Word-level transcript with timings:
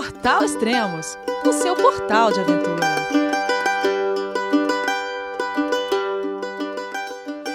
Portal 0.00 0.42
Extremos, 0.42 1.18
o 1.44 1.52
seu 1.52 1.76
portal 1.76 2.32
de 2.32 2.40
aventura. 2.40 2.86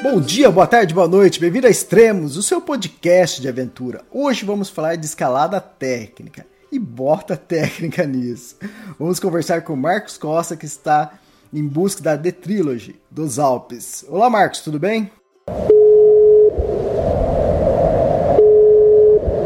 Bom 0.03 0.21
dia, 0.21 0.51
boa 0.51 0.67
tarde, 0.67 0.93
boa 0.93 1.07
noite, 1.07 1.39
bem-vindo 1.39 1.65
a 1.65 1.71
Extremos, 1.71 2.37
o 2.37 2.43
seu 2.43 2.61
podcast 2.61 3.41
de 3.41 3.49
aventura. 3.49 4.03
Hoje 4.11 4.45
vamos 4.45 4.69
falar 4.69 4.95
de 4.95 5.07
escalada 5.07 5.59
técnica 5.59 6.45
e 6.71 6.77
bota 6.77 7.35
técnica 7.35 8.05
nisso. 8.05 8.57
Vamos 8.99 9.19
conversar 9.19 9.63
com 9.63 9.75
Marcos 9.75 10.15
Costa, 10.15 10.55
que 10.55 10.67
está 10.67 11.13
em 11.51 11.67
busca 11.67 12.03
da 12.03 12.15
The 12.15 12.31
Trilogy 12.31 13.01
dos 13.09 13.39
Alpes. 13.39 14.05
Olá, 14.07 14.29
Marcos, 14.29 14.59
tudo 14.59 14.77
bem? 14.77 15.11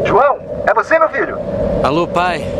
João, 0.04 0.36
é 0.66 0.74
você, 0.74 0.98
meu 0.98 1.08
filho? 1.08 1.38
Alô, 1.82 2.06
pai. 2.06 2.59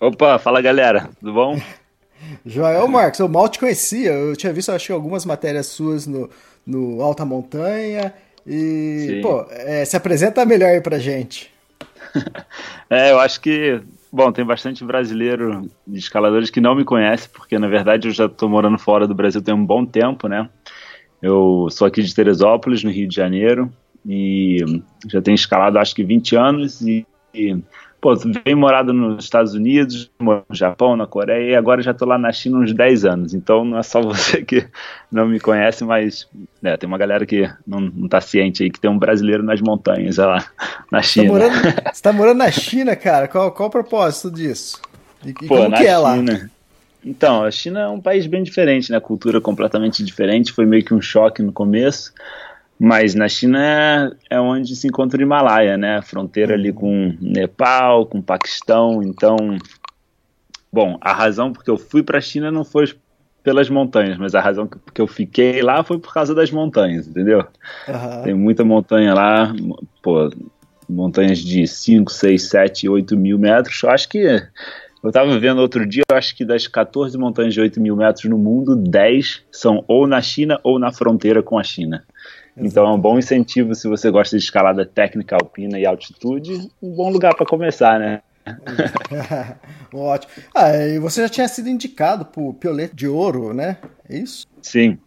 Opa, 0.00 0.38
fala 0.38 0.62
galera, 0.62 1.10
tudo 1.20 1.34
bom? 1.34 1.60
Joel 2.46 2.88
Marcos, 2.88 3.20
eu 3.20 3.28
mal 3.28 3.50
te 3.50 3.58
conhecia. 3.58 4.12
Eu 4.12 4.34
tinha 4.34 4.50
visto, 4.50 4.72
acho 4.72 4.86
que 4.86 4.92
algumas 4.92 5.26
matérias 5.26 5.66
suas 5.66 6.06
no, 6.06 6.30
no 6.66 7.02
Alta 7.02 7.26
Montanha. 7.26 8.14
E, 8.46 9.06
Sim. 9.06 9.20
pô, 9.20 9.46
é, 9.50 9.84
se 9.84 9.94
apresenta 9.98 10.46
melhor 10.46 10.70
aí 10.70 10.80
pra 10.80 10.98
gente. 10.98 11.52
é, 12.88 13.10
eu 13.10 13.20
acho 13.20 13.42
que, 13.42 13.78
bom, 14.10 14.32
tem 14.32 14.42
bastante 14.42 14.82
brasileiro 14.82 15.70
de 15.86 15.98
escaladores 15.98 16.48
que 16.48 16.62
não 16.62 16.74
me 16.74 16.84
conhece, 16.84 17.28
porque 17.28 17.58
na 17.58 17.68
verdade 17.68 18.08
eu 18.08 18.12
já 18.12 18.26
tô 18.26 18.48
morando 18.48 18.78
fora 18.78 19.06
do 19.06 19.14
Brasil 19.14 19.42
tem 19.42 19.54
um 19.54 19.66
bom 19.66 19.84
tempo, 19.84 20.28
né? 20.28 20.48
Eu 21.20 21.68
sou 21.70 21.86
aqui 21.86 22.02
de 22.02 22.14
Teresópolis, 22.14 22.82
no 22.82 22.90
Rio 22.90 23.06
de 23.06 23.14
Janeiro, 23.14 23.70
e 24.06 24.64
já 25.06 25.20
tenho 25.20 25.34
escalado 25.34 25.78
acho 25.78 25.94
que 25.94 26.02
20 26.02 26.36
anos 26.36 26.80
e, 26.80 27.06
e 27.34 27.58
pô, 28.00 28.14
vem 28.16 28.54
morado 28.54 28.92
nos 28.92 29.24
Estados 29.24 29.54
Unidos, 29.54 30.10
no 30.18 30.42
Japão, 30.50 30.96
na 30.96 31.06
Coreia, 31.06 31.50
e 31.50 31.54
agora 31.54 31.82
já 31.82 31.92
tô 31.92 32.04
lá 32.04 32.16
na 32.16 32.32
China 32.32 32.58
uns 32.58 32.72
10 32.72 33.04
anos. 33.04 33.34
Então 33.34 33.64
não 33.64 33.78
é 33.78 33.82
só 33.82 34.00
você 34.02 34.42
que 34.42 34.66
não 35.10 35.28
me 35.28 35.38
conhece, 35.38 35.84
mas 35.84 36.26
né, 36.62 36.76
tem 36.76 36.86
uma 36.86 36.98
galera 36.98 37.26
que 37.26 37.48
não, 37.66 37.80
não 37.80 38.08
tá 38.08 38.20
ciente 38.20 38.62
aí 38.62 38.70
que 38.70 38.80
tem 38.80 38.90
um 38.90 38.98
brasileiro 38.98 39.42
nas 39.42 39.60
montanhas 39.60 40.16
lá 40.16 40.44
na 40.90 41.02
China. 41.02 41.28
Você 41.28 41.38
tá 41.38 41.48
morando, 41.48 41.84
você 41.92 42.02
tá 42.02 42.12
morando 42.12 42.38
na 42.38 42.50
China, 42.50 42.96
cara? 42.96 43.28
Qual, 43.28 43.52
qual 43.52 43.68
o 43.68 43.72
propósito 43.72 44.30
disso? 44.30 44.80
E, 45.24 45.32
pô, 45.32 45.56
como 45.56 45.76
que 45.76 45.86
é 45.86 45.98
lá? 45.98 46.16
Então, 47.04 47.44
a 47.44 47.50
China 47.50 47.80
é 47.80 47.88
um 47.88 48.00
país 48.00 48.26
bem 48.26 48.42
diferente, 48.42 48.92
né? 48.92 49.00
Cultura 49.00 49.40
completamente 49.40 50.04
diferente. 50.04 50.52
Foi 50.52 50.66
meio 50.66 50.84
que 50.84 50.92
um 50.92 51.00
choque 51.00 51.42
no 51.42 51.52
começo. 51.52 52.12
Mas 52.82 53.14
na 53.14 53.28
China 53.28 54.16
é, 54.30 54.40
onde 54.40 54.74
se 54.74 54.88
encontra 54.88 55.18
o 55.18 55.22
Himalaia, 55.22 55.76
né? 55.76 56.00
Fronteira 56.00 56.54
ali 56.54 56.72
com 56.72 57.14
Nepal, 57.20 58.06
com 58.06 58.22
Paquistão. 58.22 59.02
Então, 59.02 59.36
bom, 60.72 60.96
a 60.98 61.12
razão 61.12 61.52
porque 61.52 61.70
eu 61.70 61.76
fui 61.76 62.02
para 62.02 62.16
a 62.16 62.22
China 62.22 62.50
não 62.50 62.64
foi 62.64 62.86
pelas 63.42 63.68
montanhas, 63.68 64.16
mas 64.16 64.34
a 64.34 64.40
razão 64.40 64.66
que 64.66 65.00
eu 65.00 65.06
fiquei 65.06 65.60
lá 65.60 65.84
foi 65.84 65.98
por 65.98 66.14
causa 66.14 66.34
das 66.34 66.50
montanhas, 66.50 67.06
entendeu? 67.06 67.44
Uhum. 67.86 68.22
Tem 68.22 68.34
muita 68.34 68.64
montanha 68.64 69.12
lá, 69.12 69.52
pô, 70.02 70.30
montanhas 70.88 71.38
de 71.38 71.66
5, 71.66 72.10
6, 72.10 72.42
7, 72.48 72.88
8 72.88 73.14
mil 73.14 73.38
metros. 73.38 73.82
Eu 73.82 73.90
acho 73.90 74.08
que 74.08 74.18
eu 75.02 75.08
estava 75.08 75.38
vendo 75.38 75.60
outro 75.60 75.86
dia, 75.86 76.02
eu 76.10 76.16
acho 76.16 76.34
que 76.34 76.46
das 76.46 76.66
14 76.66 77.18
montanhas 77.18 77.52
de 77.52 77.60
8 77.60 77.78
mil 77.78 77.94
metros 77.94 78.24
no 78.24 78.38
mundo, 78.38 78.74
10 78.74 79.42
são 79.52 79.84
ou 79.86 80.06
na 80.06 80.22
China 80.22 80.58
ou 80.62 80.78
na 80.78 80.90
fronteira 80.90 81.42
com 81.42 81.58
a 81.58 81.62
China. 81.62 82.04
Então 82.56 82.86
é 82.86 82.92
um 82.92 83.00
bom 83.00 83.18
incentivo 83.18 83.74
se 83.74 83.88
você 83.88 84.10
gosta 84.10 84.36
de 84.36 84.42
escalada 84.42 84.84
técnica 84.84 85.36
alpina 85.36 85.78
e 85.78 85.86
altitude, 85.86 86.68
um 86.82 86.94
bom 86.94 87.10
lugar 87.10 87.34
para 87.34 87.46
começar, 87.46 87.98
né? 87.98 88.22
Ótimo. 89.92 90.32
Ah, 90.54 90.76
e 90.76 90.98
você 90.98 91.22
já 91.22 91.28
tinha 91.28 91.48
sido 91.48 91.68
indicado 91.68 92.24
por 92.24 92.54
Piolet 92.54 92.94
de 92.94 93.06
Ouro, 93.06 93.52
né? 93.54 93.76
É 94.08 94.18
isso? 94.18 94.46
Sim. 94.62 94.98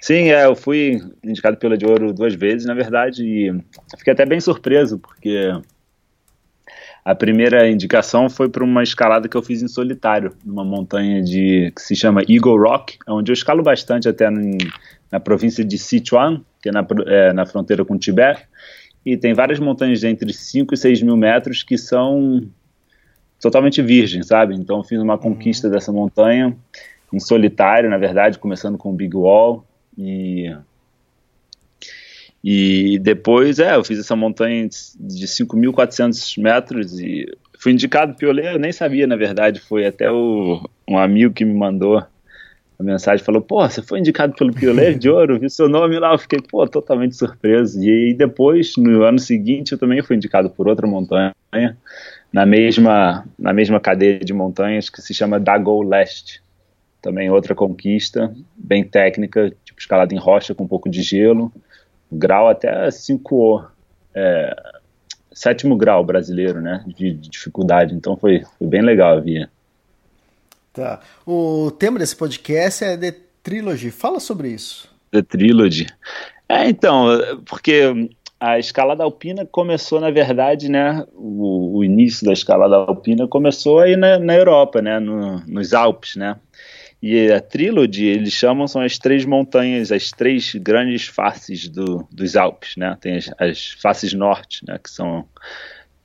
Sim, 0.00 0.30
é, 0.30 0.44
eu 0.44 0.56
fui 0.56 1.00
indicado 1.22 1.56
pela 1.56 1.76
de 1.76 1.86
Ouro 1.86 2.12
duas 2.12 2.34
vezes, 2.34 2.66
na 2.66 2.74
verdade, 2.74 3.24
e 3.24 3.64
fiquei 3.96 4.12
até 4.12 4.26
bem 4.26 4.40
surpreso, 4.40 4.98
porque 4.98 5.52
a 7.04 7.14
primeira 7.14 7.68
indicação 7.70 8.28
foi 8.28 8.48
para 8.48 8.64
uma 8.64 8.82
escalada 8.82 9.28
que 9.28 9.36
eu 9.36 9.42
fiz 9.42 9.62
em 9.62 9.68
solitário, 9.68 10.34
numa 10.44 10.64
montanha 10.64 11.22
de 11.22 11.72
que 11.74 11.80
se 11.80 11.94
chama 11.94 12.22
Eagle 12.28 12.58
Rock, 12.58 12.98
onde 13.06 13.30
eu 13.30 13.34
escalo 13.34 13.62
bastante 13.62 14.08
até 14.08 14.28
na 15.10 15.20
província 15.20 15.64
de 15.64 15.78
Sichuan, 15.78 16.42
que 16.62 16.68
é 16.68 16.72
na, 16.72 16.86
é, 17.06 17.32
na 17.32 17.46
fronteira 17.46 17.84
com 17.84 17.94
o 17.94 17.98
Tibete, 17.98 18.46
e 19.04 19.16
tem 19.16 19.32
várias 19.32 19.58
montanhas 19.58 20.00
de 20.00 20.06
entre 20.06 20.32
5 20.32 20.74
e 20.74 20.76
6 20.76 21.02
mil 21.02 21.16
metros 21.16 21.62
que 21.62 21.78
são 21.78 22.46
totalmente 23.40 23.80
virgens, 23.80 24.26
sabe? 24.26 24.54
Então 24.54 24.82
fiz 24.82 25.00
uma 25.00 25.16
conquista 25.16 25.68
uhum. 25.68 25.72
dessa 25.72 25.92
montanha 25.92 26.56
em 27.12 27.18
solitário, 27.18 27.88
na 27.88 27.96
verdade, 27.96 28.38
começando 28.38 28.76
com 28.76 28.90
o 28.90 28.94
Big 28.94 29.16
Wall 29.16 29.64
e 29.96 30.54
e 32.42 32.98
depois, 33.00 33.58
é, 33.58 33.74
eu 33.74 33.82
fiz 33.82 33.98
essa 33.98 34.14
montanha 34.14 34.68
de 34.68 35.26
5.400 35.26 36.40
metros 36.40 36.98
e 37.00 37.26
fui 37.58 37.72
indicado 37.72 38.14
pioneiro, 38.14 38.54
eu 38.54 38.58
nem 38.60 38.70
sabia, 38.70 39.06
na 39.06 39.16
verdade, 39.16 39.60
foi 39.60 39.84
até 39.84 40.10
o, 40.10 40.62
um 40.88 40.96
amigo 40.96 41.34
que 41.34 41.44
me 41.44 41.52
mandou 41.52 42.02
a 42.78 42.82
mensagem 42.82 43.24
falou, 43.24 43.42
pô, 43.42 43.68
você 43.68 43.82
foi 43.82 43.98
indicado 43.98 44.34
pelo 44.34 44.52
Pioneiro 44.54 44.96
de 44.96 45.10
Ouro, 45.10 45.38
vi 45.38 45.50
seu 45.50 45.68
nome 45.68 45.98
lá, 45.98 46.12
eu 46.12 46.18
fiquei, 46.18 46.38
pô, 46.40 46.64
totalmente 46.66 47.16
surpreso. 47.16 47.82
E 47.82 48.14
depois, 48.14 48.74
no 48.76 49.02
ano 49.02 49.18
seguinte, 49.18 49.72
eu 49.72 49.78
também 49.78 50.00
fui 50.00 50.14
indicado 50.14 50.48
por 50.48 50.68
outra 50.68 50.86
montanha, 50.86 51.34
na 52.32 52.46
mesma, 52.46 53.26
na 53.36 53.52
mesma 53.52 53.80
cadeia 53.80 54.20
de 54.20 54.32
montanhas 54.32 54.88
que 54.88 55.02
se 55.02 55.12
chama 55.12 55.40
Dagou 55.40 55.82
Leste. 55.82 56.40
Também 57.02 57.30
outra 57.30 57.54
conquista, 57.54 58.32
bem 58.56 58.84
técnica, 58.84 59.52
tipo 59.64 59.80
escalada 59.80 60.14
em 60.14 60.18
rocha 60.18 60.54
com 60.54 60.64
um 60.64 60.68
pouco 60.68 60.88
de 60.88 61.02
gelo, 61.02 61.52
grau 62.10 62.48
até 62.48 62.90
5 62.90 63.64
é, 64.14 64.56
sétimo 65.32 65.76
grau 65.76 66.04
brasileiro, 66.04 66.60
né, 66.60 66.84
de, 66.86 67.12
de 67.12 67.28
dificuldade. 67.28 67.94
Então 67.94 68.16
foi, 68.16 68.44
foi 68.58 68.66
bem 68.68 68.82
legal 68.82 69.16
a 69.16 69.20
via. 69.20 69.50
Tá. 70.78 71.00
O 71.26 71.72
tema 71.72 71.98
desse 71.98 72.14
podcast 72.14 72.84
é 72.84 72.96
The 72.96 73.12
Trilogy. 73.42 73.90
Fala 73.90 74.20
sobre 74.20 74.50
isso. 74.50 74.88
The 75.10 75.22
Trilogy. 75.22 75.88
É, 76.48 76.68
então, 76.68 77.08
porque 77.44 78.08
a 78.38 78.60
escalada 78.60 79.02
alpina 79.02 79.44
começou, 79.44 80.00
na 80.00 80.12
verdade, 80.12 80.70
né, 80.70 81.04
o, 81.14 81.78
o 81.78 81.84
início 81.84 82.24
da 82.24 82.32
escalada 82.32 82.76
alpina 82.76 83.26
começou 83.26 83.80
aí 83.80 83.96
na, 83.96 84.20
na 84.20 84.36
Europa, 84.36 84.80
né, 84.80 85.00
no, 85.00 85.40
nos 85.48 85.74
Alpes, 85.74 86.14
né, 86.14 86.36
e 87.02 87.28
a 87.32 87.40
Trilogy, 87.40 88.06
eles 88.06 88.32
chamam, 88.32 88.68
são 88.68 88.80
as 88.80 88.98
três 88.98 89.24
montanhas, 89.24 89.90
as 89.90 90.12
três 90.12 90.54
grandes 90.54 91.08
faces 91.08 91.68
do, 91.68 92.06
dos 92.12 92.36
Alpes, 92.36 92.76
né, 92.76 92.96
tem 93.00 93.16
as, 93.16 93.28
as 93.36 93.70
faces 93.82 94.12
norte, 94.12 94.64
né, 94.64 94.78
que 94.78 94.88
são 94.90 95.26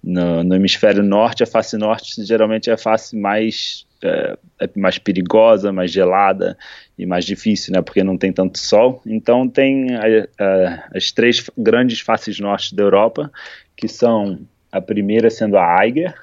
no, 0.04 0.44
no 0.44 0.56
hemisfério 0.56 1.04
norte, 1.04 1.44
a 1.44 1.48
face 1.48 1.78
norte 1.78 2.26
geralmente 2.26 2.72
é 2.72 2.74
a 2.74 2.78
face 2.78 3.16
mais 3.16 3.86
é, 4.04 4.38
é, 4.60 4.70
mais 4.76 4.98
perigosa, 4.98 5.72
mais 5.72 5.92
gelada 5.92 6.58
e 6.98 7.06
mais 7.06 7.26
difícil, 7.26 7.74
né? 7.74 7.82
Porque 7.82 8.04
não 8.04 8.18
tem 8.18 8.32
tanto 8.32 8.60
sol. 8.60 9.02
Então 9.06 9.48
tem 9.48 9.96
a, 9.96 10.04
a, 10.40 10.98
as 10.98 11.12
três 11.12 11.50
grandes 11.58 12.00
faces 12.00 12.40
norte 12.40 12.76
da 12.76 12.84
Europa, 12.84 13.32
que 13.76 13.88
são 13.88 14.40
a 14.72 14.82
primeira 14.82 15.30
sendo 15.30 15.58
a 15.58 15.86
Eiger, 15.86 16.16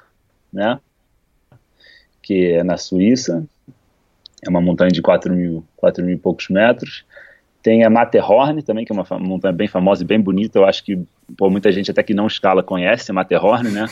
né? 0.51 0.79
Que 2.21 2.53
é 2.53 2.63
na 2.63 2.77
Suíça. 2.77 3.45
É 4.45 4.49
uma 4.49 4.61
montanha 4.61 4.91
de 4.91 5.01
4 5.01 5.33
mil, 5.33 5.63
4 5.77 6.03
mil 6.03 6.15
e 6.15 6.19
poucos 6.19 6.49
metros. 6.49 7.05
Tem 7.61 7.83
a 7.83 7.89
Matterhorn 7.89 8.61
também, 8.63 8.85
que 8.85 8.91
é 8.91 8.95
uma 8.95 9.05
montanha 9.19 9.53
bem 9.53 9.67
famosa 9.67 10.03
e 10.03 10.05
bem 10.05 10.19
bonita. 10.19 10.57
Eu 10.57 10.65
acho 10.65 10.83
que 10.83 10.99
pô, 11.37 11.49
muita 11.49 11.71
gente 11.71 11.91
até 11.91 12.01
que 12.01 12.13
não 12.13 12.27
escala 12.27 12.63
conhece 12.63 13.11
a 13.11 13.13
Matterhorn, 13.13 13.69
né? 13.69 13.85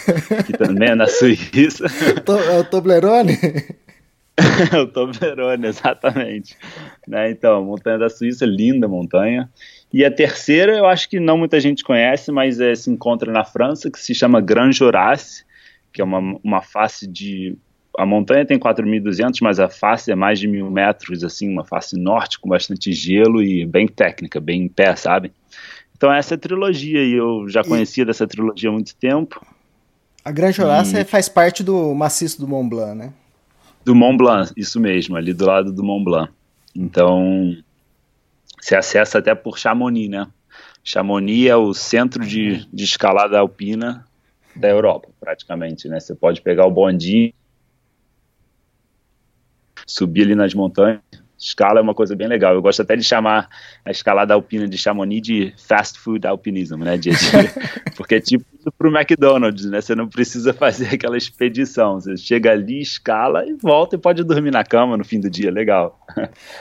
que 0.45 0.53
também 0.53 0.89
é 0.89 0.95
na 0.95 1.05
Suíça. 1.07 1.85
é 2.51 2.59
o 2.59 2.63
Toblerone? 2.63 3.37
o 4.81 4.87
Toblerone, 4.87 5.67
exatamente. 5.67 6.57
Né? 7.07 7.31
Então, 7.31 7.63
montanha 7.63 7.97
da 7.97 8.09
Suíça, 8.09 8.45
linda 8.45 8.87
montanha. 8.87 9.49
E 9.91 10.05
a 10.05 10.11
terceira, 10.11 10.77
eu 10.77 10.85
acho 10.85 11.09
que 11.09 11.19
não 11.19 11.37
muita 11.37 11.59
gente 11.59 11.83
conhece, 11.83 12.31
mas 12.31 12.59
é, 12.59 12.75
se 12.75 12.89
encontra 12.89 13.31
na 13.31 13.43
França, 13.43 13.89
que 13.89 13.99
se 13.99 14.13
chama 14.13 14.41
Grand 14.41 14.71
Jorace, 14.71 15.43
que 15.91 16.01
é 16.01 16.03
uma, 16.03 16.19
uma 16.43 16.61
face 16.61 17.07
de 17.07 17.57
a 17.99 18.05
montanha 18.05 18.45
tem 18.45 18.57
4.200, 18.57 19.39
mas 19.41 19.59
a 19.59 19.67
face 19.67 20.09
é 20.09 20.15
mais 20.15 20.39
de 20.39 20.47
mil 20.47 20.71
metros, 20.71 21.21
assim, 21.21 21.49
uma 21.49 21.65
face 21.65 21.99
norte 21.99 22.39
com 22.39 22.47
bastante 22.47 22.93
gelo 22.93 23.43
e 23.43 23.65
bem 23.65 23.89
técnica, 23.89 24.39
bem 24.39 24.63
em 24.63 24.67
pé, 24.69 24.95
sabe? 24.95 25.33
Então 25.97 26.09
essa 26.09 26.35
é 26.35 26.37
a 26.37 26.39
trilogia 26.39 27.03
e 27.03 27.11
eu 27.11 27.49
já 27.49 27.61
conhecia 27.61 28.03
e... 28.03 28.05
dessa 28.05 28.25
trilogia 28.25 28.69
há 28.69 28.71
muito 28.71 28.95
tempo. 28.95 29.45
A 30.23 30.31
Grande 30.31 30.55
Jorassi 30.55 30.95
e... 30.95 31.03
faz 31.03 31.27
parte 31.27 31.61
do 31.61 31.93
maciço 31.93 32.39
do 32.39 32.47
Mont 32.47 32.69
Blanc, 32.69 32.97
né? 32.97 33.11
Do 33.83 33.93
Mont 33.93 34.17
Blanc, 34.17 34.53
isso 34.55 34.79
mesmo, 34.79 35.17
ali 35.17 35.33
do 35.33 35.45
lado 35.45 35.73
do 35.73 35.83
Mont 35.83 36.05
Blanc. 36.05 36.31
Então, 36.73 37.53
se 38.61 38.77
acessa 38.77 39.17
até 39.17 39.35
por 39.35 39.57
Chamonix, 39.57 40.09
né? 40.09 40.25
Chamonix 40.85 41.49
é 41.49 41.55
o 41.57 41.73
centro 41.73 42.25
de, 42.25 42.65
de 42.71 42.83
escalada 42.85 43.37
alpina 43.37 44.05
da 44.55 44.69
Europa, 44.69 45.09
praticamente, 45.19 45.89
né? 45.89 45.99
Você 45.99 46.15
pode 46.15 46.41
pegar 46.41 46.65
o 46.65 46.71
bondinho 46.71 47.33
subir 49.89 50.23
ali 50.23 50.35
nas 50.35 50.53
montanhas. 50.53 50.99
Escala 51.37 51.79
é 51.79 51.81
uma 51.81 51.95
coisa 51.95 52.15
bem 52.17 52.27
legal. 52.27 52.53
Eu 52.53 52.61
gosto 52.61 52.81
até 52.81 52.97
de 52.97 53.03
chamar 53.03 53.47
a 53.85 53.91
escalada 53.91 54.33
alpina 54.33 54.67
de 54.67 54.77
Chamonix 54.77 55.25
de 55.25 55.53
fast 55.57 55.97
food 55.97 56.27
alpinismo, 56.27 56.83
né? 56.83 56.97
De, 56.97 57.11
de, 57.11 57.15
porque 57.95 58.15
é 58.15 58.19
tipo 58.19 58.45
para 58.77 58.89
o 58.89 58.95
McDonald's, 58.95 59.65
né? 59.65 59.79
Você 59.79 59.95
não 59.95 60.07
precisa 60.07 60.53
fazer 60.53 60.89
aquela 60.93 61.17
expedição. 61.17 61.99
Você 61.99 62.17
chega 62.17 62.51
ali, 62.51 62.81
escala 62.81 63.45
e 63.45 63.53
volta 63.53 63.95
e 63.95 63.99
pode 63.99 64.21
dormir 64.23 64.51
na 64.51 64.65
cama 64.65 64.97
no 64.97 65.05
fim 65.05 65.19
do 65.19 65.29
dia. 65.29 65.49
Legal. 65.49 65.97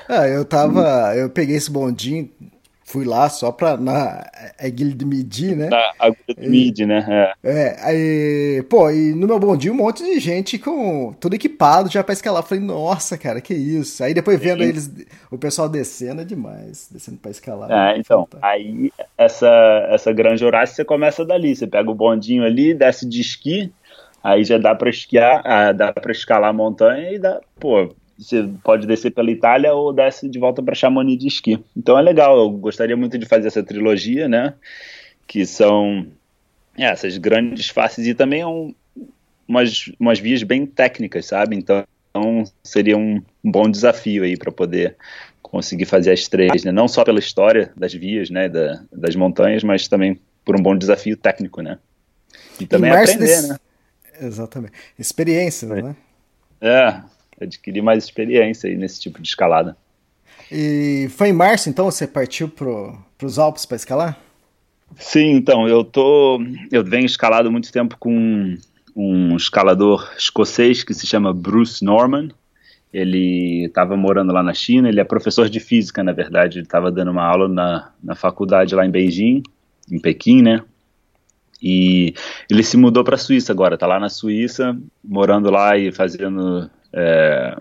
Ah, 0.08 0.28
eu 0.28 0.44
tava. 0.44 1.12
Eu 1.16 1.28
peguei 1.28 1.56
esse 1.56 1.70
bondinho 1.70 2.30
fui 2.88 3.04
lá 3.04 3.28
só 3.28 3.52
pra 3.52 3.76
na 3.76 4.26
Aguilha 4.58 4.94
de 4.94 5.04
Midi, 5.04 5.54
né? 5.54 5.68
Na 5.68 5.92
Aguilha 5.98 6.34
de 6.38 6.48
Midi, 6.48 6.86
né? 6.86 7.34
É. 7.44 7.50
é, 7.50 7.76
aí, 7.82 8.62
pô, 8.62 8.90
e 8.90 9.14
no 9.14 9.26
meu 9.26 9.38
bondinho 9.38 9.74
um 9.74 9.76
monte 9.76 10.02
de 10.02 10.18
gente 10.18 10.58
com 10.58 11.12
tudo 11.20 11.34
equipado 11.34 11.90
já 11.90 12.02
pra 12.02 12.14
escalar. 12.14 12.42
Falei, 12.42 12.64
nossa, 12.64 13.18
cara, 13.18 13.42
que 13.42 13.52
isso. 13.52 14.02
Aí 14.02 14.14
depois 14.14 14.40
vendo 14.40 14.62
Sim. 14.62 14.68
eles, 14.70 14.90
o 15.30 15.36
pessoal 15.36 15.68
descendo 15.68 16.22
é 16.22 16.24
demais, 16.24 16.88
descendo 16.90 17.18
pra 17.18 17.30
escalar. 17.30 17.70
É, 17.70 17.98
então, 17.98 18.26
aí 18.40 18.90
essa, 19.18 19.86
essa 19.90 20.10
Grande 20.10 20.42
Horácio 20.42 20.74
você 20.74 20.84
começa 20.84 21.26
dali, 21.26 21.54
você 21.54 21.66
pega 21.66 21.90
o 21.90 21.94
bondinho 21.94 22.42
ali, 22.42 22.72
desce 22.72 23.06
de 23.06 23.20
esqui, 23.20 23.70
aí 24.24 24.44
já 24.44 24.56
dá 24.56 24.74
pra 24.74 24.88
esquiar, 24.88 25.42
ah, 25.44 25.72
dá 25.72 25.92
pra 25.92 26.10
escalar 26.10 26.50
a 26.50 26.54
montanha 26.54 27.12
e 27.12 27.18
dá, 27.18 27.38
pô, 27.60 27.94
você 28.18 28.48
pode 28.64 28.86
descer 28.86 29.12
pela 29.12 29.30
Itália 29.30 29.72
ou 29.72 29.92
desce 29.92 30.28
de 30.28 30.38
volta 30.38 30.60
para 30.60 30.74
Chamonix 30.74 31.20
de 31.20 31.28
esqui. 31.28 31.64
Então 31.76 31.96
é 31.96 32.02
legal, 32.02 32.36
eu 32.36 32.50
gostaria 32.50 32.96
muito 32.96 33.16
de 33.16 33.26
fazer 33.26 33.46
essa 33.46 33.62
trilogia, 33.62 34.28
né? 34.28 34.54
Que 35.26 35.46
são 35.46 36.06
é, 36.76 36.86
essas 36.86 37.16
grandes 37.16 37.68
faces 37.68 38.06
e 38.06 38.14
também 38.14 38.40
é 38.40 38.46
um, 38.46 38.74
umas, 39.46 39.92
umas 40.00 40.18
vias 40.18 40.42
bem 40.42 40.66
técnicas, 40.66 41.26
sabe? 41.26 41.54
Então 41.54 41.84
seria 42.64 42.98
um, 42.98 43.22
bom 43.44 43.70
desafio 43.70 44.24
aí 44.24 44.36
para 44.36 44.50
poder 44.50 44.96
conseguir 45.40 45.84
fazer 45.84 46.10
as 46.10 46.26
três, 46.26 46.64
né? 46.64 46.72
Não 46.72 46.88
só 46.88 47.04
pela 47.04 47.20
história 47.20 47.72
das 47.76 47.94
vias, 47.94 48.30
né? 48.30 48.48
Da, 48.48 48.82
das 48.92 49.14
montanhas, 49.14 49.62
mas 49.62 49.86
também 49.86 50.20
por 50.44 50.58
um 50.58 50.62
bom 50.62 50.76
desafio 50.76 51.16
técnico, 51.16 51.62
né? 51.62 51.78
E 52.58 52.66
também 52.66 52.90
aprender, 52.90 53.18
desse... 53.18 53.48
né? 53.48 53.56
Exatamente. 54.20 54.72
Experiência, 54.98 55.68
né? 55.68 55.96
É, 56.60 57.00
adquirir 57.40 57.82
mais 57.82 58.04
experiência 58.04 58.68
aí 58.68 58.76
nesse 58.76 59.00
tipo 59.00 59.20
de 59.20 59.28
escalada. 59.28 59.76
E 60.50 61.08
foi 61.10 61.28
em 61.28 61.32
março, 61.32 61.68
então, 61.68 61.84
você 61.84 62.06
partiu 62.06 62.48
para 62.48 63.26
os 63.26 63.38
Alpes 63.38 63.66
para 63.66 63.76
escalar? 63.76 64.18
Sim, 64.96 65.32
então, 65.32 65.68
eu 65.68 65.84
tô. 65.84 66.40
Eu 66.72 66.82
venho 66.82 67.04
escalado 67.04 67.50
muito 67.50 67.70
tempo 67.70 67.96
com 67.98 68.56
um 68.96 69.36
escalador 69.36 70.10
escocês 70.16 70.82
que 70.82 70.94
se 70.94 71.06
chama 71.06 71.32
Bruce 71.32 71.84
Norman. 71.84 72.30
Ele 72.92 73.66
estava 73.66 73.96
morando 73.96 74.32
lá 74.32 74.42
na 74.42 74.54
China, 74.54 74.88
ele 74.88 74.98
é 74.98 75.04
professor 75.04 75.48
de 75.48 75.60
física, 75.60 76.02
na 76.02 76.12
verdade, 76.12 76.58
ele 76.58 76.64
estava 76.64 76.90
dando 76.90 77.10
uma 77.10 77.22
aula 77.22 77.46
na, 77.46 77.92
na 78.02 78.14
faculdade 78.14 78.74
lá 78.74 78.86
em 78.86 78.90
Beijing, 78.90 79.42
em 79.92 80.00
Pequim, 80.00 80.40
né? 80.40 80.62
E 81.62 82.14
ele 82.50 82.62
se 82.62 82.78
mudou 82.78 83.04
para 83.04 83.16
a 83.16 83.18
Suíça 83.18 83.52
agora, 83.52 83.74
está 83.74 83.86
lá 83.86 84.00
na 84.00 84.08
Suíça, 84.08 84.76
morando 85.04 85.50
lá 85.50 85.76
e 85.76 85.92
fazendo 85.92 86.70
é, 86.92 87.56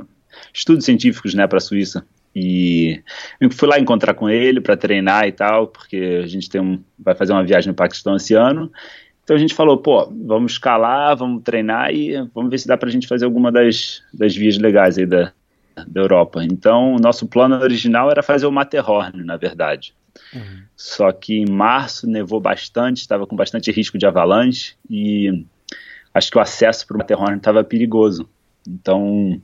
estudos 0.53 0.85
científicos 0.85 1.33
né, 1.33 1.47
para 1.47 1.57
a 1.57 1.61
Suíça. 1.61 2.05
E 2.35 3.01
eu 3.41 3.49
fui 3.49 3.67
lá 3.67 3.79
encontrar 3.79 4.13
com 4.13 4.29
ele 4.29 4.61
para 4.61 4.77
treinar 4.77 5.27
e 5.27 5.31
tal, 5.31 5.67
porque 5.67 6.21
a 6.23 6.27
gente 6.27 6.49
tem 6.49 6.61
um, 6.61 6.83
vai 6.99 7.15
fazer 7.15 7.33
uma 7.33 7.43
viagem 7.43 7.69
no 7.69 7.75
Paquistão 7.75 8.15
esse 8.15 8.35
ano. 8.35 8.71
Então 9.23 9.35
a 9.35 9.39
gente 9.39 9.55
falou, 9.55 9.77
pô, 9.77 10.05
vamos 10.25 10.53
escalar, 10.53 11.17
vamos 11.17 11.43
treinar 11.43 11.93
e 11.93 12.13
vamos 12.33 12.49
ver 12.51 12.59
se 12.59 12.67
dá 12.67 12.77
para 12.77 12.89
a 12.89 12.91
gente 12.91 13.07
fazer 13.07 13.25
alguma 13.25 13.51
das, 13.51 14.03
das 14.13 14.35
vias 14.35 14.57
legais 14.57 14.97
aí 14.97 15.05
da, 15.05 15.33
da 15.85 16.01
Europa. 16.01 16.43
Então 16.43 16.93
o 16.93 16.99
nosso 16.99 17.27
plano 17.27 17.55
original 17.55 18.09
era 18.09 18.23
fazer 18.23 18.45
o 18.45 18.51
Matterhorn, 18.51 19.23
na 19.23 19.35
verdade. 19.35 19.93
Uhum. 20.33 20.61
Só 20.75 21.11
que 21.11 21.39
em 21.39 21.49
março 21.49 22.07
nevou 22.07 22.39
bastante, 22.39 23.01
estava 23.01 23.27
com 23.27 23.35
bastante 23.35 23.71
risco 23.71 23.97
de 23.97 24.05
avalanche 24.05 24.75
e 24.89 25.45
acho 26.13 26.31
que 26.31 26.37
o 26.37 26.41
acesso 26.41 26.85
para 26.87 26.95
o 26.95 26.97
Matterhorn 26.99 27.37
estava 27.37 27.63
perigoso. 27.63 28.29
Então 28.67 29.41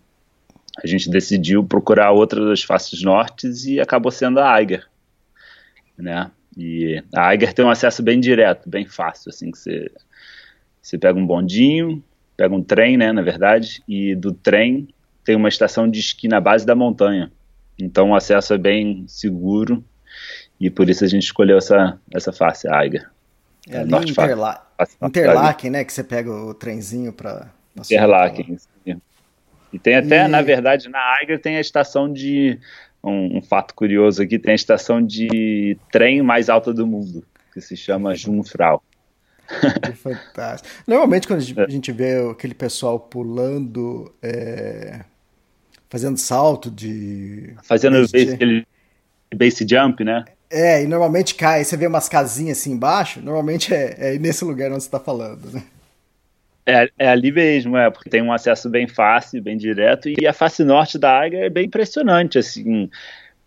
a 0.84 0.86
gente 0.86 1.10
decidiu 1.10 1.64
procurar 1.64 2.12
outra 2.12 2.46
das 2.46 2.62
faces 2.62 3.02
nortes 3.02 3.66
e 3.66 3.80
acabou 3.80 4.12
sendo 4.12 4.40
a 4.40 4.60
Eiger, 4.60 4.86
né? 5.98 6.30
E 6.58 7.02
a 7.16 7.31
Eiger 7.31 7.54
tem 7.54 7.64
um 7.64 7.70
acesso 7.70 8.04
bem 8.04 8.20
direto, 8.20 8.70
bem 8.70 8.86
fácil, 8.86 9.30
assim 9.30 9.50
que 9.50 9.58
você 9.58 9.92
você 10.81 10.98
pega 10.98 11.18
um 11.18 11.25
bondinho, 11.25 12.04
pega 12.36 12.54
um 12.54 12.62
trem, 12.62 12.98
né, 12.98 13.14
na 13.14 13.22
verdade, 13.22 13.81
e 13.88 14.14
do 14.16 14.34
trem 14.34 14.90
tem 15.24 15.34
uma 15.34 15.48
estação 15.48 15.90
de 15.90 16.00
esqui 16.00 16.28
na 16.28 16.42
base 16.42 16.66
da 16.66 16.75
montanha. 16.75 17.31
Então 17.80 18.10
o 18.10 18.16
acesso 18.16 18.54
é 18.54 18.58
bem 18.58 19.06
seguro 19.08 19.81
e 20.60 20.70
por 20.70 20.90
isso 20.90 21.06
a 21.06 21.08
gente 21.08 21.24
escolheu 21.24 21.58
essa 21.58 21.98
essa 22.14 22.34
face, 22.34 22.68
a 22.68 22.84
Eiger. 22.84 23.10
É, 23.70 23.78
é 23.78 23.80
ali 23.80 24.12
Interla 24.12 24.68
Interlaken, 25.02 25.70
né, 25.70 25.86
que 25.86 25.94
você 25.94 26.04
pega 26.04 26.30
o 26.30 26.54
trenzinho 26.54 27.14
para 27.14 27.50
Interlaken, 27.78 28.58
e 29.74 29.80
tem 29.80 29.96
até, 29.96 30.25
e... 30.25 30.28
na 30.28 30.42
verdade, 30.42 30.88
na 30.88 31.00
Aiger 31.18 31.42
tem 31.42 31.58
a 31.58 31.62
estação 31.62 32.12
de. 32.12 32.60
Um, 33.04 33.40
um, 33.40 33.42
fato 33.42 33.74
curioso 33.74 34.22
aqui: 34.22 34.38
tem 34.40 34.54
a 34.54 34.56
estação 34.56 35.06
de 35.06 35.78
trem 35.92 36.22
mais 36.22 36.48
alta 36.48 36.74
do 36.74 36.88
mundo, 36.88 37.25
que 37.54 37.60
se 37.60 37.75
chama 37.75 38.16
Jungfrau. 38.16 38.81
Fantástico. 39.96 40.74
Normalmente, 40.88 41.28
quando 41.28 41.40
a 41.40 41.70
gente 41.70 41.92
vê 41.92 42.30
aquele 42.31 42.54
pessoal 42.54 42.98
pulando, 43.00 44.14
é... 44.22 45.01
fazendo 45.89 46.18
salto 46.18 46.72
de. 46.72 47.56
Fazendo 47.63 48.00
base, 48.00 48.34
aquele 48.34 48.65
base 49.36 49.65
jump, 49.68 50.03
né? 50.03 50.24
É, 50.50 50.84
e 50.84 50.88
normalmente 50.88 51.34
cai, 51.34 51.63
você 51.63 51.75
vê 51.75 51.88
umas 51.88 52.08
casinhas 52.08 52.60
assim 52.60 52.74
embaixo, 52.74 53.20
normalmente 53.20 53.74
é, 53.74 54.13
é 54.13 54.20
nesse 54.20 54.46
lugar 54.46 54.72
onde 54.72 54.84
você 54.84 54.88
está 54.88 55.00
falando, 55.00 55.51
né? 55.51 55.63
É, 56.65 56.89
é, 56.98 57.10
ali 57.10 57.32
mesmo, 57.32 57.75
é, 57.75 57.89
porque 57.89 58.10
tem 58.10 58.22
um 58.22 58.32
acesso 58.32 58.70
bem 58.70 58.88
fácil, 58.88 59.41
bem 59.41 59.58
direto, 59.58 60.10
e 60.10 60.25
a 60.25 60.32
face 60.32 60.63
norte 60.63 60.98
da 60.98 61.12
águia 61.12 61.46
é 61.46 61.50
bem 61.50 61.65
impressionante, 61.65 62.38
assim, 62.38 62.89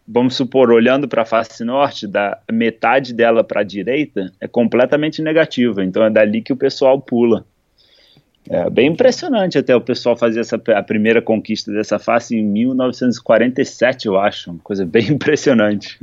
vamos 0.07 0.37
supor, 0.37 0.71
olhando 0.71 1.09
para 1.09 1.23
a 1.23 1.27
face 1.27 1.65
norte, 1.65 2.07
da 2.07 2.39
metade 2.51 3.15
dela 3.15 3.43
para 3.43 3.63
a 3.63 3.65
direita 3.65 4.31
é 4.41 4.47
completamente 4.47 5.23
negativa, 5.23 5.83
então 5.83 6.05
é 6.05 6.11
dali 6.11 6.43
que 6.43 6.53
o 6.53 6.57
pessoal 6.57 7.01
pula. 7.01 7.45
É 8.49 8.71
bem 8.71 8.89
impressionante 8.89 9.59
até 9.59 9.75
o 9.75 9.81
pessoal 9.81 10.17
fazer 10.17 10.41
essa, 10.41 10.61
a 10.77 10.83
primeira 10.83 11.21
conquista 11.21 11.73
dessa 11.73 11.99
face 11.99 12.37
em 12.37 12.45
1947, 12.45 14.07
eu 14.07 14.19
acho, 14.19 14.51
uma 14.51 14.61
coisa 14.61 14.85
bem 14.85 15.09
impressionante. 15.11 15.99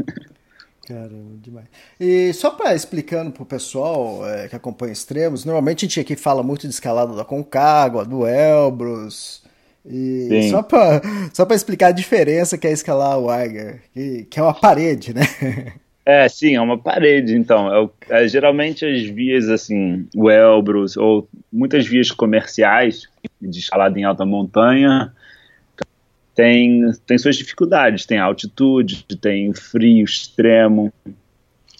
Caramba, 0.85 1.37
demais. 1.41 1.65
E 1.99 2.33
só 2.33 2.51
para 2.51 2.75
explicando 2.75 3.31
pro 3.31 3.45
pessoal 3.45 4.27
é, 4.27 4.49
que 4.49 4.55
acompanha 4.55 4.91
extremos, 4.91 5.45
normalmente 5.45 5.85
a 5.85 5.87
gente 5.87 5.99
aqui 5.99 6.15
fala 6.15 6.43
muito 6.43 6.67
de 6.67 6.73
escalada 6.73 7.15
da 7.15 7.23
Concagua, 7.23 8.03
do 8.03 8.27
Elbrus. 8.27 9.41
E 9.85 10.27
Sim. 10.29 10.49
só 10.49 10.61
para 10.61 11.01
só 11.33 11.45
pra 11.45 11.55
explicar 11.55 11.87
a 11.87 11.91
diferença 11.91 12.57
que 12.57 12.67
é 12.67 12.71
escalar 12.71 13.17
o 13.17 13.33
Eiger, 13.33 13.81
que, 13.93 14.25
que 14.29 14.39
é 14.39 14.43
uma 14.43 14.53
parede, 14.53 15.13
né? 15.13 15.23
É, 16.05 16.27
sim, 16.27 16.55
é 16.55 16.59
uma 16.59 16.77
parede, 16.77 17.33
então. 17.33 17.93
É, 18.09 18.23
é, 18.23 18.27
geralmente 18.27 18.85
as 18.85 19.03
vias, 19.03 19.47
assim, 19.47 20.05
o 20.13 20.29
Elbrus, 20.29 20.97
ou 20.97 21.29
muitas 21.51 21.87
vias 21.87 22.11
comerciais 22.11 23.07
de 23.41 23.59
escalada 23.59 23.97
em 23.97 24.03
alta 24.03 24.25
montanha, 24.25 25.13
tem, 26.35 26.91
tem 27.05 27.17
suas 27.17 27.35
dificuldades, 27.35 28.05
tem 28.05 28.17
altitude, 28.17 29.05
tem 29.21 29.53
frio 29.53 30.03
extremo, 30.03 30.91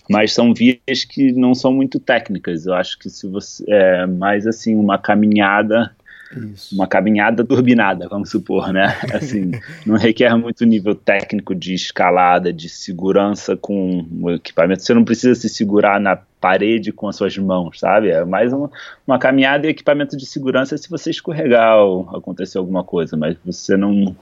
mas 0.10 0.34
são 0.34 0.54
vias 0.54 1.06
que 1.08 1.32
não 1.32 1.56
são 1.56 1.74
muito 1.74 2.00
técnicas. 2.00 2.66
Eu 2.66 2.74
acho 2.74 2.98
que 3.00 3.10
se 3.10 3.28
você 3.28 3.64
é 3.68 4.06
mais 4.06 4.46
assim 4.46 4.76
uma 4.76 4.98
caminhada 4.98 5.96
Isso. 6.40 6.76
uma 6.76 6.88
caminhada 6.88 7.44
turbinada, 7.44 8.08
vamos 8.08 8.30
supor, 8.30 8.72
né? 8.72 8.96
Assim, 9.14 9.52
não 9.86 9.98
requer 9.98 10.36
muito 10.36 10.66
nível 10.66 10.96
técnico 10.96 11.54
de 11.54 11.74
escalada, 11.74 12.52
de 12.52 12.70
segurança 12.70 13.56
com 13.56 14.06
o 14.22 14.32
equipamento. 14.32 14.84
Você 14.84 14.94
não 14.94 15.04
precisa 15.04 15.36
se 15.36 15.50
segurar 15.50 16.00
na 16.00 16.16
parede 16.16 16.92
com 16.92 17.08
as 17.08 17.16
suas 17.16 17.38
mãos, 17.38 17.80
sabe? 17.80 18.10
É 18.10 18.26
mais 18.26 18.52
uma, 18.52 18.70
uma 19.08 19.18
caminhada 19.18 19.68
e 19.68 19.70
equipamento 19.70 20.18
de 20.18 20.26
segurança 20.26 20.78
se 20.78 20.90
você 20.90 21.10
escorregar 21.10 21.78
ou 21.78 22.10
acontecer 22.16 22.58
alguma 22.58 22.84
coisa, 22.84 23.16
mas 23.16 23.38
você 23.46 23.78
não. 23.78 24.16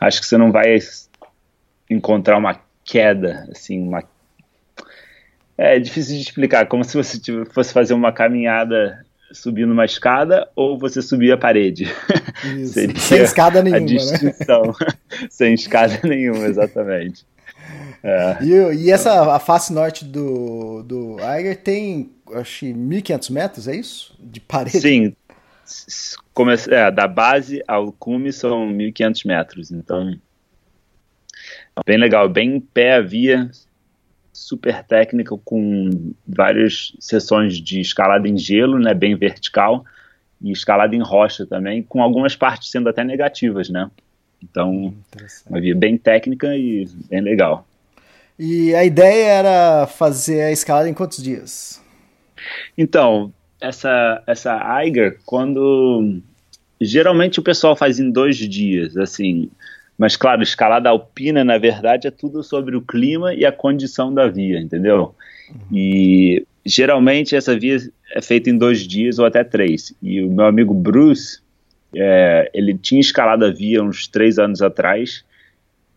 Acho 0.00 0.20
que 0.20 0.26
você 0.26 0.36
não 0.36 0.50
vai 0.50 0.78
encontrar 1.88 2.38
uma 2.38 2.60
queda, 2.84 3.48
assim, 3.50 3.80
uma 3.80 4.02
é 5.56 5.78
difícil 5.78 6.16
de 6.16 6.22
explicar, 6.22 6.66
como 6.66 6.82
se 6.82 6.96
você 6.96 7.20
fosse 7.46 7.72
fazer 7.72 7.94
uma 7.94 8.12
caminhada 8.12 9.04
subindo 9.32 9.72
uma 9.72 9.84
escada 9.84 10.48
ou 10.54 10.78
você 10.78 11.00
subir 11.02 11.32
a 11.32 11.36
parede. 11.38 11.84
Isso, 12.56 12.74
sem 12.98 13.22
escada 13.22 13.62
nenhuma, 13.62 13.78
a 13.78 13.80
né? 13.80 13.86
distinção. 13.86 14.62
Né? 14.62 14.86
sem 15.30 15.54
escada 15.54 16.00
nenhuma, 16.04 16.46
exatamente. 16.46 17.26
É. 18.04 18.38
E, 18.42 18.86
e, 18.86 18.90
essa, 18.90 19.32
a 19.32 19.38
face 19.38 19.72
norte 19.72 20.04
do, 20.04 20.82
do 20.82 21.16
Eiger 21.20 21.56
tem, 21.56 22.10
acho 22.34 22.66
1.500 22.66 23.30
metros, 23.30 23.68
é 23.68 23.76
isso? 23.76 24.12
De 24.18 24.40
parede? 24.40 24.80
Sim. 24.80 25.16
Comece, 26.34 26.74
é, 26.74 26.90
da 26.90 27.06
base 27.06 27.62
ao 27.68 27.92
cume 27.92 28.32
são 28.32 28.68
1.500 28.72 29.24
metros, 29.24 29.70
então 29.70 30.18
bem 31.86 31.96
legal, 31.96 32.28
bem 32.28 32.56
em 32.56 32.60
pé 32.60 32.96
a 32.96 33.00
via, 33.00 33.48
super 34.42 34.82
técnica 34.84 35.36
com 35.44 36.12
várias 36.26 36.92
sessões 36.98 37.58
de 37.58 37.80
escalada 37.80 38.28
em 38.28 38.36
gelo, 38.36 38.78
né, 38.78 38.92
bem 38.92 39.14
vertical, 39.14 39.84
e 40.40 40.50
escalada 40.50 40.94
em 40.94 41.02
rocha 41.02 41.46
também, 41.46 41.82
com 41.82 42.02
algumas 42.02 42.34
partes 42.34 42.70
sendo 42.70 42.88
até 42.88 43.04
negativas, 43.04 43.68
né? 43.70 43.88
Então, 44.42 44.92
uma 45.48 45.60
via 45.60 45.74
bem 45.74 45.96
técnica 45.96 46.56
e 46.56 46.88
bem 47.08 47.20
legal. 47.20 47.66
E 48.36 48.74
a 48.74 48.84
ideia 48.84 49.28
era 49.28 49.86
fazer 49.86 50.42
a 50.42 50.50
escalada 50.50 50.88
em 50.88 50.94
quantos 50.94 51.22
dias? 51.22 51.80
Então, 52.76 53.32
essa 53.60 54.20
essa 54.26 54.82
Eiger, 54.82 55.20
quando 55.24 56.20
geralmente 56.80 57.38
o 57.38 57.42
pessoal 57.42 57.76
faz 57.76 58.00
em 58.00 58.10
dois 58.10 58.36
dias, 58.36 58.96
assim, 58.96 59.48
mas, 60.02 60.16
claro, 60.16 60.42
escalada 60.42 60.88
alpina, 60.88 61.44
na 61.44 61.58
verdade, 61.58 62.08
é 62.08 62.10
tudo 62.10 62.42
sobre 62.42 62.74
o 62.74 62.82
clima 62.82 63.32
e 63.34 63.46
a 63.46 63.52
condição 63.52 64.12
da 64.12 64.26
via, 64.26 64.58
entendeu? 64.58 65.14
Uhum. 65.48 65.60
E 65.70 66.44
geralmente 66.66 67.36
essa 67.36 67.56
via 67.56 67.76
é 68.12 68.20
feita 68.20 68.50
em 68.50 68.58
dois 68.58 68.80
dias 68.80 69.20
ou 69.20 69.24
até 69.24 69.44
três. 69.44 69.94
E 70.02 70.20
o 70.20 70.28
meu 70.28 70.46
amigo 70.46 70.74
Bruce, 70.74 71.38
é, 71.94 72.50
ele 72.52 72.76
tinha 72.76 73.00
escalado 73.00 73.44
a 73.44 73.52
via 73.52 73.80
uns 73.80 74.08
três 74.08 74.40
anos 74.40 74.60
atrás 74.60 75.24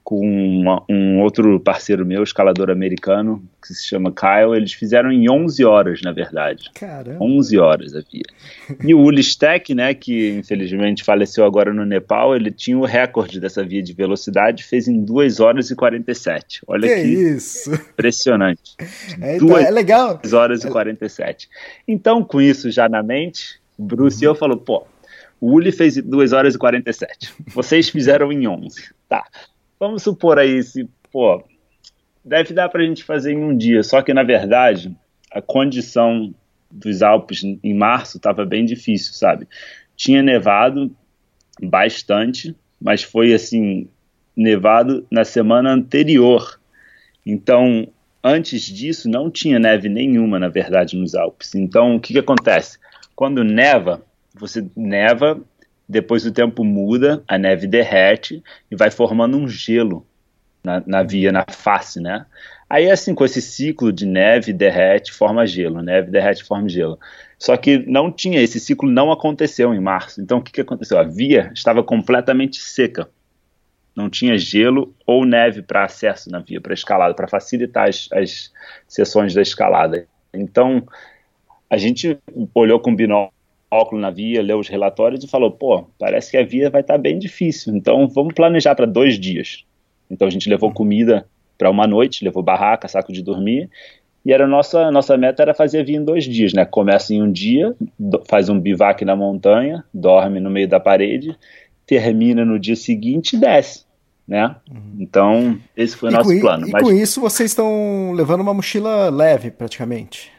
com 0.05 0.19
uma, 0.19 0.83
um 0.88 1.19
outro 1.21 1.59
parceiro 1.59 2.05
meu, 2.05 2.21
escalador 2.21 2.69
americano, 2.69 3.43
que 3.59 3.74
se 3.74 3.88
chama 3.88 4.13
Kyle, 4.13 4.55
eles 4.55 4.71
fizeram 4.71 5.12
em 5.12 5.27
11 5.27 5.65
horas, 5.65 6.01
na 6.03 6.12
verdade. 6.12 6.69
Caramba. 6.75 7.17
11 7.25 7.57
horas 7.57 7.95
a 7.95 8.01
via. 8.01 8.21
E 8.83 8.93
o 8.93 9.01
Ulistek, 9.01 9.74
né, 9.74 9.95
que 9.95 10.29
infelizmente 10.29 11.03
faleceu 11.03 11.43
agora 11.43 11.74
no 11.74 11.83
Nepal, 11.83 12.35
ele 12.35 12.51
tinha 12.51 12.77
o 12.77 12.85
recorde 12.85 13.39
dessa 13.39 13.63
via 13.63 13.81
de 13.81 13.93
velocidade, 13.93 14.63
fez 14.63 14.88
em 14.88 15.03
2 15.03 15.39
horas 15.39 15.71
e 15.71 15.75
47. 15.75 16.62
Olha 16.67 16.88
que, 16.88 17.01
que 17.01 17.07
isso. 17.07 17.74
impressionante. 17.74 18.75
É, 19.19 19.38
então, 19.38 19.57
é 19.57 19.71
legal. 19.71 20.19
2 20.21 20.33
horas 20.33 20.63
e 20.63 20.69
47. 20.69 21.50
Então, 21.88 22.24
com 22.24 22.39
isso 22.39 22.69
já 22.69 22.88
na 22.88 23.01
mente, 23.01 23.59
Bruce 23.75 24.17
uhum. 24.17 24.24
e 24.24 24.25
eu 24.25 24.35
falou, 24.35 24.57
pô, 24.57 24.85
o 25.41 25.53
Uli 25.53 25.71
fez 25.71 25.97
2 25.97 26.31
horas 26.31 26.53
e 26.53 26.59
47. 26.59 27.33
Vocês 27.47 27.89
fizeram 27.89 28.31
em 28.31 28.47
11. 28.47 28.93
Tá 29.09 29.25
vamos 29.79 30.03
supor 30.03 30.39
aí, 30.39 30.62
se, 30.63 30.89
pô, 31.12 31.44
deve 32.24 32.53
dar 32.53 32.70
para 32.70 32.82
a 32.82 32.86
gente 32.86 33.03
fazer 33.03 33.34
em 33.34 33.44
um 33.44 33.55
dia, 33.55 33.84
só 33.84 34.01
que 34.01 34.13
na 34.13 34.24
verdade 34.24 34.96
a 35.32 35.41
condição 35.41 36.34
dos 36.72 37.01
Alpes 37.01 37.44
em 37.44 37.74
março 37.74 38.17
estava 38.17 38.46
bem 38.46 38.65
difícil, 38.65 39.13
sabe? 39.13 39.48
Tinha 39.96 40.22
nevado 40.22 40.96
bastante, 41.62 42.55
mas 42.82 43.03
foi 43.03 43.34
assim, 43.34 43.88
nevado 44.36 45.05
na 45.10 45.24
semana 45.24 45.72
anterior. 45.72 46.60
Então, 47.25 47.88
antes 48.24 48.62
disso, 48.63 49.10
não 49.10 49.29
tinha 49.29 49.60
neve 49.60 49.88
nenhuma, 49.88 50.39
na 50.39 50.50
verdade, 50.50 50.98
nos 50.98 51.15
Alpes. 51.15 51.55
Então, 51.55 51.96
o 51.96 52.00
que, 52.00 52.13
que 52.13 52.20
acontece? 52.20 52.77
Quando 53.15 53.44
neva, 53.44 54.03
você 54.34 54.65
neva 54.75 55.39
depois 55.87 56.25
o 56.25 56.31
tempo 56.31 56.63
muda, 56.63 57.23
a 57.27 57.37
neve 57.37 57.67
derrete 57.67 58.43
e 58.69 58.75
vai 58.75 58.89
formando 58.89 59.37
um 59.37 59.47
gelo 59.47 60.05
na, 60.63 60.83
na 60.85 61.03
via, 61.03 61.31
na 61.31 61.45
face, 61.47 61.99
né? 61.99 62.25
Aí, 62.67 62.89
assim, 62.89 63.13
com 63.13 63.23
esse 63.23 63.41
ciclo 63.41 63.93
de 63.93 64.05
neve, 64.05 64.51
derrete, 64.51 65.13
forma 65.13 65.45
gelo, 65.45 65.83
neve, 65.83 66.09
derrete, 66.09 66.43
forma 66.43 66.67
gelo. 66.67 66.99
Só 67.37 67.55
que 67.55 67.77
não 67.77 68.11
tinha, 68.11 68.41
esse 68.41 68.59
ciclo 68.59 68.89
não 68.89 69.11
aconteceu 69.11 69.73
em 69.73 69.79
março. 69.79 70.19
Então, 70.19 70.39
o 70.39 70.41
que, 70.41 70.51
que 70.51 70.61
aconteceu? 70.61 70.97
A 70.97 71.03
via 71.03 71.51
estava 71.53 71.83
completamente 71.83 72.59
seca. 72.59 73.07
Não 73.95 74.09
tinha 74.09 74.37
gelo 74.37 74.93
ou 75.05 75.25
neve 75.25 75.61
para 75.61 75.83
acesso 75.83 76.29
na 76.31 76.39
via, 76.39 76.59
para 76.59 76.73
escalada, 76.73 77.13
para 77.13 77.27
facilitar 77.27 77.87
as, 77.87 78.09
as 78.11 78.51
sessões 78.87 79.33
da 79.33 79.41
escalada. 79.41 80.07
Então, 80.33 80.85
a 81.69 81.77
gente 81.77 82.17
olhou 82.53 82.79
com 82.79 82.95
binóculo 82.95 83.34
óculos 83.69 84.01
na 84.01 84.10
via, 84.10 84.41
leu 84.41 84.60
os 84.60 84.67
relatórios 84.67 85.24
e 85.24 85.27
falou: 85.27 85.51
pô, 85.51 85.86
parece 86.00 86.31
que 86.31 86.38
a 86.38 86.45
via 86.45 86.69
vai 86.69 86.81
estar 86.81 86.95
tá 86.95 87.00
bem 87.00 87.17
difícil, 87.17 87.75
então 87.75 88.07
vamos 88.07 88.34
planejar 88.34 88.75
para 88.75 88.86
dois 88.86 89.19
dias. 89.19 89.63
Então 90.10 90.27
a 90.27 90.31
gente 90.31 90.50
levou 90.50 90.72
comida 90.72 91.25
para 91.57 91.69
uma 91.69 91.88
noite, 91.88 92.24
levou 92.24 92.43
barraca, 92.43 92.88
saco 92.88 93.12
de 93.12 93.24
dormir, 93.24 93.69
e 94.25 94.34
era 94.34 94.48
nossa 94.48 94.91
nossa 94.91 95.17
meta 95.17 95.41
era 95.41 95.53
fazer 95.53 95.79
a 95.79 95.84
via 95.84 95.98
em 95.98 96.03
dois 96.03 96.25
dias, 96.25 96.53
né? 96.53 96.65
Começa 96.65 97.13
em 97.13 97.22
um 97.22 97.31
dia, 97.31 97.75
faz 98.27 98.50
um 98.50 98.60
bivac 98.60 99.03
na 99.03 99.15
montanha, 99.15 99.84
dorme 99.93 100.39
no 100.39 100.50
meio 100.50 100.67
da 100.67 100.79
parede, 100.79 101.36
termina 101.86 102.43
no 102.43 102.60
dia 102.60 102.75
seguinte 102.75 103.36
e 103.36 103.39
desce. 103.39 103.86
Né? 104.27 104.55
Uhum. 104.67 104.95
Então, 105.00 105.60
esse 105.77 105.95
foi 105.95 106.10
o 106.10 106.12
nosso 106.12 106.39
plano. 106.39 106.67
E 106.67 106.72
mas... 106.72 106.81
com 106.81 106.91
isso, 106.91 107.22
vocês 107.22 107.51
estão 107.51 108.12
levando 108.13 108.41
uma 108.41 108.55
mochila 108.55 109.07
leve, 109.12 109.51
praticamente. 109.51 110.31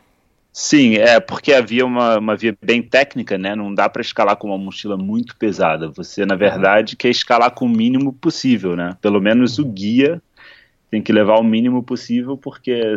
Sim, 0.59 0.95
é 0.95 1.21
porque 1.21 1.53
havia 1.53 1.85
uma, 1.85 2.17
uma 2.17 2.35
via 2.35 2.57
bem 2.63 2.83
técnica, 2.83 3.37
né? 3.37 3.55
Não 3.55 3.75
dá 3.75 3.91
para 3.91 4.01
escalar 4.01 4.39
com 4.39 4.47
uma 4.47 4.57
mochila 4.57 4.97
muito 4.97 5.37
pesada. 5.37 5.91
Você, 5.91 6.25
na 6.25 6.35
verdade, 6.35 6.97
quer 6.97 7.11
escalar 7.11 7.51
com 7.51 7.67
o 7.67 7.69
mínimo 7.69 8.11
possível, 8.11 8.75
né? 8.75 8.97
Pelo 9.03 9.21
menos 9.21 9.59
o 9.59 9.67
guia 9.67 10.21
tem 10.91 11.03
que 11.03 11.13
levar 11.13 11.39
o 11.39 11.45
mínimo 11.45 11.83
possível, 11.83 12.39
porque 12.39 12.97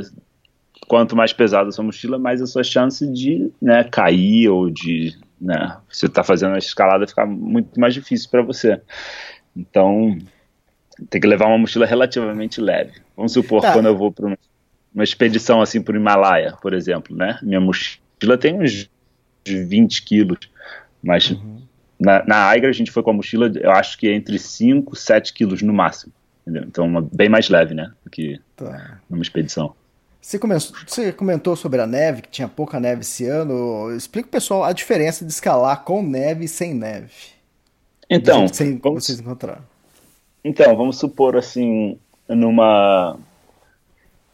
quanto 0.88 1.18
mais 1.18 1.34
pesada 1.34 1.68
a 1.68 1.72
sua 1.74 1.84
mochila, 1.84 2.18
mais 2.18 2.42
a 2.42 2.48
sua 2.48 2.64
chance 2.64 3.06
de 3.12 3.52
né, 3.62 3.84
cair 3.84 4.48
ou 4.48 4.70
de 4.70 5.14
né, 5.40 5.76
você 5.92 6.08
tá 6.08 6.24
fazendo 6.24 6.56
a 6.56 6.60
escalada 6.60 7.06
ficar 7.08 7.26
muito 7.26 7.78
mais 7.78 7.94
difícil 7.94 8.30
para 8.30 8.42
você. 8.42 8.82
Então, 9.54 10.18
tem 11.10 11.20
que 11.20 11.28
levar 11.28 11.48
uma 11.48 11.58
mochila 11.58 11.86
relativamente 11.86 12.62
leve. 12.62 12.94
Vamos 13.18 13.34
supor, 13.34 13.62
tá. 13.62 13.74
quando 13.74 13.88
eu 13.88 13.98
vou 13.98 14.14
para 14.14 14.28
uma 14.28 14.38
expedição 14.98 15.62
assim 15.62 15.82
para 15.82 15.94
o 15.94 15.98
Himalaia, 15.98 16.56
por 16.62 16.74
exemplo, 16.74 17.16
né? 17.16 17.40
Minha 17.42 17.60
mochila 17.60 18.38
tem 18.40 18.62
uns 18.62 18.90
20 19.46 20.04
quilos, 20.04 20.40
mas 21.02 21.32
uhum. 21.32 21.62
na, 22.00 22.26
na 22.26 22.48
Aigra 22.48 22.70
a 22.70 22.74
gente 22.74 22.92
foi 22.92 23.04
com 23.04 23.12
a 23.12 23.14
mochila, 23.14 23.52
eu 23.56 23.72
acho 23.72 23.98
que 23.98 24.10
entre 24.10 24.38
5 24.38 24.94
e 24.94 24.98
7 24.98 25.34
quilos 25.34 25.62
no 25.62 25.74
máximo. 25.74 26.12
Entendeu? 26.42 26.64
Então, 26.68 26.86
uma, 26.86 27.02
bem 27.02 27.30
mais 27.30 27.48
leve, 27.48 27.76
né? 27.76 27.92
Do 28.04 28.10
que 28.10 28.40
tá. 28.56 29.00
numa 29.10 29.22
expedição. 29.22 29.76
Você, 30.20 30.40
começou, 30.40 30.76
você 30.86 31.14
comentou 31.14 31.56
sobre 31.56 31.80
a 31.80 31.88
neve, 31.88 32.24
que 32.24 32.30
tinha 32.30 32.48
pouca 32.48 32.80
neve 32.80 33.02
esse 33.02 33.26
ano. 33.26 33.96
Explica 33.96 34.28
o 34.28 34.32
pessoal 34.32 34.64
a 34.64 34.74
diferença 34.74 35.24
de 35.24 35.32
escalar 35.32 35.84
com 35.84 36.02
neve 36.02 36.46
e 36.46 36.48
sem 36.48 36.74
neve. 36.74 37.12
Então, 38.10 38.48
sem, 38.48 38.78
vamos, 38.78 39.06
vocês 39.06 39.20
encontraram. 39.20 39.62
Então, 40.44 40.76
vamos 40.76 40.98
supor 40.98 41.38
assim, 41.38 41.98
numa 42.28 43.18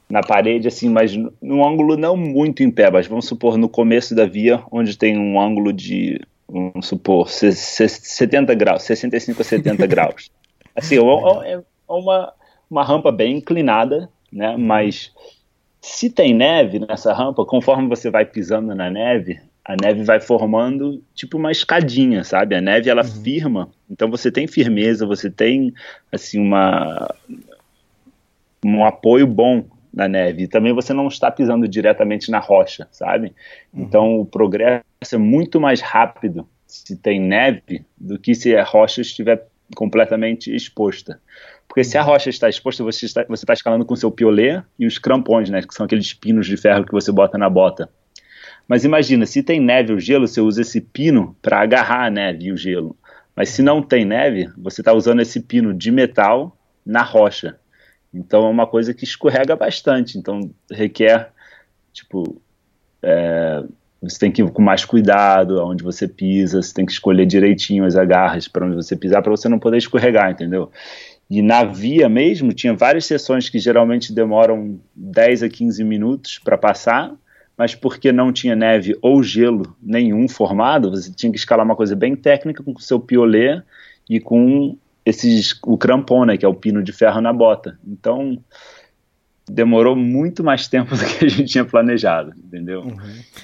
na 0.09 0.21
parede, 0.21 0.67
assim, 0.67 0.89
mas 0.89 1.15
num 1.41 1.67
ângulo 1.67 1.97
não 1.97 2.15
muito 2.15 2.61
em 2.61 2.69
pé, 2.69 2.91
mas 2.91 3.07
vamos 3.07 3.25
supor 3.25 3.57
no 3.57 3.67
começo 3.67 4.13
da 4.15 4.25
via, 4.25 4.61
onde 4.71 4.97
tem 4.97 5.17
um 5.17 5.39
ângulo 5.39 5.73
de, 5.73 6.21
vamos 6.47 6.87
supor, 6.87 7.27
70 7.29 8.53
graus, 8.53 8.83
65 8.83 9.41
a 9.41 9.45
70 9.45 9.87
graus. 9.87 10.29
Assim, 10.75 10.95
é, 11.43 11.53
é 11.53 11.61
uma, 11.87 12.33
uma 12.69 12.83
rampa 12.83 13.11
bem 13.11 13.37
inclinada, 13.37 14.09
né, 14.31 14.55
mas 14.57 15.11
se 15.81 16.09
tem 16.09 16.33
neve 16.33 16.79
nessa 16.79 17.13
rampa, 17.13 17.45
conforme 17.45 17.87
você 17.87 18.09
vai 18.09 18.25
pisando 18.25 18.73
na 18.73 18.89
neve, 18.89 19.39
a 19.63 19.75
neve 19.81 20.03
vai 20.03 20.19
formando 20.19 21.01
tipo 21.15 21.37
uma 21.37 21.51
escadinha, 21.51 22.23
sabe? 22.23 22.55
A 22.55 22.61
neve 22.61 22.89
ela 22.89 23.03
uhum. 23.03 23.23
firma, 23.23 23.69
então 23.89 24.09
você 24.09 24.31
tem 24.31 24.47
firmeza, 24.47 25.07
você 25.07 25.29
tem 25.29 25.73
assim 26.11 26.39
uma 26.39 27.13
um 28.63 28.83
apoio 28.83 29.27
bom 29.27 29.63
na 29.95 30.07
neve. 30.09 30.43
E 30.43 30.47
também 30.47 30.73
você 30.73 30.93
não 30.93 31.07
está 31.07 31.31
pisando 31.31 31.67
diretamente 31.67 32.29
na 32.29 32.39
rocha, 32.39 32.87
sabe? 32.91 33.33
Uhum. 33.73 33.81
Então 33.81 34.19
o 34.19 34.25
progresso 34.25 34.83
é 35.13 35.17
muito 35.17 35.59
mais 35.59 35.79
rápido 35.79 36.47
se 36.67 36.97
tem 36.97 37.19
neve 37.19 37.85
do 37.97 38.19
que 38.19 38.35
se 38.35 38.55
a 38.55 38.63
rocha 38.63 38.99
estiver 39.01 39.47
completamente 39.75 40.53
exposta. 40.53 41.21
Porque 41.67 41.83
se 41.83 41.97
a 41.97 42.01
rocha 42.01 42.29
está 42.29 42.49
exposta, 42.49 42.83
você 42.83 43.05
está, 43.05 43.23
você 43.27 43.43
está 43.43 43.53
escalando 43.53 43.85
com 43.85 43.95
seu 43.95 44.11
piolê 44.11 44.61
e 44.77 44.85
os 44.85 44.97
crampons, 44.97 45.49
né, 45.49 45.61
que 45.61 45.73
são 45.73 45.85
aqueles 45.85 46.13
pinos 46.13 46.45
de 46.45 46.57
ferro 46.57 46.85
que 46.85 46.91
você 46.91 47.11
bota 47.11 47.37
na 47.37 47.49
bota. 47.49 47.89
Mas 48.67 48.83
imagina, 48.83 49.25
se 49.25 49.41
tem 49.41 49.59
neve 49.59 49.93
ou 49.93 49.99
gelo, 49.99 50.27
você 50.27 50.41
usa 50.41 50.61
esse 50.61 50.81
pino 50.81 51.35
para 51.41 51.61
agarrar 51.61 52.05
a 52.05 52.09
neve 52.09 52.45
e 52.45 52.51
o 52.51 52.57
gelo. 52.57 52.97
Mas 53.35 53.49
se 53.49 53.61
não 53.61 53.81
tem 53.81 54.05
neve, 54.05 54.49
você 54.57 54.81
está 54.81 54.93
usando 54.93 55.21
esse 55.21 55.39
pino 55.39 55.73
de 55.73 55.91
metal 55.91 56.57
na 56.85 57.03
rocha. 57.03 57.57
Então 58.15 58.45
é 58.45 58.49
uma 58.49 58.65
coisa 58.65 58.93
que 58.93 59.03
escorrega 59.03 59.55
bastante. 59.55 60.17
Então 60.17 60.49
requer, 60.71 61.31
tipo, 61.91 62.41
é, 63.03 63.63
você 64.01 64.19
tem 64.19 64.31
que 64.31 64.41
ir 64.41 64.49
com 64.51 64.61
mais 64.61 64.85
cuidado 64.85 65.59
aonde 65.59 65.83
você 65.83 66.07
pisa, 66.07 66.61
você 66.61 66.73
tem 66.73 66.85
que 66.85 66.91
escolher 66.91 67.25
direitinho 67.25 67.85
as 67.85 67.95
agarras 67.95 68.47
para 68.47 68.65
onde 68.65 68.75
você 68.75 68.95
pisar 68.95 69.21
para 69.21 69.31
você 69.31 69.49
não 69.49 69.59
poder 69.59 69.77
escorregar, 69.77 70.31
entendeu? 70.31 70.71
E 71.29 71.41
na 71.41 71.63
via 71.63 72.07
mesmo, 72.07 72.53
tinha 72.53 72.73
várias 72.73 73.05
sessões 73.05 73.49
que 73.49 73.57
geralmente 73.57 74.13
demoram 74.13 74.79
10 74.95 75.43
a 75.43 75.49
15 75.49 75.83
minutos 75.83 76.39
para 76.39 76.57
passar, 76.57 77.13
mas 77.57 77.73
porque 77.73 78.11
não 78.11 78.31
tinha 78.31 78.55
neve 78.55 78.97
ou 79.01 79.23
gelo 79.23 79.75
nenhum 79.81 80.27
formado, 80.27 80.91
você 80.91 81.11
tinha 81.11 81.31
que 81.31 81.37
escalar 81.37 81.65
uma 81.65 81.75
coisa 81.75 81.95
bem 81.95 82.15
técnica 82.15 82.61
com 82.61 82.71
o 82.71 82.79
seu 82.79 82.99
piolê 82.99 83.61
e 84.09 84.19
com 84.19 84.77
esses, 85.05 85.59
o 85.63 85.77
crampon, 85.77 86.25
né, 86.25 86.37
que 86.37 86.45
é 86.45 86.47
o 86.47 86.53
pino 86.53 86.83
de 86.83 86.91
ferro 86.91 87.21
na 87.21 87.31
bota. 87.31 87.77
Então, 87.85 88.37
demorou 89.47 89.95
muito 89.95 90.43
mais 90.43 90.67
tempo 90.67 90.95
do 90.97 91.05
que 91.05 91.25
a 91.25 91.29
gente 91.29 91.45
tinha 91.45 91.63
planejado, 91.63 92.33
entendeu? 92.37 92.81
Uhum. 92.81 92.95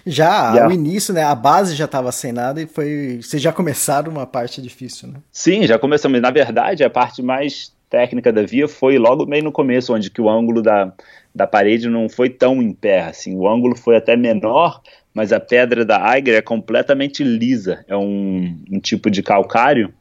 Já, 0.06 0.68
o 0.68 0.72
início, 0.72 1.14
né, 1.14 1.24
a 1.24 1.36
base 1.36 1.76
já 1.76 1.86
estava 1.86 2.12
sem 2.12 2.32
nada 2.32 2.62
e 2.62 2.66
foi, 2.66 3.20
vocês 3.22 3.42
já 3.42 3.54
começaram 3.54 4.12
uma 4.12 4.26
parte 4.26 4.62
difícil, 4.62 5.10
né? 5.10 5.20
Sim, 5.32 5.68
já 5.68 5.78
começamos. 5.78 6.20
Na 6.20 6.32
verdade, 6.32 6.84
a 6.84 6.90
parte 6.90 7.22
mais 7.22 7.72
técnica 7.90 8.32
da 8.32 8.42
via 8.42 8.68
foi 8.68 8.98
logo 8.98 9.26
meio 9.26 9.44
no 9.44 9.52
começo, 9.52 9.94
onde 9.94 10.10
que 10.10 10.22
o 10.22 10.30
ângulo 10.30 10.62
da, 10.62 10.92
da 11.36 11.46
parede 11.46 11.90
não 11.90 12.10
foi 12.10 12.30
tão 12.30 12.62
em 12.62 12.74
pé, 12.74 13.02
assim, 13.02 13.36
o 13.36 13.48
ângulo 13.48 13.76
foi 13.76 13.98
até 13.98 14.16
menor, 14.16 14.82
mas 15.14 15.34
a 15.34 15.40
pedra 15.40 15.84
da 15.84 16.16
Eiger 16.16 16.36
é 16.36 16.42
completamente 16.42 17.22
lisa, 17.22 17.84
é 17.88 17.96
um, 17.96 18.58
um 18.72 18.80
tipo 18.80 19.12
de 19.12 19.22
calcário, 19.22 19.94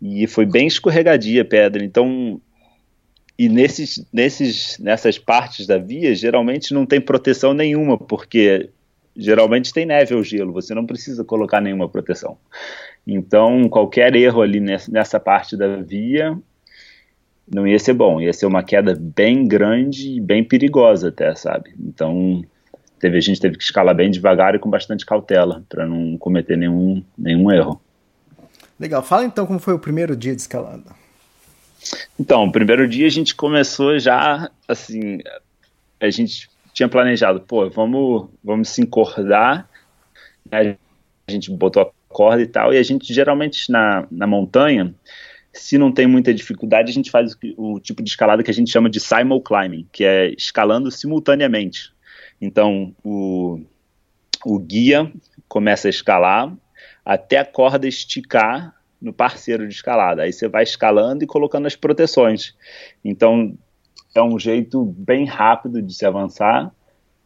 e 0.00 0.26
foi 0.26 0.46
bem 0.46 0.66
escorregadia 0.66 1.42
a 1.42 1.44
pedra, 1.44 1.84
então 1.84 2.40
e 3.38 3.48
nesses, 3.48 4.04
nesses, 4.12 4.78
nessas 4.80 5.16
partes 5.16 5.64
da 5.64 5.78
via, 5.78 6.12
geralmente 6.14 6.74
não 6.74 6.84
tem 6.84 7.00
proteção 7.00 7.54
nenhuma, 7.54 7.96
porque 7.96 8.68
geralmente 9.16 9.72
tem 9.72 9.86
neve 9.86 10.14
ou 10.14 10.24
gelo, 10.24 10.52
você 10.52 10.74
não 10.74 10.84
precisa 10.84 11.24
colocar 11.24 11.60
nenhuma 11.60 11.88
proteção. 11.88 12.36
Então, 13.06 13.68
qualquer 13.68 14.14
erro 14.16 14.42
ali 14.42 14.60
nessa 14.60 15.20
parte 15.20 15.56
da 15.56 15.76
via 15.76 16.36
não 17.52 17.66
ia 17.66 17.78
ser 17.78 17.94
bom, 17.94 18.20
ia 18.20 18.32
ser 18.32 18.46
uma 18.46 18.62
queda 18.62 18.94
bem 18.94 19.46
grande 19.46 20.16
e 20.16 20.20
bem 20.20 20.42
perigosa 20.44 21.08
até, 21.08 21.34
sabe? 21.34 21.72
Então, 21.80 22.44
teve, 22.98 23.16
a 23.16 23.20
gente 23.20 23.40
teve 23.40 23.56
que 23.56 23.62
escalar 23.62 23.94
bem 23.94 24.10
devagar 24.10 24.54
e 24.54 24.58
com 24.58 24.68
bastante 24.68 25.06
cautela, 25.06 25.64
para 25.68 25.86
não 25.86 26.18
cometer 26.18 26.56
nenhum, 26.56 27.02
nenhum 27.16 27.50
erro. 27.50 27.80
Legal, 28.78 29.02
fala 29.02 29.24
então 29.24 29.46
como 29.46 29.58
foi 29.58 29.74
o 29.74 29.78
primeiro 29.78 30.16
dia 30.16 30.34
de 30.34 30.40
escalada. 30.40 30.84
Então, 32.18 32.44
o 32.44 32.52
primeiro 32.52 32.88
dia 32.88 33.06
a 33.06 33.10
gente 33.10 33.34
começou 33.34 33.98
já, 33.98 34.50
assim, 34.66 35.18
a 36.00 36.10
gente 36.10 36.48
tinha 36.72 36.88
planejado, 36.88 37.40
pô, 37.40 37.68
vamos, 37.70 38.28
vamos 38.42 38.68
se 38.68 38.80
encordar, 38.80 39.68
né? 40.50 40.76
a 41.26 41.30
gente 41.30 41.50
botou 41.50 41.82
a 41.82 41.90
corda 42.08 42.42
e 42.42 42.46
tal, 42.46 42.72
e 42.72 42.78
a 42.78 42.82
gente 42.82 43.12
geralmente 43.12 43.70
na, 43.70 44.06
na 44.10 44.26
montanha, 44.26 44.94
se 45.52 45.76
não 45.76 45.92
tem 45.92 46.06
muita 46.06 46.32
dificuldade, 46.32 46.90
a 46.90 46.94
gente 46.94 47.10
faz 47.10 47.36
o, 47.56 47.74
o 47.74 47.80
tipo 47.80 48.02
de 48.02 48.10
escalada 48.10 48.42
que 48.42 48.50
a 48.50 48.54
gente 48.54 48.70
chama 48.70 48.88
de 48.88 49.00
simul 49.00 49.42
climbing, 49.42 49.86
que 49.92 50.04
é 50.04 50.30
escalando 50.30 50.90
simultaneamente. 50.90 51.92
Então, 52.40 52.94
o, 53.04 53.60
o 54.44 54.58
guia 54.58 55.10
começa 55.48 55.88
a 55.88 55.90
escalar 55.90 56.52
até 57.08 57.38
a 57.38 57.44
corda 57.44 57.88
esticar 57.88 58.74
no 59.00 59.14
parceiro 59.14 59.66
de 59.66 59.72
escalada. 59.72 60.24
Aí 60.24 60.32
você 60.32 60.46
vai 60.46 60.62
escalando 60.62 61.24
e 61.24 61.26
colocando 61.26 61.64
as 61.64 61.74
proteções. 61.74 62.54
Então 63.02 63.56
é 64.14 64.20
um 64.20 64.38
jeito 64.38 64.84
bem 64.84 65.24
rápido 65.24 65.80
de 65.80 65.94
se 65.94 66.04
avançar, 66.04 66.70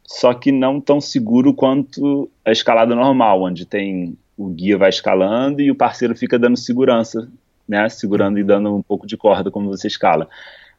só 0.07 0.33
que 0.35 0.53
não 0.53 0.81
tão 0.81 1.01
seguro 1.01 1.53
quanto 1.53 2.31
a 2.45 2.53
escalada 2.53 2.95
normal, 2.95 3.43
onde 3.43 3.67
tem 3.67 4.17
o 4.37 4.51
guia 4.51 4.79
vai 4.79 4.89
escalando 4.89 5.61
e 5.61 5.69
o 5.69 5.75
parceiro 5.75 6.15
fica 6.15 6.39
dando 6.39 6.57
segurança, 6.57 7.29
né, 7.67 7.89
segurando 7.89 8.39
e 8.39 8.45
dando 8.45 8.73
um 8.77 8.83
pouco 8.83 9.05
de 9.05 9.17
corda 9.17 9.51
como 9.51 9.69
você 9.69 9.89
escala 9.89 10.29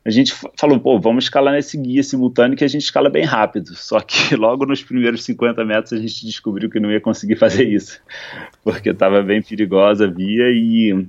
a 0.05 0.09
gente 0.09 0.33
falou, 0.57 0.79
pô, 0.79 0.99
vamos 0.99 1.25
escalar 1.25 1.53
nesse 1.53 1.77
guia 1.77 2.03
simultâneo 2.03 2.57
que 2.57 2.63
a 2.63 2.67
gente 2.67 2.81
escala 2.81 3.09
bem 3.09 3.23
rápido. 3.23 3.73
Só 3.75 3.99
que 4.01 4.35
logo 4.35 4.65
nos 4.65 4.83
primeiros 4.83 5.23
50 5.23 5.63
metros 5.63 5.93
a 5.93 5.97
gente 5.97 6.25
descobriu 6.25 6.69
que 6.69 6.79
não 6.79 6.91
ia 6.91 6.99
conseguir 6.99 7.35
fazer 7.37 7.67
isso, 7.67 8.01
porque 8.63 8.89
estava 8.89 9.21
bem 9.21 9.41
perigosa 9.41 10.05
a 10.05 10.09
via 10.09 10.49
e 10.51 11.07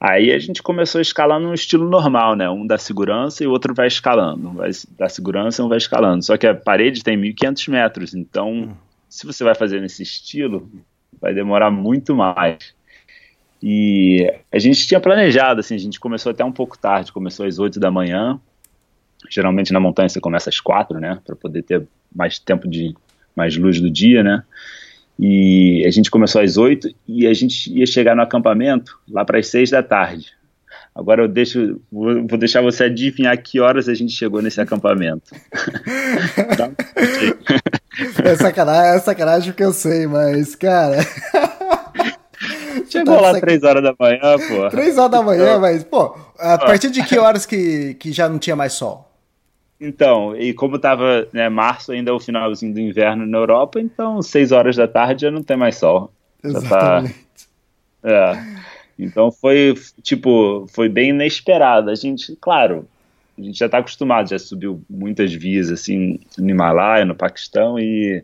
aí 0.00 0.32
a 0.32 0.38
gente 0.38 0.62
começou 0.62 0.98
a 0.98 1.02
escalar 1.02 1.40
num 1.40 1.54
estilo 1.54 1.88
normal, 1.88 2.36
né? 2.36 2.48
Um 2.48 2.66
da 2.66 2.78
segurança 2.78 3.42
e 3.42 3.46
o 3.46 3.50
outro 3.50 3.74
vai 3.74 3.88
escalando. 3.88 4.48
Um 4.48 4.54
vai 4.54 4.70
da 4.96 5.08
segurança 5.08 5.60
e 5.60 5.64
um 5.64 5.68
vai 5.68 5.78
escalando. 5.78 6.24
Só 6.24 6.36
que 6.36 6.46
a 6.46 6.54
parede 6.54 7.02
tem 7.02 7.16
1.500 7.16 7.68
metros, 7.70 8.14
então 8.14 8.76
se 9.08 9.26
você 9.26 9.42
vai 9.44 9.54
fazer 9.54 9.80
nesse 9.80 10.02
estilo, 10.02 10.70
vai 11.20 11.34
demorar 11.34 11.70
muito 11.70 12.14
mais. 12.14 12.74
E 13.62 14.28
a 14.50 14.58
gente 14.58 14.86
tinha 14.86 14.98
planejado, 14.98 15.60
assim, 15.60 15.74
a 15.74 15.78
gente 15.78 16.00
começou 16.00 16.32
até 16.32 16.44
um 16.44 16.50
pouco 16.50 16.76
tarde, 16.76 17.12
começou 17.12 17.46
às 17.46 17.58
8 17.58 17.78
da 17.78 17.90
manhã. 17.90 18.40
Geralmente 19.30 19.72
na 19.72 19.78
montanha 19.78 20.08
você 20.08 20.20
começa 20.20 20.50
às 20.50 20.58
4, 20.58 20.98
né, 20.98 21.20
para 21.24 21.36
poder 21.36 21.62
ter 21.62 21.86
mais 22.14 22.40
tempo 22.40 22.68
de 22.68 22.94
mais 23.36 23.56
luz 23.56 23.80
do 23.80 23.88
dia, 23.88 24.22
né? 24.22 24.42
E 25.18 25.84
a 25.86 25.90
gente 25.90 26.10
começou 26.10 26.42
às 26.42 26.56
8 26.56 26.92
e 27.06 27.26
a 27.26 27.32
gente 27.32 27.72
ia 27.72 27.86
chegar 27.86 28.16
no 28.16 28.22
acampamento 28.22 28.98
lá 29.08 29.24
para 29.24 29.38
as 29.38 29.46
6 29.46 29.70
da 29.70 29.82
tarde. 29.82 30.32
Agora 30.94 31.22
eu 31.22 31.28
deixo, 31.28 31.80
vou, 31.90 32.26
vou, 32.26 32.38
deixar 32.38 32.60
você 32.60 32.84
adivinhar 32.84 33.40
que 33.40 33.58
horas 33.58 33.88
a 33.88 33.94
gente 33.94 34.12
chegou 34.12 34.42
nesse 34.42 34.60
acampamento. 34.60 35.32
é 38.22 38.36
sacanagem, 38.36 38.96
é 38.96 38.98
sacanagem 38.98 39.52
porque 39.52 39.64
eu 39.64 39.72
sei, 39.72 40.06
mas, 40.06 40.54
cara. 40.54 40.98
Chegou 43.04 43.20
lá 43.20 43.40
três 43.40 43.62
horas 43.62 43.82
da 43.82 43.94
manhã, 43.98 44.20
pô. 44.20 44.70
Três 44.70 44.98
horas 44.98 45.10
da 45.10 45.22
manhã, 45.22 45.58
mas, 45.58 45.84
pô, 45.84 46.16
a 46.38 46.58
partir 46.58 46.90
de 46.90 47.04
que 47.04 47.18
horas 47.18 47.44
que, 47.44 47.94
que 47.94 48.12
já 48.12 48.28
não 48.28 48.38
tinha 48.38 48.56
mais 48.56 48.72
sol? 48.72 49.08
Então, 49.80 50.36
e 50.36 50.54
como 50.54 50.78
tava, 50.78 51.26
né, 51.32 51.48
março 51.48 51.90
ainda 51.90 52.10
é 52.10 52.14
o 52.14 52.20
finalzinho 52.20 52.72
do 52.72 52.78
inverno 52.78 53.26
na 53.26 53.38
Europa, 53.38 53.80
então 53.80 54.22
seis 54.22 54.52
horas 54.52 54.76
da 54.76 54.86
tarde 54.86 55.22
já 55.22 55.30
não 55.30 55.42
tem 55.42 55.56
mais 55.56 55.76
sol. 55.76 56.12
Exatamente. 56.42 57.14
Tá, 58.00 58.08
é. 58.08 58.62
Então 58.96 59.32
foi, 59.32 59.74
tipo, 60.00 60.66
foi 60.72 60.88
bem 60.88 61.10
inesperado. 61.10 61.90
A 61.90 61.94
gente, 61.96 62.36
claro, 62.40 62.86
a 63.36 63.42
gente 63.42 63.58
já 63.58 63.66
está 63.66 63.78
acostumado, 63.78 64.28
já 64.28 64.38
subiu 64.38 64.80
muitas 64.88 65.32
vias, 65.32 65.70
assim, 65.70 66.20
no 66.38 66.48
Himalaia, 66.48 67.04
no 67.04 67.14
Paquistão, 67.14 67.78
e 67.78 68.22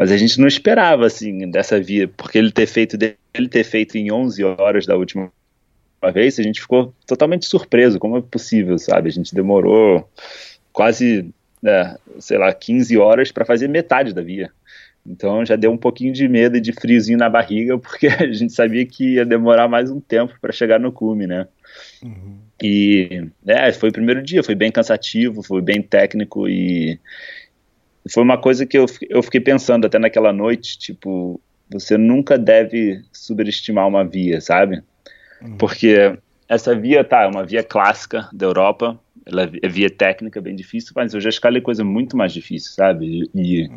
mas 0.00 0.10
a 0.10 0.16
gente 0.16 0.40
não 0.40 0.48
esperava, 0.48 1.04
assim, 1.04 1.50
dessa 1.50 1.78
via, 1.78 2.08
porque 2.08 2.38
ele 2.38 2.50
ter 2.50 2.64
feito 2.66 2.96
ele 3.34 3.48
ter 3.48 3.64
feito 3.64 3.98
em 3.98 4.10
11 4.10 4.42
horas 4.42 4.86
da 4.86 4.96
última 4.96 5.30
vez, 6.10 6.38
a 6.38 6.42
gente 6.42 6.58
ficou 6.58 6.94
totalmente 7.06 7.44
surpreso, 7.44 7.98
como 7.98 8.16
é 8.16 8.22
possível, 8.22 8.78
sabe? 8.78 9.10
A 9.10 9.12
gente 9.12 9.34
demorou 9.34 10.08
quase, 10.72 11.28
né, 11.62 11.98
sei 12.18 12.38
lá, 12.38 12.50
15 12.50 12.96
horas 12.96 13.30
para 13.30 13.44
fazer 13.44 13.68
metade 13.68 14.14
da 14.14 14.22
via. 14.22 14.50
Então 15.04 15.44
já 15.44 15.54
deu 15.54 15.70
um 15.70 15.76
pouquinho 15.76 16.14
de 16.14 16.26
medo 16.26 16.56
e 16.56 16.62
de 16.62 16.72
friozinho 16.72 17.18
na 17.18 17.28
barriga, 17.28 17.76
porque 17.78 18.06
a 18.06 18.32
gente 18.32 18.54
sabia 18.54 18.86
que 18.86 19.16
ia 19.16 19.26
demorar 19.26 19.68
mais 19.68 19.90
um 19.90 20.00
tempo 20.00 20.32
para 20.40 20.50
chegar 20.50 20.80
no 20.80 20.90
cume, 20.90 21.26
né? 21.26 21.46
Uhum. 22.02 22.38
E 22.62 23.28
é, 23.46 23.70
foi 23.70 23.90
o 23.90 23.92
primeiro 23.92 24.22
dia, 24.22 24.42
foi 24.42 24.54
bem 24.54 24.72
cansativo, 24.72 25.42
foi 25.42 25.60
bem 25.60 25.82
técnico 25.82 26.48
e 26.48 26.98
foi 28.08 28.22
uma 28.22 28.38
coisa 28.38 28.64
que 28.64 28.78
eu, 28.78 28.86
eu 29.08 29.22
fiquei 29.22 29.40
pensando 29.40 29.86
até 29.86 29.98
naquela 29.98 30.32
noite, 30.32 30.78
tipo, 30.78 31.40
você 31.70 31.98
nunca 31.98 32.38
deve 32.38 33.02
superestimar 33.12 33.86
uma 33.86 34.04
via, 34.04 34.40
sabe? 34.40 34.82
Uhum. 35.42 35.56
Porque 35.56 36.16
essa 36.48 36.74
via, 36.74 37.04
tá, 37.04 37.22
é 37.22 37.26
uma 37.26 37.44
via 37.44 37.62
clássica 37.62 38.28
da 38.32 38.46
Europa, 38.46 38.98
ela 39.26 39.50
é 39.62 39.68
via 39.68 39.90
técnica, 39.90 40.40
bem 40.40 40.56
difícil, 40.56 40.92
mas 40.96 41.14
eu 41.14 41.20
já 41.20 41.28
escalei 41.28 41.60
coisa 41.60 41.84
muito 41.84 42.16
mais 42.16 42.32
difícil, 42.32 42.72
sabe? 42.72 43.30
E 43.34 43.62
uhum. 43.62 43.76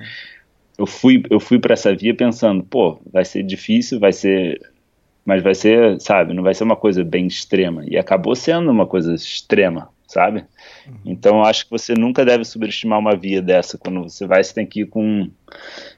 eu 0.79 0.87
fui, 0.87 1.23
eu 1.29 1.39
fui 1.39 1.59
para 1.59 1.73
essa 1.73 1.95
via 1.95 2.15
pensando, 2.15 2.63
pô, 2.63 2.99
vai 3.11 3.25
ser 3.25 3.43
difícil, 3.43 3.99
vai 3.99 4.13
ser 4.13 4.59
mas 5.25 5.41
vai 5.41 5.55
ser, 5.55 5.99
sabe, 6.01 6.33
não 6.33 6.43
vai 6.43 6.53
ser 6.53 6.65
uma 6.65 6.75
coisa 6.75 7.03
bem 7.03 7.27
extrema. 7.27 7.83
E 7.87 7.97
acabou 7.97 8.35
sendo 8.35 8.69
uma 8.69 8.85
coisa 8.85 9.15
extrema, 9.15 9.89
sabe? 10.07 10.45
Uhum. 10.87 10.95
Então 11.05 11.37
eu 11.37 11.43
acho 11.43 11.65
que 11.65 11.71
você 11.71 11.93
nunca 11.93 12.25
deve 12.25 12.45
subestimar 12.45 12.99
uma 12.99 13.15
via 13.15 13.41
dessa. 13.41 13.77
Quando 13.77 14.03
você 14.03 14.25
vai, 14.25 14.43
você 14.43 14.53
tem 14.53 14.65
que 14.65 14.81
ir 14.81 14.87
com, 14.87 15.29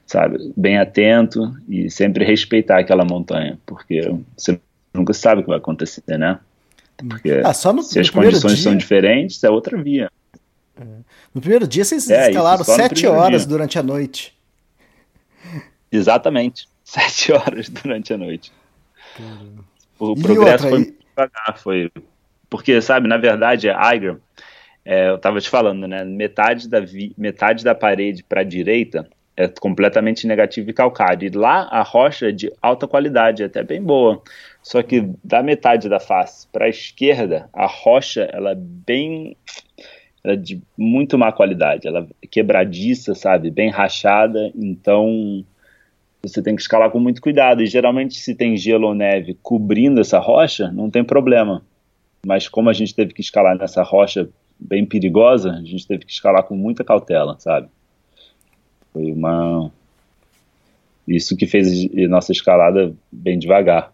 sabe, 0.06 0.52
bem 0.56 0.78
atento 0.78 1.54
e 1.68 1.90
sempre 1.90 2.24
respeitar 2.24 2.78
aquela 2.78 3.04
montanha, 3.04 3.58
porque 3.66 4.00
você 4.36 4.58
nunca 4.94 5.12
sabe 5.12 5.40
o 5.40 5.44
que 5.44 5.50
vai 5.50 5.58
acontecer, 5.58 6.18
né? 6.18 6.38
Porque 6.96 7.30
ah, 7.44 7.72
no, 7.72 7.82
se 7.82 8.00
as 8.00 8.08
condições 8.08 8.54
dia... 8.54 8.62
são 8.62 8.76
diferentes, 8.76 9.42
é 9.44 9.50
outra 9.50 9.80
via. 9.80 10.10
É. 10.80 10.84
No 11.34 11.40
primeiro 11.40 11.66
dia 11.66 11.84
vocês 11.84 12.08
é, 12.08 12.28
escalaram 12.28 12.64
sete 12.64 13.06
horas 13.06 13.42
dia. 13.42 13.48
durante 13.48 13.78
a 13.78 13.82
noite. 13.82 14.34
Exatamente. 15.90 16.68
Sete 16.86 17.32
horas 17.32 17.68
durante 17.68 18.12
a 18.12 18.16
noite. 18.16 18.52
O 19.98 20.12
e 20.12 20.22
progresso 20.22 20.66
outra, 20.66 20.68
foi 20.68 20.78
muito 20.78 20.94
devagar, 21.04 21.58
foi. 21.58 21.92
Porque, 22.56 22.80
sabe, 22.80 23.06
na 23.06 23.18
verdade, 23.18 23.68
a 23.68 23.90
é, 24.82 25.10
eu 25.10 25.16
estava 25.16 25.38
te 25.38 25.50
falando, 25.50 25.86
né? 25.86 26.04
Metade 26.04 26.70
da, 26.70 26.80
vi... 26.80 27.12
metade 27.18 27.62
da 27.62 27.74
parede 27.74 28.24
para 28.24 28.40
a 28.40 28.44
direita 28.44 29.06
é 29.36 29.46
completamente 29.46 30.26
negativo 30.26 30.70
e 30.70 30.72
calcário. 30.72 31.26
E 31.26 31.36
lá 31.36 31.68
a 31.70 31.82
rocha 31.82 32.30
é 32.30 32.32
de 32.32 32.50
alta 32.62 32.88
qualidade, 32.88 33.44
até 33.44 33.62
bem 33.62 33.82
boa. 33.82 34.22
Só 34.62 34.82
que 34.82 35.06
da 35.22 35.42
metade 35.42 35.86
da 35.86 36.00
face 36.00 36.48
para 36.50 36.64
a 36.64 36.70
esquerda, 36.70 37.46
a 37.52 37.66
rocha 37.66 38.22
ela 38.32 38.52
é 38.52 38.56
bem 38.56 39.36
ela 40.24 40.32
é 40.32 40.36
de 40.36 40.62
muito 40.78 41.18
má 41.18 41.30
qualidade, 41.30 41.86
ela 41.86 42.08
é 42.22 42.26
quebradiça, 42.26 43.14
sabe, 43.14 43.50
bem 43.50 43.68
rachada, 43.70 44.50
então 44.56 45.44
você 46.22 46.42
tem 46.42 46.56
que 46.56 46.62
escalar 46.62 46.90
com 46.90 46.98
muito 46.98 47.20
cuidado. 47.20 47.62
E 47.62 47.66
geralmente, 47.66 48.18
se 48.18 48.34
tem 48.34 48.56
gelo 48.56 48.88
ou 48.88 48.94
neve 48.94 49.38
cobrindo 49.42 50.00
essa 50.00 50.18
rocha, 50.18 50.72
não 50.72 50.90
tem 50.90 51.04
problema. 51.04 51.62
Mas 52.26 52.48
como 52.48 52.68
a 52.68 52.72
gente 52.72 52.92
teve 52.92 53.14
que 53.14 53.20
escalar 53.20 53.56
nessa 53.56 53.84
rocha 53.84 54.28
bem 54.58 54.84
perigosa, 54.84 55.52
a 55.52 55.62
gente 55.62 55.86
teve 55.86 56.04
que 56.04 56.10
escalar 56.10 56.42
com 56.42 56.56
muita 56.56 56.82
cautela, 56.82 57.36
sabe? 57.38 57.68
Foi 58.92 59.12
uma. 59.12 59.70
Isso 61.06 61.36
que 61.36 61.46
fez 61.46 61.68
a 61.68 62.08
nossa 62.08 62.32
escalada 62.32 62.92
bem 63.12 63.38
devagar. 63.38 63.92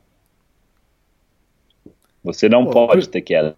Você 2.24 2.48
não 2.48 2.64
Pô, 2.64 2.86
pode 2.86 3.06
ter 3.06 3.20
queda, 3.20 3.54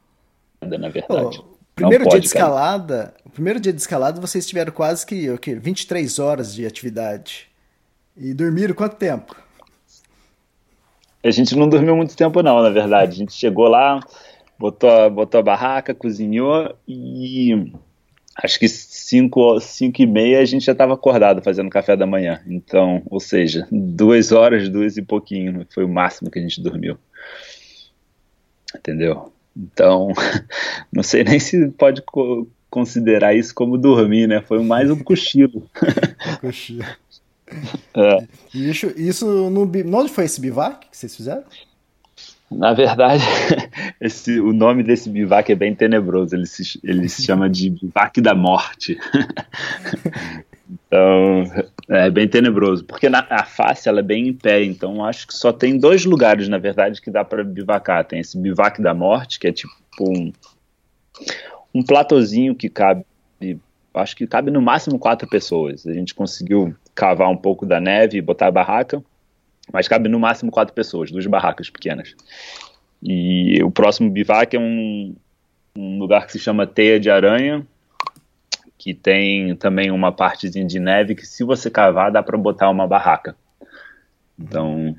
na 0.61 0.89
verdade. 0.89 1.39
Pô, 1.39 1.45
primeiro 1.77 2.09
dia 2.09 2.19
de 2.19 2.27
escalada, 2.27 3.15
o 3.25 3.31
primeiro 3.31 3.61
dia 3.61 3.73
de 3.73 3.81
escalada 3.81 4.21
vocês 4.21 4.45
tiveram 4.45 4.73
quase 4.73 5.07
que 5.07 5.31
o 5.31 5.39
quê? 5.39 5.55
23 5.55 6.19
horas 6.19 6.53
de 6.53 6.67
atividade. 6.67 7.47
E 8.17 8.35
dormiram 8.35 8.75
quanto 8.75 8.97
tempo? 8.97 9.37
A 11.23 11.31
gente 11.31 11.55
não 11.55 11.69
dormiu 11.69 11.95
muito 11.97 12.17
tempo 12.17 12.43
não, 12.43 12.61
na 12.61 12.71
verdade. 12.71 13.13
A 13.13 13.17
gente 13.17 13.33
chegou 13.33 13.69
lá, 13.69 14.01
botou, 14.59 15.11
botou 15.11 15.41
a 15.41 15.43
barraca, 15.43 15.95
cozinhou 15.95 16.75
e 16.87 17.73
acho 18.37 18.59
que 18.59 18.69
5 18.69 19.61
cinco 19.61 20.03
e 20.03 20.07
meia 20.07 20.41
a 20.41 20.45
gente 20.45 20.65
já 20.65 20.73
estava 20.73 20.95
acordado 20.95 21.43
fazendo 21.43 21.71
café 21.71 21.97
da 21.97 22.07
manhã. 22.07 22.43
Então, 22.47 23.03
ou 23.07 23.21
seja, 23.21 23.67
duas 23.71 24.33
horas, 24.33 24.69
duas 24.69 24.97
e 24.97 25.03
pouquinho, 25.03 25.67
foi 25.73 25.85
o 25.85 25.89
máximo 25.89 26.31
que 26.31 26.39
a 26.39 26.43
gente 26.43 26.61
dormiu. 26.61 26.97
Entendeu? 28.75 29.33
Então, 29.57 30.09
não 30.93 31.03
sei 31.03 31.23
nem 31.25 31.39
se 31.39 31.69
pode 31.71 32.03
co 32.03 32.47
considerar 32.69 33.37
isso 33.37 33.55
como 33.55 33.79
dormir, 33.79 34.27
né? 34.27 34.41
Foi 34.41 34.61
mais 34.61 34.91
um 34.91 34.99
cochilo. 34.99 35.71
Um 36.27 36.37
cochilo. 36.37 36.85
É. 37.95 38.27
Isso, 38.53 38.87
isso 38.97 39.51
no, 39.51 39.71
onde 39.97 40.11
foi 40.11 40.25
esse 40.25 40.41
bivac 40.41 40.89
que 40.91 40.97
vocês 40.97 41.15
fizeram? 41.15 41.45
Na 42.51 42.73
verdade, 42.73 43.23
esse, 44.01 44.39
o 44.41 44.53
nome 44.53 44.83
desse 44.83 45.09
bivac 45.09 45.51
é 45.51 45.55
bem 45.55 45.75
tenebroso. 45.75 46.35
Ele 46.35 46.47
se, 46.47 46.79
ele 46.85 47.09
se 47.09 47.23
chama 47.23 47.49
de 47.49 47.71
bivac 47.71 48.21
da 48.21 48.35
morte. 48.35 48.99
então, 50.71 51.45
é 51.89 52.11
bem 52.11 52.29
tenebroso. 52.29 52.85
Porque 52.85 53.09
na, 53.09 53.27
a 53.31 53.45
face 53.45 53.89
ela 53.89 54.01
é 54.01 54.03
bem 54.03 54.29
em 54.29 54.33
pé. 54.33 54.63
Então, 54.63 55.05
acho 55.05 55.27
que 55.27 55.35
só 55.35 55.53
tem 55.53 55.79
dois 55.79 56.05
lugares, 56.05 56.49
na 56.49 56.59
verdade, 56.59 57.01
que 57.01 57.11
dá 57.11 57.25
para 57.25 57.43
bivacar. 57.43 58.05
Tem 58.05 58.21
esse 58.21 58.39
bivac 58.39 58.81
da 58.81 58.95
morte, 58.95 59.39
que 59.39 59.49
é 59.49 59.53
tipo 59.53 59.73
um, 60.01 60.33
um 61.75 61.83
platozinho 61.83 62.55
que 62.55 62.69
cabe. 62.69 63.05
Acho 63.93 64.17
que 64.17 64.27
cabe 64.27 64.51
no 64.51 64.61
máximo 64.61 64.99
quatro 64.99 65.29
pessoas. 65.29 65.87
A 65.87 65.93
gente 65.93 66.15
conseguiu 66.15 66.75
cavar 66.95 67.31
um 67.31 67.37
pouco 67.37 67.65
da 67.65 67.81
neve 67.81 68.19
e 68.19 68.23
botar 68.23 68.49
a 68.49 68.53
barraca, 68.53 69.03
mas 69.73 69.89
cabe 69.89 70.09
no 70.09 70.21
máximo 70.21 70.51
quatro 70.51 70.75
pessoas, 70.75 71.11
duas 71.11 71.27
barracas 71.27 71.71
pequenas. 71.71 72.15
E 73.03 73.63
o 73.63 73.71
próximo 73.71 74.11
bivac 74.11 74.55
é 74.55 74.59
um, 74.59 75.15
um 75.77 75.99
lugar 75.99 76.27
que 76.27 76.33
se 76.33 76.39
chama 76.39 76.67
Teia 76.67 76.99
de 76.99 77.11
Aranha, 77.11 77.67
que 78.79 78.95
tem 78.95 79.55
também 79.57 79.91
uma 79.91 80.13
partezinha 80.13 80.67
de 80.67 80.79
neve 80.79 81.15
que 81.15 81.27
se 81.27 81.45
você 81.45 81.71
cavar 81.71 82.13
dá 82.13 82.23
para 82.23 82.37
botar 82.37 82.71
uma 82.71 82.87
barraca. 82.87 83.37
Então, 84.39 84.97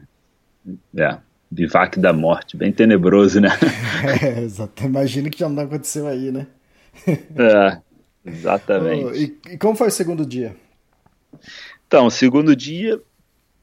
é, 0.95 1.17
bivac 1.51 1.99
da 1.99 2.13
morte, 2.13 2.57
bem 2.57 2.71
tenebroso, 2.71 3.39
né? 3.39 3.49
É, 4.21 4.41
exato. 4.41 4.83
Imagina 4.83 5.29
que 5.29 5.39
já 5.39 5.49
não 5.49 5.63
aconteceu 5.63 6.07
aí, 6.07 6.31
né? 6.31 6.47
É, 7.07 7.81
exatamente. 8.25 9.05
Oh, 9.05 9.15
e, 9.15 9.53
e 9.53 9.57
como 9.57 9.75
foi 9.75 9.89
o 9.89 9.91
segundo 9.91 10.25
dia? 10.25 10.55
Então, 11.87 12.09
segundo 12.09 12.55
dia, 12.55 13.01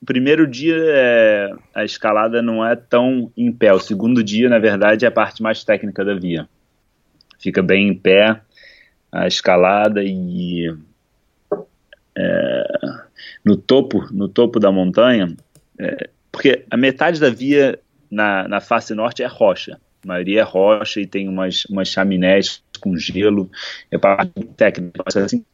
o 0.02 0.04
primeiro 0.04 0.48
dia 0.48 0.74
é, 0.76 1.54
a 1.72 1.84
escalada 1.84 2.42
não 2.42 2.66
é 2.66 2.74
tão 2.74 3.30
em 3.36 3.52
pé. 3.52 3.72
O 3.72 3.78
segundo 3.78 4.22
dia, 4.22 4.48
na 4.48 4.58
verdade, 4.58 5.04
é 5.04 5.08
a 5.08 5.12
parte 5.12 5.40
mais 5.40 5.62
técnica 5.62 6.04
da 6.04 6.12
via. 6.12 6.48
Fica 7.38 7.62
bem 7.62 7.88
em 7.88 7.94
pé 7.94 8.40
a 9.12 9.28
escalada 9.28 10.02
e 10.02 10.74
é, 12.16 12.64
no 13.44 13.56
topo, 13.56 14.08
no 14.10 14.28
topo 14.28 14.58
da 14.58 14.72
montanha, 14.72 15.36
é, 15.78 16.10
porque 16.32 16.64
a 16.68 16.76
metade 16.76 17.20
da 17.20 17.30
via 17.30 17.78
na, 18.10 18.48
na 18.48 18.60
face 18.60 18.92
norte 18.94 19.22
é 19.22 19.26
rocha. 19.26 19.78
A 20.04 20.08
maioria 20.08 20.40
é 20.40 20.44
rocha 20.44 21.00
e 21.00 21.06
tem 21.06 21.28
umas, 21.28 21.64
umas 21.66 21.86
chaminés 21.86 22.60
com 22.80 22.96
gelo. 22.96 23.48
É 23.88 23.98
parte 23.98 24.32
técnica. 24.56 25.04
Assim 25.06 25.44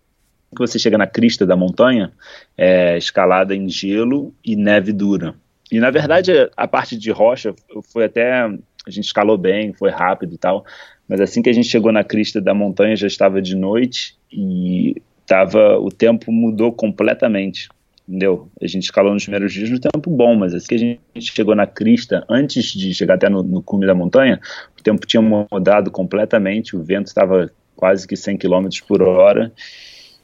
que 0.54 0.60
você 0.60 0.78
chega 0.78 0.96
na 0.96 1.06
crista 1.06 1.46
da 1.46 1.56
montanha, 1.56 2.12
é 2.56 2.96
escalada 2.96 3.54
em 3.54 3.68
gelo 3.68 4.34
e 4.44 4.56
neve 4.56 4.92
dura. 4.92 5.34
E 5.70 5.78
na 5.78 5.90
verdade 5.90 6.32
a 6.56 6.66
parte 6.66 6.96
de 6.96 7.10
rocha 7.10 7.54
foi 7.92 8.04
até 8.04 8.32
a 8.42 8.90
gente 8.90 9.04
escalou 9.04 9.36
bem, 9.36 9.74
foi 9.74 9.90
rápido 9.90 10.34
e 10.34 10.38
tal, 10.38 10.64
mas 11.06 11.20
assim 11.20 11.42
que 11.42 11.50
a 11.50 11.52
gente 11.52 11.68
chegou 11.68 11.92
na 11.92 12.02
crista 12.02 12.40
da 12.40 12.54
montanha 12.54 12.96
já 12.96 13.06
estava 13.06 13.42
de 13.42 13.54
noite 13.54 14.16
e 14.32 15.00
tava 15.26 15.78
o 15.78 15.90
tempo 15.90 16.32
mudou 16.32 16.72
completamente. 16.72 17.68
Entendeu? 18.08 18.48
A 18.62 18.66
gente 18.66 18.84
escalou 18.84 19.12
nos 19.12 19.24
primeiros 19.24 19.52
dias 19.52 19.68
no 19.68 19.78
tempo 19.78 20.10
bom, 20.10 20.34
mas 20.34 20.54
assim 20.54 20.66
que 20.66 20.74
a 20.74 20.78
gente 20.78 21.00
chegou 21.34 21.54
na 21.54 21.66
crista, 21.66 22.24
antes 22.26 22.72
de 22.72 22.94
chegar 22.94 23.16
até 23.16 23.28
no, 23.28 23.42
no 23.42 23.62
cume 23.62 23.86
da 23.86 23.94
montanha, 23.94 24.40
o 24.78 24.82
tempo 24.82 25.06
tinha 25.06 25.20
mudado 25.20 25.90
completamente, 25.90 26.74
o 26.74 26.82
vento 26.82 27.08
estava 27.08 27.50
quase 27.76 28.08
que 28.08 28.16
100 28.16 28.38
km 28.38 28.66
por 28.88 29.02
hora, 29.02 29.52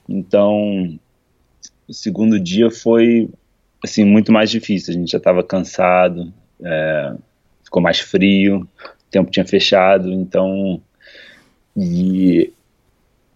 então, 0.09 0.99
o 1.89 1.93
segundo 1.93 2.39
dia 2.39 2.71
foi 2.71 3.29
assim 3.83 4.05
muito 4.05 4.33
mais 4.33 4.51
difícil. 4.51 4.95
A 4.95 4.97
gente 4.97 5.11
já 5.11 5.19
estava 5.19 5.43
cansado, 5.43 6.33
é, 6.63 7.15
ficou 7.63 7.83
mais 7.83 8.01
frio, 8.01 8.61
o 8.61 9.11
tempo 9.11 9.31
tinha 9.31 9.45
fechado, 9.45 10.13
então 10.13 10.81
e, 11.77 12.53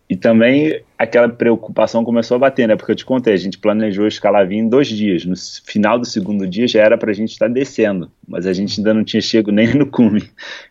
e 0.08 0.16
também 0.16 0.82
aquela 0.96 1.28
preocupação 1.28 2.04
começou 2.04 2.36
a 2.36 2.38
bater, 2.38 2.66
né? 2.66 2.76
Porque 2.76 2.92
eu 2.92 2.96
te 2.96 3.04
contei, 3.04 3.34
a 3.34 3.38
gente 3.38 3.58
planejou 3.58 4.06
escalar 4.06 4.50
em 4.50 4.68
dois 4.68 4.88
dias. 4.88 5.24
No 5.24 5.34
final 5.64 5.98
do 5.98 6.06
segundo 6.06 6.46
dia 6.46 6.66
já 6.66 6.80
era 6.80 6.96
para 6.96 7.10
a 7.10 7.14
gente 7.14 7.32
estar 7.32 7.48
descendo, 7.48 8.10
mas 8.26 8.46
a 8.46 8.52
gente 8.52 8.78
ainda 8.80 8.94
não 8.94 9.04
tinha 9.04 9.20
chego 9.20 9.50
nem 9.50 9.74
no 9.74 9.86
cume. 9.86 10.28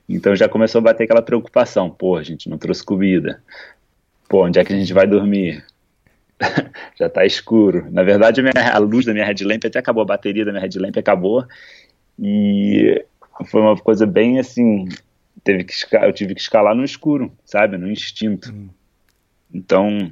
Então 0.07 0.35
já 0.35 0.47
começou 0.47 0.79
a 0.79 0.83
bater 0.83 1.03
aquela 1.03 1.21
preocupação. 1.21 1.89
Pô, 1.89 2.15
a 2.15 2.23
gente 2.23 2.49
não 2.49 2.57
trouxe 2.57 2.83
comida. 2.83 3.41
Pô, 4.29 4.45
onde 4.45 4.59
é 4.59 4.63
que 4.63 4.73
a 4.73 4.77
gente 4.77 4.93
vai 4.93 5.07
dormir? 5.07 5.63
já 6.95 7.07
está 7.07 7.25
escuro. 7.25 7.87
Na 7.91 8.03
verdade, 8.03 8.41
a, 8.41 8.43
minha, 8.43 8.73
a, 8.73 8.77
luz 8.77 9.05
da 9.05 9.13
minha 9.13 9.25
headlamp 9.25 9.63
até 9.65 9.79
acabou, 9.79 10.03
a 10.03 10.07
bateria 10.07 10.45
da 10.45 10.51
minha 10.51 10.61
headlamp 10.61 10.95
acabou. 10.97 11.45
E 12.19 13.03
foi 13.45 13.61
uma 13.61 13.75
coisa 13.75 14.05
bem 14.05 14.39
assim. 14.39 14.87
Teve 15.43 15.63
que 15.63 15.73
eu 15.95 16.13
tive 16.13 16.35
que 16.35 16.41
escalar 16.41 16.75
no 16.75 16.83
escuro, 16.83 17.31
sabe? 17.45 17.77
No 17.77 17.89
instinto. 17.89 18.51
Hum. 18.51 18.69
Então, 19.53 20.11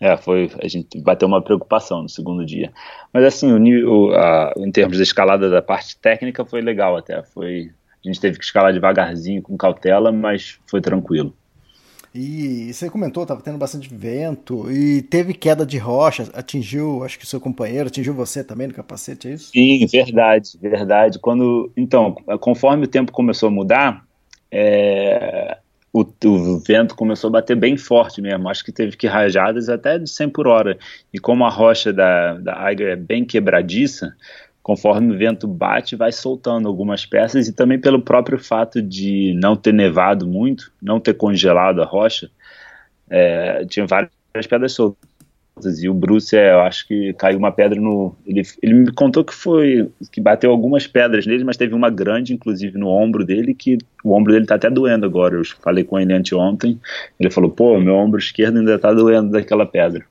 é, 0.00 0.16
foi, 0.16 0.50
a 0.62 0.68
gente 0.68 1.00
bateu 1.00 1.26
uma 1.26 1.42
preocupação 1.42 2.02
no 2.02 2.08
segundo 2.08 2.44
dia. 2.44 2.72
Mas 3.12 3.24
assim, 3.24 3.52
o 3.52 3.58
nível, 3.58 4.14
a, 4.14 4.52
em 4.56 4.70
termos 4.70 4.96
de 4.96 5.02
escalada 5.02 5.50
da 5.50 5.62
parte 5.62 5.96
técnica 5.98 6.44
foi 6.44 6.60
legal 6.60 6.96
até. 6.96 7.22
Foi, 7.22 7.70
a 8.04 8.08
gente 8.08 8.20
teve 8.20 8.38
que 8.38 8.44
escalar 8.44 8.72
devagarzinho, 8.72 9.42
com 9.42 9.56
cautela, 9.56 10.12
mas 10.12 10.58
foi 10.66 10.80
tranquilo. 10.80 11.34
E 12.16 12.72
você 12.72 12.88
comentou, 12.88 13.24
estava 13.24 13.42
tendo 13.42 13.58
bastante 13.58 13.92
vento 13.92 14.70
e 14.72 15.02
teve 15.02 15.34
queda 15.34 15.66
de 15.66 15.76
rocha, 15.76 16.28
atingiu, 16.32 17.04
acho 17.04 17.18
que 17.18 17.24
o 17.24 17.28
seu 17.28 17.38
companheiro, 17.38 17.88
atingiu 17.88 18.14
você 18.14 18.42
também 18.42 18.66
no 18.66 18.74
capacete, 18.74 19.28
é 19.28 19.32
isso? 19.32 19.50
Sim, 19.52 19.86
verdade, 19.86 20.50
verdade. 20.58 21.18
Quando, 21.18 21.70
então, 21.76 22.14
conforme 22.40 22.84
o 22.84 22.88
tempo 22.88 23.12
começou 23.12 23.48
a 23.48 23.52
mudar, 23.52 24.06
é, 24.50 25.58
o, 25.92 26.04
o, 26.24 26.58
vento 26.58 26.94
começou 26.94 27.28
a 27.28 27.32
bater 27.32 27.56
bem 27.56 27.76
forte 27.76 28.20
mesmo. 28.20 28.48
Acho 28.48 28.64
que 28.64 28.72
teve 28.72 28.96
que 28.96 29.06
rajadas 29.06 29.68
até 29.68 29.98
de 29.98 30.08
100 30.08 30.28
por 30.30 30.46
hora. 30.46 30.78
E 31.12 31.18
como 31.18 31.44
a 31.44 31.50
rocha 31.50 31.92
da, 31.92 32.34
da 32.34 32.72
é 32.72 32.96
bem 32.96 33.24
quebradiça, 33.24 34.14
conforme 34.66 35.14
o 35.14 35.16
vento 35.16 35.46
bate, 35.46 35.94
vai 35.94 36.10
soltando 36.10 36.66
algumas 36.66 37.06
peças. 37.06 37.46
E 37.46 37.52
também 37.52 37.78
pelo 37.78 38.02
próprio 38.02 38.36
fato 38.36 38.82
de 38.82 39.32
não 39.40 39.54
ter 39.54 39.72
nevado 39.72 40.26
muito, 40.26 40.72
não 40.82 40.98
ter 40.98 41.14
congelado 41.14 41.80
a 41.80 41.84
rocha, 41.84 42.28
é, 43.08 43.64
tinha 43.66 43.86
várias 43.86 44.10
pedras 44.48 44.72
soltas. 44.72 44.98
E 45.80 45.88
o 45.88 45.94
Bruce, 45.94 46.36
é, 46.36 46.50
eu 46.52 46.62
acho 46.62 46.84
que 46.88 47.12
caiu 47.12 47.38
uma 47.38 47.52
pedra 47.52 47.80
no. 47.80 48.16
Ele, 48.26 48.42
ele 48.60 48.74
me 48.74 48.92
contou 48.92 49.24
que 49.24 49.32
foi. 49.32 49.88
que 50.10 50.20
bateu 50.20 50.50
algumas 50.50 50.84
pedras 50.84 51.26
nele, 51.26 51.44
mas 51.44 51.56
teve 51.56 51.72
uma 51.72 51.88
grande, 51.88 52.34
inclusive, 52.34 52.76
no 52.76 52.88
ombro 52.88 53.24
dele, 53.24 53.54
que 53.54 53.78
o 54.02 54.16
ombro 54.16 54.32
dele 54.32 54.46
tá 54.46 54.56
até 54.56 54.68
doendo 54.68 55.06
agora. 55.06 55.36
Eu 55.36 55.44
falei 55.62 55.84
com 55.84 55.96
ele 55.96 56.12
anteontem. 56.12 56.80
Ele 57.20 57.30
falou: 57.30 57.52
pô, 57.52 57.78
meu 57.78 57.94
ombro 57.94 58.18
esquerdo 58.18 58.58
ainda 58.58 58.80
tá 58.80 58.92
doendo 58.92 59.30
daquela 59.30 59.64
pedra. 59.64 60.04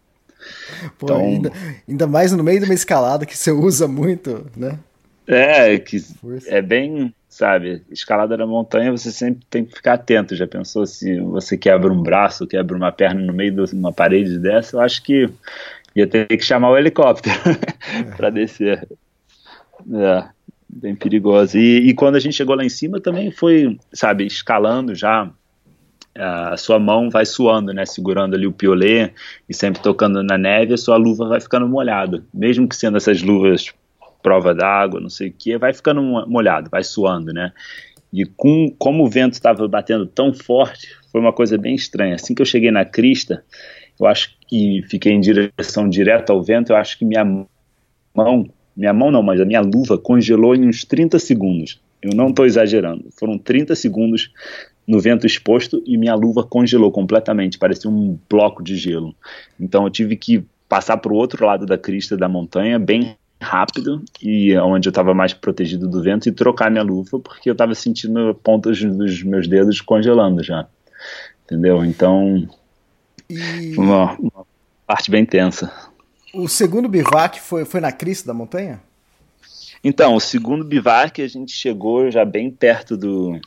Pô, 0.98 1.06
então, 1.06 1.20
ainda, 1.20 1.52
ainda 1.88 2.08
mais 2.08 2.32
no 2.32 2.44
meio 2.44 2.60
de 2.60 2.66
uma 2.66 2.74
escalada 2.74 3.26
que 3.26 3.38
você 3.38 3.52
usa 3.52 3.88
muito, 3.88 4.46
né? 4.56 4.80
É, 5.28 5.78
que 5.80 6.00
Força. 6.00 6.50
é 6.50 6.62
bem 6.62 7.14
sabe? 7.36 7.82
Escalada 7.92 8.38
na 8.38 8.48
montanha 8.48 8.92
você 8.92 9.12
sempre 9.12 9.46
tem 9.50 9.66
que 9.66 9.76
ficar 9.76 9.94
atento. 9.94 10.36
Já 10.36 10.48
pensou 10.48 10.86
se 10.86 11.20
você 11.20 11.58
quebra 11.58 11.92
um 11.92 12.02
braço, 12.02 12.48
quebra 12.48 12.78
uma 12.78 12.94
perna 12.94 13.22
no 13.22 13.34
meio 13.34 13.52
de 13.52 13.76
uma 13.76 13.92
parede 13.92 14.40
dessa? 14.40 14.78
Eu 14.78 14.82
acho 14.82 15.04
que 15.04 15.30
ia 15.94 16.08
ter 16.08 16.28
que 16.28 16.46
chamar 16.46 16.70
o 16.70 16.78
helicóptero 16.78 17.36
para 18.16 18.30
descer. 18.30 18.88
É, 19.94 20.24
bem 20.70 20.96
perigoso. 20.96 21.58
E, 21.58 21.90
e, 21.90 21.94
quando 21.94 22.16
a 22.16 22.20
gente 22.20 22.38
chegou 22.38 22.56
lá 22.56 22.64
em 22.64 22.70
cima 22.70 23.02
também 23.02 23.32
foi, 23.32 23.78
sabe, 23.92 24.26
escalando 24.26 24.96
já. 24.96 25.30
A 26.18 26.56
sua 26.56 26.80
mão 26.80 27.10
vai 27.10 27.26
suando, 27.26 27.74
né? 27.74 27.86
Segurando 27.86 28.36
ali 28.36 28.48
o 28.48 28.52
piolê 28.54 29.12
e 29.50 29.54
sempre 29.54 29.82
tocando 29.82 30.24
na 30.24 30.38
neve, 30.38 30.74
a 30.74 30.78
sua 30.78 30.96
luva 30.96 31.28
vai 31.28 31.42
ficando 31.42 31.68
molhada. 31.68 32.24
Mesmo 32.34 32.68
que 32.68 32.76
sendo 32.76 32.98
essas 32.98 33.22
luvas 33.22 33.74
prova 34.24 34.56
d'água, 34.56 35.00
não 35.00 35.10
sei 35.10 35.30
o 35.30 35.34
que, 35.34 35.56
vai 35.56 35.72
ficando 35.72 36.02
molhado, 36.02 36.68
vai 36.70 36.84
suando, 36.84 37.32
né? 37.32 37.52
E 38.12 38.26
com, 38.26 38.74
como 38.80 39.04
o 39.04 39.10
vento 39.10 39.34
estava 39.34 39.68
batendo 39.68 40.06
tão 40.08 40.34
forte, 40.34 40.88
foi 41.12 41.22
uma 41.22 41.34
coisa 41.34 41.58
bem 41.58 41.76
estranha. 41.76 42.16
Assim 42.16 42.34
que 42.34 42.42
eu 42.42 42.46
cheguei 42.46 42.72
na 42.72 42.86
crista, 42.86 43.44
eu 44.00 44.08
acho 44.08 44.36
que 44.48 44.82
fiquei 44.90 45.12
em 45.12 45.20
direção 45.20 45.88
direta 45.88 46.34
ao 46.34 46.42
vento, 46.42 46.72
eu 46.72 46.76
acho 46.76 46.98
que 46.98 47.06
minha 47.06 47.24
mão, 48.16 48.50
minha 48.76 48.94
mão 48.94 49.12
não, 49.12 49.22
mas 49.22 49.40
a 49.40 49.46
minha 49.46 49.62
luva 49.62 49.98
congelou 49.98 50.56
em 50.56 50.68
uns 50.68 50.84
30 50.84 51.20
segundos. 51.20 51.80
Eu 52.02 52.16
não 52.16 52.30
estou 52.30 52.46
exagerando. 52.46 53.06
Foram 53.18 53.38
30 53.38 53.76
segundos 53.76 54.32
no 54.88 55.00
vento 55.00 55.26
exposto 55.26 55.82
e 55.86 55.98
minha 55.98 56.16
luva 56.16 56.44
congelou 56.44 56.92
completamente, 56.92 57.58
parecia 57.58 57.90
um 57.90 58.18
bloco 58.30 58.64
de 58.64 58.76
gelo. 58.76 59.16
Então 59.60 59.84
eu 59.86 59.90
tive 59.90 60.16
que 60.16 60.44
passar 60.70 60.98
para 60.98 61.12
o 61.12 61.16
outro 61.16 61.46
lado 61.46 61.66
da 61.66 61.78
crista 61.78 62.16
da 62.16 62.28
montanha, 62.28 62.78
bem 62.78 63.18
rápido 63.42 64.04
e 64.22 64.58
onde 64.58 64.88
eu 64.88 64.92
estava 64.92 65.14
mais 65.14 65.34
protegido 65.34 65.88
do 65.88 66.02
vento 66.02 66.28
e 66.28 66.32
trocar 66.32 66.72
minha 66.72 66.84
luva 66.84 67.20
porque 67.20 67.50
eu 67.50 67.54
estava 67.54 67.76
sentindo 67.76 68.34
pontas 68.36 68.82
dos 68.82 69.24
meus 69.24 69.48
dedos 69.48 69.82
congelando 69.82 70.44
já, 70.44 70.68
entendeu? 71.44 71.84
Então, 71.84 72.48
e... 73.30 73.76
uma, 73.78 74.14
uma, 74.14 74.46
parte 74.86 75.12
bem 75.12 75.26
tensa. 75.26 75.72
O 76.34 76.48
segundo 76.48 76.88
bivac 76.88 77.40
foi, 77.40 77.66
foi 77.66 77.80
na 77.80 77.92
crista 77.92 78.28
da 78.28 78.34
montanha? 78.34 78.82
Então, 79.84 80.16
o 80.16 80.20
segundo 80.20 80.64
bivac 80.66 81.22
a 81.22 81.28
gente 81.28 81.52
chegou 81.52 82.10
já 82.10 82.26
bem 82.26 82.50
perto 82.50 82.98
do, 82.98 83.40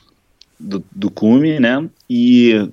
do, 0.59 0.83
do 0.91 1.09
cume, 1.09 1.59
né? 1.59 1.87
E 2.09 2.69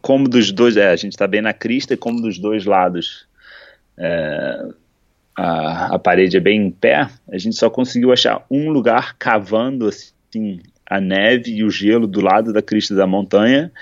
como 0.00 0.28
dos 0.28 0.52
dois, 0.52 0.76
é, 0.76 0.90
a 0.90 0.96
gente 0.96 1.12
está 1.12 1.26
bem 1.26 1.42
na 1.42 1.52
crista 1.52 1.94
e 1.94 1.96
como 1.96 2.22
dos 2.22 2.38
dois 2.38 2.64
lados 2.64 3.26
é, 3.98 4.68
a, 5.36 5.94
a 5.94 5.98
parede 5.98 6.36
é 6.36 6.40
bem 6.40 6.66
em 6.66 6.70
pé, 6.70 7.08
a 7.30 7.38
gente 7.38 7.56
só 7.56 7.68
conseguiu 7.68 8.12
achar 8.12 8.44
um 8.50 8.70
lugar 8.70 9.16
cavando 9.18 9.88
assim 9.88 10.60
a 10.88 11.00
neve 11.00 11.50
e 11.50 11.64
o 11.64 11.70
gelo 11.70 12.06
do 12.06 12.20
lado 12.20 12.52
da 12.52 12.62
crista 12.62 12.94
da 12.94 13.06
montanha 13.06 13.72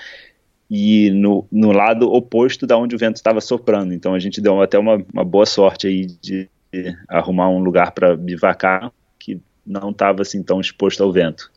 e 0.69 1.11
no, 1.11 1.47
no 1.51 1.71
lado 1.71 2.11
oposto 2.11 2.65
da 2.65 2.75
onde 2.75 2.95
o 2.95 2.97
vento 2.97 3.17
estava 3.17 3.39
soprando. 3.39 3.93
Então 3.93 4.13
a 4.13 4.19
gente 4.19 4.41
deu 4.41 4.61
até 4.61 4.79
uma, 4.79 5.03
uma 5.13 5.23
boa 5.23 5.45
sorte 5.45 5.87
aí 5.87 6.07
de, 6.07 6.49
arrumar 7.07 7.49
um 7.49 7.59
lugar 7.59 7.91
para 7.91 8.17
bivacar 8.17 8.91
que 9.17 9.39
não 9.65 9.91
estava 9.91 10.23
assim 10.23 10.43
tão 10.43 10.59
exposto 10.59 11.01
ao 11.03 11.11
vento. 11.11 11.51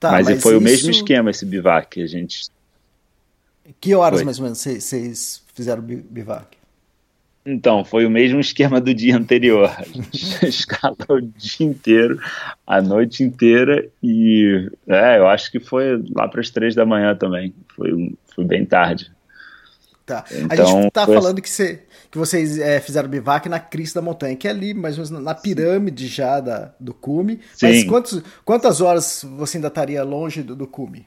Tá, 0.00 0.12
mas, 0.12 0.28
mas, 0.28 0.42
foi 0.42 0.52
isso... 0.52 0.60
o 0.60 0.64
mesmo 0.64 0.90
esquema 0.90 1.30
esse 1.30 1.44
bivac. 1.44 2.00
A 2.00 2.06
gente. 2.06 2.48
Que 3.80 3.94
horas 3.94 4.20
foi. 4.20 4.24
mais 4.24 4.38
ou 4.38 4.44
menos 4.44 4.58
vocês 4.58 5.42
fizeram 5.54 5.82
bivac? 5.82 6.58
Então, 7.50 7.82
foi 7.82 8.04
o 8.04 8.10
mesmo 8.10 8.38
esquema 8.40 8.78
do 8.78 8.92
dia 8.92 9.16
anterior. 9.16 9.74
A 9.78 9.84
gente 9.84 10.44
escalou 10.46 10.96
o 11.10 11.22
dia 11.22 11.66
inteiro, 11.66 12.20
a 12.66 12.82
noite 12.82 13.22
inteira 13.22 13.88
e 14.02 14.70
é, 14.86 15.18
eu 15.18 15.26
acho 15.26 15.50
que 15.50 15.58
foi 15.58 16.02
lá 16.14 16.28
para 16.28 16.40
as 16.40 16.50
três 16.50 16.74
da 16.74 16.84
manhã 16.84 17.14
também. 17.14 17.54
Foi, 17.74 18.14
foi 18.34 18.44
bem 18.44 18.66
tarde. 18.66 19.10
Tá. 20.04 20.24
Então, 20.30 20.78
a 20.78 20.82
gente 20.82 20.90
tá 20.90 21.06
foi... 21.06 21.14
falando 21.14 21.40
que, 21.40 21.48
cê, 21.48 21.82
que 22.10 22.18
vocês 22.18 22.58
é, 22.58 22.80
fizeram 22.80 23.08
bivac 23.08 23.48
na 23.48 23.60
crista 23.60 24.00
da 24.00 24.04
montanha, 24.04 24.36
que 24.36 24.48
é 24.48 24.50
ali, 24.50 24.72
mais 24.72 24.98
ou 24.98 25.04
menos 25.04 25.24
na 25.24 25.34
pirâmide 25.34 26.06
já 26.06 26.40
da, 26.40 26.72
do 26.80 26.94
cume. 26.94 27.40
Sim. 27.54 27.66
Mas 27.66 27.84
quantos, 27.84 28.22
quantas 28.44 28.80
horas 28.80 29.24
você 29.36 29.58
ainda 29.58 29.68
estaria 29.68 30.02
longe 30.02 30.42
do, 30.42 30.56
do 30.56 30.66
cume? 30.66 31.06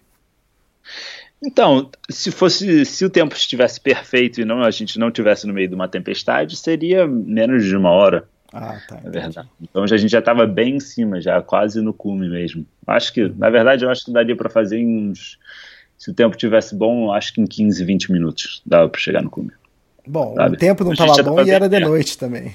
Então, 1.44 1.90
se 2.08 2.30
fosse, 2.30 2.86
se 2.86 3.04
o 3.04 3.10
tempo 3.10 3.36
estivesse 3.36 3.82
perfeito 3.82 4.40
e 4.40 4.46
não 4.46 4.62
a 4.62 4.70
gente 4.70 5.00
não 5.00 5.10
tivesse 5.10 5.48
no 5.48 5.54
meio 5.54 5.68
de 5.68 5.74
uma 5.74 5.88
tempestade, 5.88 6.56
seria 6.56 7.08
menos 7.08 7.66
de 7.66 7.76
uma 7.76 7.90
hora. 7.90 8.28
Ah, 8.54 8.80
tá. 8.88 9.00
É 9.04 9.10
verdade. 9.10 9.50
Então 9.60 9.88
já, 9.88 9.96
a 9.96 9.98
gente 9.98 10.12
já 10.12 10.20
estava 10.20 10.46
bem 10.46 10.76
em 10.76 10.80
cima, 10.80 11.20
já 11.20 11.42
quase 11.42 11.82
no 11.82 11.94
cume 11.94 12.30
mesmo. 12.30 12.66
Acho 12.86 13.12
que, 13.12 13.28
na 13.30 13.50
verdade, 13.50 13.86
eu 13.86 13.90
acho 13.90 14.06
que 14.06 14.12
daria 14.12 14.36
para 14.36 14.50
fazer 14.50 14.78
em 14.78 15.10
uns. 15.10 15.40
Se 15.98 16.12
o 16.12 16.14
tempo 16.14 16.36
tivesse 16.36 16.76
bom, 16.76 17.12
acho 17.12 17.34
que 17.34 17.42
em 17.42 17.46
15, 17.46 17.84
20 17.86 18.12
minutos 18.12 18.62
dava 18.66 18.90
para 18.90 19.00
chegar 19.00 19.22
no 19.22 19.30
cume. 19.30 19.52
Bom, 20.12 20.36
sabe? 20.36 20.56
o 20.56 20.60
tempo 20.60 20.84
não 20.84 20.92
estava 20.92 21.24
bom 21.24 21.42
e 21.42 21.50
era 21.50 21.70
de 21.70 21.80
noite 21.80 22.18
também. 22.18 22.54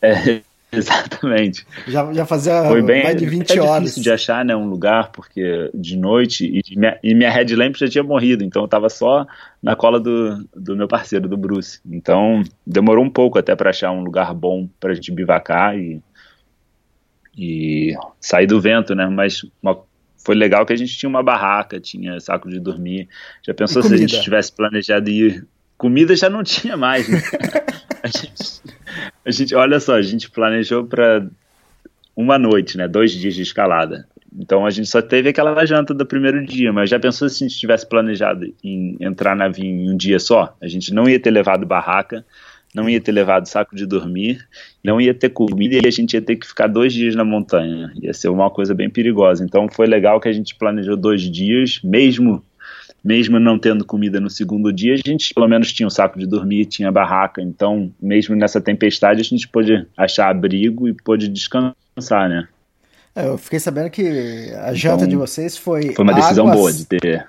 É, 0.00 0.40
Exatamente. 0.72 1.66
Já, 1.86 2.10
já 2.14 2.24
fazia 2.24 2.64
Foi 2.64 2.80
bem, 2.80 3.02
mais 3.02 3.16
de 3.16 3.26
20 3.26 3.50
é 3.50 3.60
horas. 3.60 3.82
difícil 3.82 4.02
de 4.04 4.10
achar 4.10 4.42
né, 4.42 4.54
um 4.56 4.66
lugar, 4.66 5.10
porque 5.10 5.68
de 5.74 5.96
noite, 5.98 6.46
e 6.46 6.78
minha, 6.78 6.98
e 7.02 7.14
minha 7.14 7.28
headlamp 7.28 7.76
já 7.76 7.88
tinha 7.88 8.02
morrido, 8.02 8.42
então 8.42 8.62
eu 8.62 8.68
tava 8.68 8.88
só 8.88 9.26
na 9.62 9.76
cola 9.76 10.00
do, 10.00 10.48
do 10.56 10.74
meu 10.74 10.88
parceiro, 10.88 11.28
do 11.28 11.36
Bruce. 11.36 11.80
Então 11.84 12.42
demorou 12.66 13.04
um 13.04 13.10
pouco 13.10 13.38
até 13.38 13.54
para 13.54 13.70
achar 13.70 13.90
um 13.90 14.02
lugar 14.02 14.32
bom 14.32 14.66
pra 14.80 14.94
gente 14.94 15.12
bivacar 15.12 15.76
e, 15.76 16.00
e 17.36 17.94
sair 18.18 18.46
do 18.46 18.60
vento, 18.60 18.94
né? 18.94 19.06
Mas 19.06 19.44
uma, 19.60 19.78
foi 20.16 20.34
legal 20.34 20.64
que 20.64 20.72
a 20.72 20.76
gente 20.76 20.96
tinha 20.96 21.10
uma 21.10 21.22
barraca, 21.22 21.80
tinha 21.80 22.18
saco 22.20 22.48
de 22.48 22.60
dormir. 22.60 23.08
Já 23.42 23.52
pensou 23.52 23.82
se 23.82 23.92
a 23.92 23.96
gente 23.96 24.22
tivesse 24.22 24.52
planejado 24.52 25.10
ir? 25.10 25.46
Comida 25.82 26.14
já 26.14 26.30
não 26.30 26.44
tinha 26.44 26.76
mais, 26.76 27.08
né? 27.08 27.20
a 28.04 28.06
gente 28.06 28.62
a 29.24 29.30
gente, 29.30 29.52
olha 29.54 29.80
só, 29.80 29.94
a 29.94 30.02
gente 30.02 30.30
planejou 30.30 30.84
para 30.84 31.26
uma 32.14 32.38
noite, 32.38 32.76
né? 32.76 32.86
Dois 32.86 33.10
dias 33.10 33.34
de 33.34 33.42
escalada. 33.42 34.06
Então 34.38 34.64
a 34.64 34.70
gente 34.70 34.88
só 34.88 35.02
teve 35.02 35.28
aquela 35.28 35.64
janta 35.64 35.92
do 35.92 36.06
primeiro 36.06 36.44
dia, 36.44 36.72
mas 36.72 36.88
já 36.88 37.00
pensou 37.00 37.28
se 37.28 37.44
a 37.44 37.48
gente 37.48 37.58
tivesse 37.58 37.86
planejado 37.88 38.46
em 38.62 38.96
entrar 39.00 39.34
na 39.34 39.48
vinha 39.48 39.70
em 39.70 39.90
um 39.90 39.96
dia 39.96 40.18
só? 40.18 40.56
A 40.60 40.68
gente 40.68 40.94
não 40.94 41.08
ia 41.08 41.18
ter 41.18 41.30
levado 41.30 41.66
barraca, 41.66 42.24
não 42.72 42.88
ia 42.88 43.00
ter 43.00 43.12
levado 43.12 43.46
saco 43.46 43.74
de 43.76 43.86
dormir, 43.86 44.46
não 44.84 45.00
ia 45.00 45.12
ter 45.12 45.30
comida 45.30 45.74
e 45.74 45.86
a 45.86 45.90
gente 45.90 46.14
ia 46.14 46.22
ter 46.22 46.36
que 46.36 46.46
ficar 46.46 46.66
dois 46.68 46.92
dias 46.92 47.14
na 47.14 47.24
montanha. 47.24 47.92
Ia 48.00 48.14
ser 48.14 48.28
uma 48.28 48.50
coisa 48.50 48.74
bem 48.74 48.88
perigosa. 48.88 49.44
Então 49.44 49.68
foi 49.68 49.86
legal 49.86 50.20
que 50.20 50.28
a 50.28 50.32
gente 50.32 50.54
planejou 50.54 50.96
dois 50.96 51.22
dias, 51.22 51.80
mesmo 51.84 52.42
mesmo 53.04 53.38
não 53.38 53.58
tendo 53.58 53.84
comida 53.84 54.20
no 54.20 54.30
segundo 54.30 54.72
dia, 54.72 54.94
a 54.94 54.96
gente 54.96 55.34
pelo 55.34 55.48
menos 55.48 55.72
tinha 55.72 55.86
um 55.86 55.90
saco 55.90 56.18
de 56.18 56.26
dormir, 56.26 56.66
tinha 56.66 56.90
barraca, 56.92 57.42
então 57.42 57.92
mesmo 58.00 58.36
nessa 58.36 58.60
tempestade 58.60 59.20
a 59.20 59.24
gente 59.24 59.48
pôde 59.48 59.86
achar 59.96 60.28
abrigo 60.28 60.88
e 60.88 60.94
pôde 60.94 61.28
descansar, 61.28 62.28
né? 62.28 62.48
É, 63.14 63.26
eu 63.26 63.36
fiquei 63.36 63.58
sabendo 63.58 63.90
que 63.90 64.50
a 64.62 64.72
janta 64.72 65.04
então, 65.04 65.08
de 65.08 65.16
vocês 65.16 65.56
foi. 65.56 65.92
Foi 65.94 66.04
uma 66.04 66.14
decisão 66.14 66.50
boa 66.50 66.72
de 66.72 66.86
ter. 66.86 67.04
É, 67.04 67.26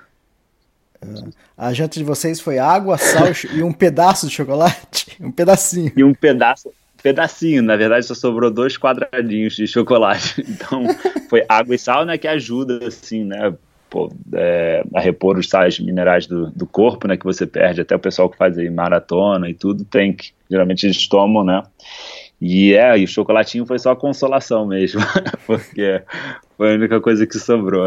a 1.56 1.72
janta 1.72 1.98
de 1.98 2.04
vocês 2.04 2.40
foi 2.40 2.58
água, 2.58 2.96
sal 2.96 3.26
e 3.54 3.62
um 3.62 3.72
pedaço 3.72 4.26
de 4.26 4.34
chocolate? 4.34 5.16
Um 5.20 5.30
pedacinho. 5.30 5.92
E 5.94 6.02
um 6.02 6.14
pedaço, 6.14 6.70
pedacinho, 7.02 7.62
na 7.62 7.76
verdade 7.76 8.06
só 8.06 8.14
sobrou 8.14 8.50
dois 8.50 8.78
quadradinhos 8.78 9.54
de 9.54 9.66
chocolate. 9.66 10.42
Então 10.48 10.86
foi 11.28 11.44
água 11.48 11.74
e 11.74 11.78
sal, 11.78 12.06
né, 12.06 12.16
que 12.16 12.26
ajuda, 12.26 12.86
assim, 12.86 13.24
né, 13.24 13.52
pô, 13.94 14.12
é, 14.32 14.82
a 14.92 15.00
repor 15.00 15.38
os 15.38 15.48
sais 15.48 15.78
minerais 15.78 16.26
do, 16.26 16.50
do 16.50 16.66
corpo, 16.66 17.06
né, 17.06 17.16
que 17.16 17.22
você 17.22 17.46
perde, 17.46 17.80
até 17.80 17.94
o 17.94 18.00
pessoal 18.00 18.28
que 18.28 18.36
faz 18.36 18.58
aí 18.58 18.68
maratona 18.68 19.48
e 19.48 19.54
tudo 19.54 19.84
tem 19.84 20.12
que, 20.12 20.32
geralmente 20.50 20.84
eles 20.84 21.06
tomam, 21.06 21.44
né, 21.44 21.62
e 22.40 22.74
é, 22.74 22.98
e 22.98 23.04
o 23.04 23.06
chocolatinho 23.06 23.64
foi 23.64 23.78
só 23.78 23.94
consolação 23.94 24.66
mesmo, 24.66 25.00
porque 25.46 26.02
foi 26.56 26.72
a 26.72 26.74
única 26.74 27.00
coisa 27.00 27.24
que 27.24 27.38
sobrou. 27.38 27.86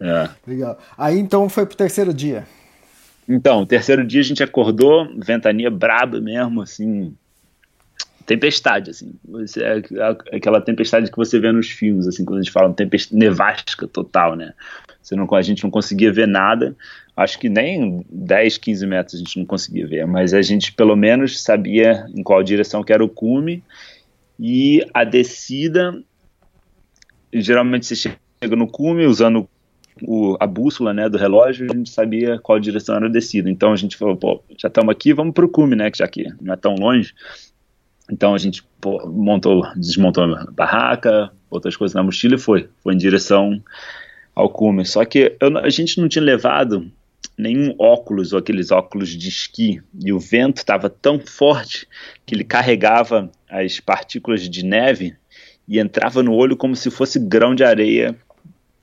É. 0.00 0.28
Legal. 0.46 0.78
Aí 0.96 1.18
então 1.18 1.46
foi 1.50 1.66
pro 1.66 1.76
terceiro 1.76 2.14
dia. 2.14 2.46
Então, 3.28 3.66
terceiro 3.66 4.06
dia 4.06 4.22
a 4.22 4.24
gente 4.24 4.42
acordou, 4.42 5.06
ventania 5.18 5.70
braba 5.70 6.22
mesmo, 6.22 6.62
assim, 6.62 7.14
tempestade, 8.28 8.90
assim. 8.90 9.14
É, 9.56 9.78
é 9.78 10.36
aquela 10.36 10.60
tempestade 10.60 11.10
que 11.10 11.16
você 11.16 11.40
vê 11.40 11.50
nos 11.50 11.70
filmes, 11.70 12.06
assim, 12.06 12.26
quando 12.26 12.40
a 12.40 12.42
gente 12.42 12.52
fala 12.52 12.72
tempestade 12.74 13.18
nevástica 13.18 13.88
total, 13.88 14.36
né? 14.36 14.52
Você 15.00 15.16
não, 15.16 15.26
a 15.34 15.40
gente 15.40 15.64
não 15.64 15.70
conseguia 15.70 16.12
ver 16.12 16.28
nada, 16.28 16.76
acho 17.16 17.38
que 17.38 17.48
nem 17.48 18.04
10, 18.10 18.58
15 18.58 18.86
metros 18.86 19.14
a 19.14 19.18
gente 19.18 19.38
não 19.38 19.46
conseguia 19.46 19.86
ver, 19.86 20.06
mas 20.06 20.34
a 20.34 20.42
gente 20.42 20.74
pelo 20.74 20.94
menos 20.94 21.42
sabia 21.42 22.06
em 22.14 22.22
qual 22.22 22.42
direção 22.42 22.84
que 22.84 22.92
era 22.92 23.02
o 23.02 23.08
cume 23.08 23.64
e 24.38 24.86
a 24.92 25.04
descida, 25.04 25.98
geralmente 27.32 27.86
você 27.86 27.96
chega 27.96 28.54
no 28.54 28.68
cume 28.68 29.06
usando 29.06 29.48
o, 30.02 30.36
a 30.38 30.46
bússola 30.46 30.92
né, 30.92 31.08
do 31.08 31.16
relógio, 31.16 31.66
a 31.70 31.74
gente 31.74 31.88
sabia 31.88 32.38
qual 32.38 32.60
direção 32.60 32.96
era 32.96 33.06
a 33.06 33.10
descida. 33.10 33.50
Então 33.50 33.72
a 33.72 33.76
gente 33.76 33.96
falou, 33.96 34.16
pô, 34.16 34.42
já 34.58 34.68
estamos 34.68 34.92
aqui, 34.92 35.14
vamos 35.14 35.32
para 35.32 35.46
o 35.46 35.48
cume, 35.48 35.74
né, 35.74 35.90
que 35.90 35.98
já 35.98 36.06
que 36.06 36.26
não 36.40 36.52
é 36.52 36.56
tão 36.56 36.74
longe. 36.74 37.14
Então 38.10 38.34
a 38.34 38.38
gente 38.38 38.64
montou, 39.06 39.66
desmontou 39.76 40.24
a 40.24 40.46
barraca, 40.50 41.30
outras 41.50 41.76
coisas 41.76 41.94
na 41.94 42.02
mochila 42.02 42.36
e 42.36 42.38
foi, 42.38 42.68
foi 42.82 42.94
em 42.94 42.98
direção 42.98 43.62
ao 44.34 44.48
cume. 44.48 44.84
Só 44.86 45.04
que 45.04 45.36
eu, 45.40 45.58
a 45.58 45.70
gente 45.70 46.00
não 46.00 46.08
tinha 46.08 46.24
levado 46.24 46.90
nenhum 47.36 47.74
óculos 47.78 48.32
ou 48.32 48.38
aqueles 48.38 48.70
óculos 48.70 49.10
de 49.10 49.28
esqui 49.28 49.80
e 50.04 50.12
o 50.12 50.18
vento 50.18 50.58
estava 50.58 50.90
tão 50.90 51.20
forte 51.20 51.86
que 52.26 52.34
ele 52.34 52.44
carregava 52.44 53.30
as 53.48 53.78
partículas 53.78 54.48
de 54.48 54.64
neve 54.64 55.14
e 55.66 55.78
entrava 55.78 56.22
no 56.22 56.34
olho 56.34 56.56
como 56.56 56.74
se 56.74 56.90
fosse 56.90 57.18
grão 57.18 57.54
de 57.54 57.62
areia 57.62 58.16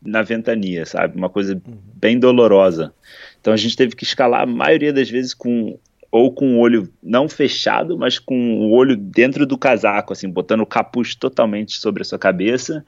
na 0.01 0.21
ventania, 0.21 0.85
sabe? 0.85 1.17
Uma 1.17 1.29
coisa 1.29 1.59
bem 1.95 2.19
dolorosa. 2.19 2.93
Então 3.41 3.51
a 3.51 3.57
gente 3.57 3.75
teve 3.75 3.95
que 3.95 4.03
escalar 4.03 4.41
a 4.43 4.45
maioria 4.45 4.93
das 4.93 5.09
vezes 5.09 5.33
com 5.33 5.77
ou 6.15 6.31
com 6.31 6.55
o 6.55 6.59
olho 6.59 6.89
não 7.03 7.27
fechado, 7.27 7.97
mas 7.97 8.17
com 8.17 8.57
o 8.57 8.71
olho 8.71 8.95
dentro 8.95 9.45
do 9.45 9.57
casaco, 9.57 10.13
assim, 10.13 10.29
botando 10.29 10.61
o 10.61 10.65
capuz 10.65 11.13
totalmente 11.13 11.73
sobre 11.73 12.03
a 12.03 12.05
sua 12.05 12.17
cabeça 12.17 12.85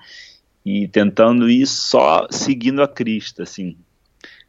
e 0.65 0.87
tentando 0.87 1.49
ir 1.49 1.67
só 1.67 2.25
seguindo 2.31 2.81
a 2.81 2.87
crista, 2.87 3.43
assim. 3.43 3.75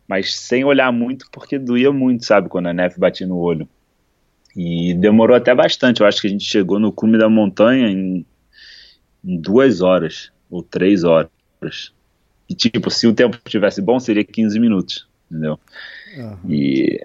Mas 0.07 0.37
sem 0.37 0.65
olhar 0.65 0.93
muito, 0.93 1.27
porque 1.33 1.59
doía 1.59 1.91
muito, 1.91 2.25
sabe, 2.25 2.49
quando 2.49 2.69
a 2.69 2.73
neve 2.73 3.01
batia 3.01 3.27
no 3.27 3.37
olho. 3.37 3.69
E 4.57 4.95
demorou 4.95 5.37
até 5.37 5.53
bastante. 5.53 6.01
Eu 6.01 6.07
acho 6.07 6.21
que 6.21 6.29
a 6.29 6.31
gente 6.31 6.45
chegou 6.45 6.79
no 6.79 6.93
cume 6.93 7.19
da 7.19 7.29
montanha 7.29 7.89
em, 7.89 8.25
em 9.25 9.41
duas 9.41 9.81
horas 9.81 10.31
ou 10.49 10.63
três 10.63 11.03
horas. 11.03 11.33
E, 12.49 12.55
tipo, 12.55 12.93
se 12.93 13.09
o 13.09 13.13
tempo 13.13 13.39
estivesse 13.45 13.83
bom, 13.83 13.99
seria 13.99 14.23
15 14.23 14.61
minutos, 14.61 15.09
entendeu? 15.29 15.59
Uhum. 16.17 16.39
E... 16.49 17.05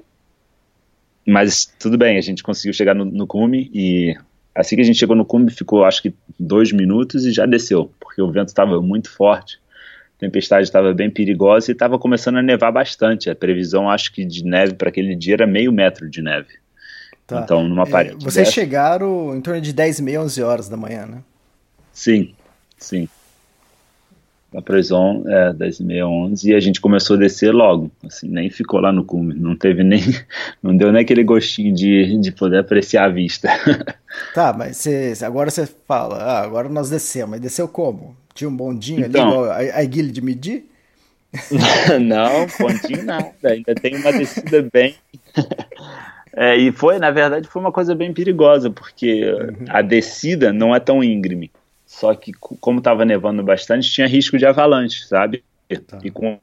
Mas 1.25 1.71
tudo 1.79 1.97
bem, 1.97 2.17
a 2.17 2.21
gente 2.21 2.43
conseguiu 2.43 2.73
chegar 2.73 2.93
no, 2.93 3.05
no 3.05 3.25
cume 3.25 3.69
e 3.73 4.15
assim 4.53 4.75
que 4.75 4.81
a 4.81 4.85
gente 4.85 4.99
chegou 4.99 5.15
no 5.15 5.25
cume, 5.25 5.51
ficou 5.51 5.85
acho 5.85 6.01
que 6.01 6.13
dois 6.39 6.71
minutos 6.71 7.25
e 7.25 7.31
já 7.31 7.45
desceu, 7.45 7.91
porque 7.99 8.21
o 8.21 8.31
vento 8.31 8.49
estava 8.49 8.81
muito 8.81 9.09
forte, 9.09 9.59
a 10.17 10.19
tempestade 10.19 10.63
estava 10.63 10.93
bem 10.93 11.09
perigosa 11.09 11.71
e 11.71 11.73
estava 11.73 11.97
começando 11.97 12.37
a 12.37 12.41
nevar 12.41 12.71
bastante. 12.71 13.29
A 13.29 13.35
previsão, 13.35 13.89
acho 13.89 14.11
que 14.13 14.25
de 14.25 14.43
neve 14.43 14.73
para 14.75 14.89
aquele 14.89 15.15
dia 15.15 15.35
era 15.35 15.47
meio 15.47 15.71
metro 15.71 16.09
de 16.09 16.21
neve. 16.21 16.61
Tá. 17.25 17.41
Então, 17.41 17.67
numa 17.67 17.83
é, 17.83 17.89
parede. 17.89 18.15
Vocês 18.23 18.47
dessa... 18.47 18.51
chegaram 18.51 19.35
em 19.35 19.41
torno 19.41 19.61
de 19.61 19.71
10 19.71 19.99
e 19.99 20.03
meia, 20.03 20.21
11 20.21 20.43
horas 20.43 20.69
da 20.69 20.75
manhã, 20.75 21.05
né? 21.05 21.23
Sim, 21.93 22.33
sim 22.77 23.07
da 24.53 24.61
Preson, 24.61 25.23
é, 25.27 25.51
10 25.53 25.79
e 25.79 25.83
meia, 25.83 26.07
11, 26.07 26.51
e 26.51 26.53
a 26.53 26.59
gente 26.59 26.79
começou 26.79 27.15
a 27.15 27.19
descer 27.19 27.51
logo, 27.51 27.91
assim, 28.05 28.29
nem 28.29 28.49
ficou 28.49 28.79
lá 28.79 28.91
no 28.91 29.03
cume, 29.03 29.33
não 29.33 29.55
teve 29.55 29.83
nem, 29.83 30.01
não 30.61 30.77
deu 30.77 30.91
nem 30.91 31.01
aquele 31.01 31.23
gostinho 31.23 31.73
de, 31.73 32.17
de 32.19 32.31
poder 32.31 32.59
apreciar 32.59 33.05
a 33.05 33.09
vista. 33.09 33.49
Tá, 34.31 34.53
mas 34.55 34.77
cê, 34.77 35.11
agora 35.23 35.49
você 35.49 35.67
fala, 35.87 36.17
ah, 36.17 36.43
agora 36.43 36.69
nós 36.69 36.87
descemos, 36.87 37.31
mas 37.31 37.41
desceu 37.41 37.67
como? 37.67 38.15
Tinha 38.35 38.47
um 38.47 38.55
bondinho 38.55 39.07
então, 39.07 39.21
ali, 39.21 39.31
igual 39.31 39.45
a, 39.51 39.79
a 39.79 39.83
guilha 39.85 40.11
de 40.11 40.21
medir? 40.21 40.65
não, 41.99 42.45
bondinho 42.59 43.03
nada, 43.03 43.33
ainda 43.43 43.73
tem 43.73 43.95
uma 43.95 44.13
descida 44.13 44.69
bem... 44.71 44.93
É, 46.35 46.55
e 46.55 46.71
foi, 46.71 46.99
na 46.99 47.09
verdade, 47.11 47.47
foi 47.47 47.59
uma 47.59 47.71
coisa 47.71 47.93
bem 47.95 48.13
perigosa, 48.13 48.69
porque 48.69 49.23
uhum. 49.23 49.65
a 49.69 49.81
descida 49.81 50.53
não 50.53 50.75
é 50.75 50.79
tão 50.79 51.03
íngreme. 51.03 51.51
Só 51.93 52.15
que, 52.15 52.31
como 52.33 52.79
estava 52.79 53.05
nevando 53.05 53.43
bastante, 53.43 53.91
tinha 53.91 54.07
risco 54.07 54.35
de 54.35 54.47
avalanche, 54.47 55.05
sabe? 55.05 55.43
Tá. 55.85 55.99
E 56.03 56.09
com 56.09 56.39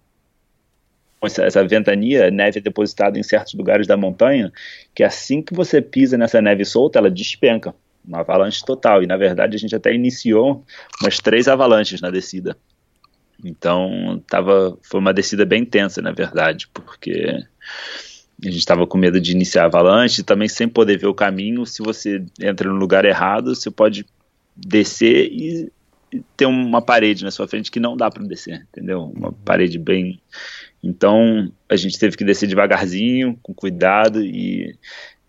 essa, 1.20 1.42
essa 1.42 1.66
ventania, 1.66 2.30
neve 2.30 2.60
é 2.60 2.62
depositada 2.62 3.18
em 3.18 3.22
certos 3.24 3.54
lugares 3.54 3.84
da 3.84 3.96
montanha, 3.96 4.52
que 4.94 5.02
assim 5.02 5.42
que 5.42 5.52
você 5.52 5.82
pisa 5.82 6.16
nessa 6.16 6.40
neve 6.40 6.64
solta, 6.64 7.00
ela 7.00 7.10
despenca. 7.10 7.74
Uma 8.06 8.20
avalanche 8.20 8.64
total. 8.64 9.02
E, 9.02 9.08
na 9.08 9.16
verdade, 9.16 9.56
a 9.56 9.58
gente 9.58 9.74
até 9.74 9.92
iniciou 9.92 10.64
umas 11.02 11.18
três 11.18 11.48
avalanches 11.48 12.00
na 12.00 12.10
descida. 12.10 12.56
Então, 13.44 14.22
tava, 14.28 14.78
foi 14.82 15.00
uma 15.00 15.12
descida 15.12 15.44
bem 15.44 15.64
tensa, 15.64 16.00
na 16.00 16.12
verdade, 16.12 16.68
porque 16.72 17.44
a 18.40 18.46
gente 18.46 18.58
estava 18.58 18.86
com 18.86 18.96
medo 18.96 19.20
de 19.20 19.32
iniciar 19.32 19.64
a 19.64 19.66
avalanche, 19.66 20.22
também 20.22 20.48
sem 20.48 20.68
poder 20.68 20.96
ver 20.96 21.08
o 21.08 21.14
caminho. 21.14 21.66
Se 21.66 21.82
você 21.82 22.24
entra 22.40 22.70
no 22.70 22.76
lugar 22.76 23.04
errado, 23.04 23.54
você 23.54 23.68
pode 23.68 24.06
descer 24.66 25.28
e, 25.32 25.72
ter 26.36 26.46
uma 26.46 26.82
parede 26.82 27.24
na 27.24 27.30
sua 27.30 27.46
frente 27.46 27.70
que 27.70 27.80
não 27.80 27.96
dá 27.96 28.10
para 28.10 28.24
descer, 28.24 28.66
entendeu? 28.72 29.12
Uma 29.14 29.32
parede 29.32 29.78
bem. 29.78 30.20
Então 30.82 31.52
a 31.68 31.76
gente 31.76 31.98
teve 31.98 32.16
que 32.16 32.24
descer 32.24 32.48
devagarzinho, 32.48 33.38
com 33.42 33.54
cuidado 33.54 34.22
e, 34.24 34.74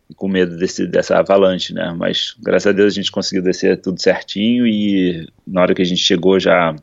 e 0.09 0.15
com 0.15 0.27
medo 0.27 0.57
desse, 0.57 0.87
dessa 0.87 1.17
avalanche, 1.17 1.73
né? 1.73 1.93
Mas 1.95 2.35
graças 2.39 2.67
a 2.67 2.71
Deus 2.71 2.93
a 2.93 2.95
gente 2.95 3.11
conseguiu 3.11 3.43
descer 3.43 3.79
tudo 3.79 4.01
certinho 4.01 4.65
e 4.65 5.27
na 5.45 5.61
hora 5.61 5.75
que 5.75 5.81
a 5.81 5.85
gente 5.85 6.01
chegou 6.01 6.39
já 6.39 6.75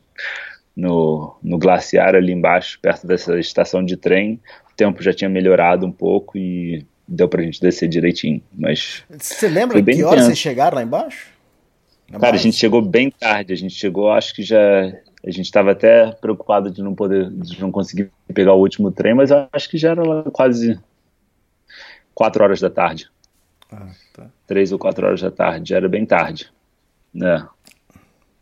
no, 0.75 1.35
no 1.43 1.57
glaciar 1.57 2.15
ali 2.15 2.31
embaixo, 2.31 2.79
perto 2.81 3.05
dessa 3.05 3.37
estação 3.37 3.83
de 3.83 3.97
trem, 3.97 4.39
o 4.71 4.75
tempo 4.75 5.03
já 5.03 5.13
tinha 5.13 5.29
melhorado 5.29 5.85
um 5.85 5.91
pouco 5.91 6.37
e 6.37 6.85
deu 7.05 7.27
pra 7.27 7.43
gente 7.43 7.59
descer 7.59 7.89
direitinho. 7.89 8.41
Mas 8.55 9.03
você 9.09 9.49
lembra 9.49 9.81
que 9.81 10.03
horas 10.03 10.25
vocês 10.25 10.37
chegaram 10.37 10.75
lá 10.75 10.83
embaixo? 10.83 11.38
Cara, 12.17 12.35
a 12.35 12.39
gente 12.39 12.57
chegou 12.57 12.81
bem 12.81 13.11
tarde, 13.11 13.53
a 13.53 13.55
gente 13.55 13.75
chegou, 13.75 14.11
acho 14.11 14.33
que 14.33 14.41
já. 14.41 14.59
A 15.25 15.29
gente 15.29 15.45
estava 15.45 15.71
até 15.71 16.11
preocupado 16.13 16.71
de 16.71 16.81
não 16.81 16.95
poder, 16.95 17.29
de 17.29 17.59
não 17.59 17.71
conseguir 17.71 18.09
pegar 18.33 18.53
o 18.53 18.59
último 18.59 18.89
trem, 18.89 19.13
mas 19.13 19.31
acho 19.31 19.69
que 19.69 19.77
já 19.77 19.91
era 19.91 20.23
quase 20.31 20.79
4 22.15 22.43
horas 22.43 22.61
da 22.61 22.69
tarde. 22.69 23.09
Ah, 23.71 23.89
tá. 24.13 24.27
3 24.47 24.71
ou 24.71 24.79
4 24.79 25.05
horas 25.05 25.21
da 25.21 25.29
tarde, 25.29 25.69
já 25.69 25.77
era 25.77 25.89
bem 25.89 26.05
tarde. 26.05 26.49
Né? 27.13 27.45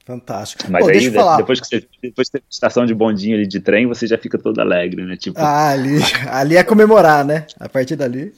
Fantástico. 0.06 0.71
Mas 0.71 0.86
Pô, 0.86 0.89
aí, 0.89 1.10
depois 1.38 1.60
que 1.60 1.67
você 1.67 1.88
depois 2.01 2.30
que 2.30 2.41
estação 2.49 2.86
de 2.86 2.93
bondinho 2.93 3.36
ali 3.36 3.45
de 3.45 3.60
trem, 3.60 3.88
você 3.88 4.08
já 4.08 4.17
fica 4.17 4.38
todo 4.38 4.60
alegre, 4.62 5.03
né? 5.03 5.17
Tipo... 5.17 5.38
Ah, 5.38 5.71
ali, 5.71 5.99
ali 6.30 6.56
é 6.56 6.63
comemorar, 6.63 7.25
né? 7.25 7.45
A 7.60 7.67
partir 7.67 7.97
dali. 7.97 8.34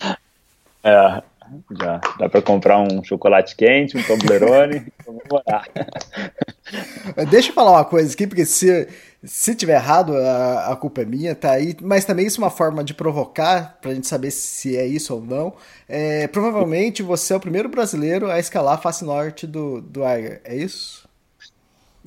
É, 0.84 1.22
já 1.80 2.00
dá 2.18 2.30
para 2.30 2.42
comprar 2.42 2.80
um 2.80 3.04
chocolate 3.04 3.56
quente, 3.56 3.98
um 3.98 4.04
Toblerone 4.04 4.86
comemorar. 5.06 5.68
Deixa 7.30 7.50
eu 7.50 7.54
falar 7.54 7.72
uma 7.72 7.86
coisa 7.86 8.14
aqui, 8.14 8.28
porque 8.28 8.46
se, 8.46 8.88
se 9.24 9.56
tiver 9.56 9.76
errado, 9.76 10.16
a, 10.16 10.72
a, 10.72 10.76
culpa 10.76 11.02
é 11.02 11.06
minha, 11.06 11.36
tá 11.36 11.52
aí. 11.52 11.76
Mas 11.82 12.06
também 12.06 12.28
isso 12.28 12.40
é 12.40 12.44
uma 12.44 12.52
forma 12.52 12.84
de 12.84 12.94
provocar, 12.94 13.78
pra 13.82 13.94
gente 13.94 14.08
saber 14.08 14.32
se 14.32 14.78
é 14.78 14.86
isso 14.86 15.16
ou 15.16 15.22
não. 15.22 15.54
É, 15.88 16.28
provavelmente 16.28 17.02
você 17.02 17.34
é 17.34 17.36
o 17.36 17.40
primeiro 17.40 17.68
brasileiro 17.68 18.30
a 18.30 18.40
escalar 18.40 18.76
a 18.76 18.82
face 18.82 19.04
norte 19.04 19.48
do, 19.48 19.82
do 19.82 20.08
Eiger, 20.08 20.42
é 20.44 20.56
isso? 20.56 21.09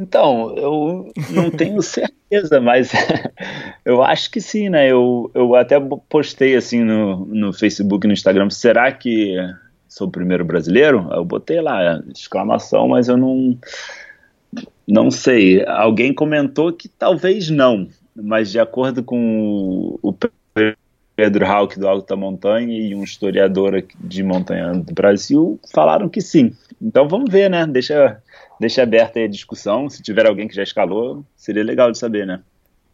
Então, 0.01 0.55
eu 0.57 1.13
não 1.31 1.51
tenho 1.51 1.81
certeza, 1.83 2.61
mas 2.61 2.93
eu 3.85 4.03
acho 4.03 4.31
que 4.31 4.41
sim, 4.41 4.69
né? 4.69 4.91
Eu, 4.91 5.31
eu 5.35 5.55
até 5.55 5.79
postei 6.09 6.57
assim 6.57 6.83
no, 6.83 7.27
no 7.27 7.53
Facebook 7.53 8.07
e 8.07 8.09
no 8.09 8.13
Instagram, 8.13 8.51
será 8.51 8.91
que 8.91 9.37
sou 9.89 10.09
o 10.09 10.11
primeiro 10.11 10.45
brasileiro? 10.45 11.09
Eu 11.13 11.25
botei 11.25 11.61
lá, 11.61 12.03
exclamação, 12.15 12.89
mas 12.89 13.09
eu 13.09 13.17
não, 13.17 13.59
não 14.87 15.11
sei. 15.11 15.65
Alguém 15.67 16.15
comentou 16.15 16.73
que 16.73 16.89
talvez 16.89 17.51
não, 17.51 17.87
mas 18.15 18.51
de 18.51 18.59
acordo 18.59 19.03
com 19.03 19.99
o 20.03 20.13
Pedro 21.23 21.47
Hauck 21.47 21.79
do 21.79 21.87
Alto 21.87 22.09
da 22.09 22.17
Montanha 22.17 22.77
e 22.77 22.97
um 22.97 23.05
historiador 23.05 23.85
de 24.01 24.25
montanha 24.25 24.73
do 24.73 24.93
Brasil 24.93 25.57
falaram 25.73 26.09
que 26.09 26.21
sim. 26.21 26.53
Então 26.81 27.07
vamos 27.07 27.31
ver, 27.31 27.49
né? 27.49 27.65
Deixa 27.65 28.21
deixa 28.59 28.83
aberta 28.83 29.21
aí 29.21 29.27
a 29.27 29.29
discussão. 29.29 29.89
Se 29.89 30.03
tiver 30.03 30.27
alguém 30.27 30.49
que 30.49 30.55
já 30.57 30.65
escalou, 30.65 31.25
seria 31.37 31.63
legal 31.63 31.93
de 31.93 31.99
saber, 31.99 32.27
né? 32.27 32.41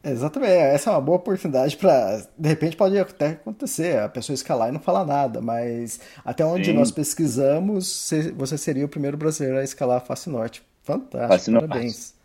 Exatamente, 0.05 0.53
essa 0.53 0.91
é 0.91 0.93
uma 0.93 1.01
boa 1.01 1.17
oportunidade 1.17 1.75
para. 1.79 2.23
De 2.37 2.49
repente 2.51 2.77
pode 2.77 2.99
até 2.99 3.29
acontecer, 3.29 3.99
a 3.99 4.11
pessoa 4.11 4.35
escalar 4.35 4.69
e 4.69 4.73
não 4.73 4.81
falar 4.81 5.07
nada, 5.07 5.41
mas 5.41 5.99
até 6.23 6.45
onde 6.45 6.67
Sim. 6.67 6.75
nós 6.75 6.91
pesquisamos, 6.91 8.11
você 8.37 8.59
seria 8.59 8.85
o 8.85 8.89
primeiro 8.91 9.17
brasileiro 9.17 9.59
a 9.59 9.65
escalar 9.65 9.97
a 9.97 10.01
face 10.01 10.29
norte. 10.29 10.63
Fantástico, 10.83 11.29
face 11.29 11.51
parabéns. 11.51 12.18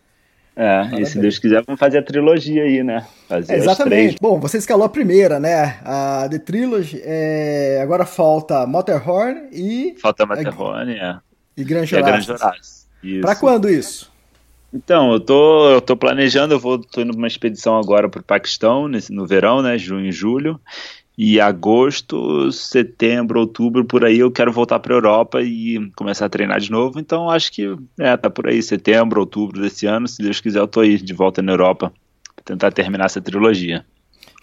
É, 0.56 0.84
Parabéns. 0.84 1.10
e 1.10 1.12
se 1.12 1.20
Deus 1.20 1.40
quiser, 1.40 1.64
vamos 1.66 1.80
fazer 1.80 1.98
a 1.98 2.04
trilogia 2.04 2.64
aí, 2.64 2.84
né? 2.84 3.06
Fazer 3.28 3.54
é, 3.54 3.58
exatamente. 3.58 4.18
Bom, 4.22 4.40
você 4.40 4.58
escalou 4.58 4.86
a 4.86 4.90
primeira, 4.90 5.40
né? 5.40 5.80
A 5.84 6.28
The 6.30 6.40
Trilogy. 6.40 7.02
É... 7.04 7.80
Agora 7.82 8.06
falta 8.06 8.66
Matterhorn 8.68 9.50
e. 9.52 9.96
Falta 10.00 10.26
Matterhorn, 10.26 10.94
é. 10.94 11.18
E 11.58 11.64
Gran 11.64 11.82
Horácio. 11.82 12.36
Pra 13.22 13.36
quando 13.36 13.70
isso? 13.70 14.12
Então, 14.74 15.12
eu 15.12 15.20
tô, 15.20 15.70
eu 15.70 15.82
tô 15.82 15.96
planejando, 15.96 16.56
eu 16.56 16.60
vou 16.60 16.80
tô 16.80 17.02
indo 17.02 17.12
pra 17.12 17.20
uma 17.20 17.28
expedição 17.28 17.78
agora 17.78 18.10
pro 18.10 18.24
Paquistão, 18.24 18.88
nesse, 18.88 19.14
no 19.14 19.26
verão, 19.26 19.62
né? 19.62 19.78
Junho 19.78 20.08
e 20.08 20.12
julho. 20.12 20.60
E 21.16 21.40
agosto, 21.40 22.52
setembro, 22.52 23.40
outubro, 23.40 23.86
por 23.86 24.04
aí 24.04 24.18
eu 24.18 24.32
quero 24.32 24.52
voltar 24.52 24.80
para 24.80 24.94
a 24.94 24.98
Europa 24.98 25.42
e 25.44 25.92
começar 25.96 26.26
a 26.26 26.30
treinar 26.30 26.60
de 26.60 26.72
novo. 26.72 27.00
Então 27.00 27.30
acho 27.30 27.52
que 27.52 27.78
é, 28.00 28.18
tá 28.18 28.30
por 28.30 28.48
aí, 28.48 28.64
setembro, 28.64 29.20
outubro 29.20 29.62
desse 29.62 29.86
ano. 29.86 30.08
Se 30.08 30.24
Deus 30.24 30.42
quiser, 30.42 30.60
eu 30.60 30.68
tô 30.68 30.80
aí 30.80 30.98
de 30.98 31.14
volta 31.14 31.42
na 31.42 31.52
Europa 31.52 31.94
para 32.36 32.44
tentar 32.44 32.72
terminar 32.72 33.06
essa 33.06 33.22
trilogia. 33.22 33.86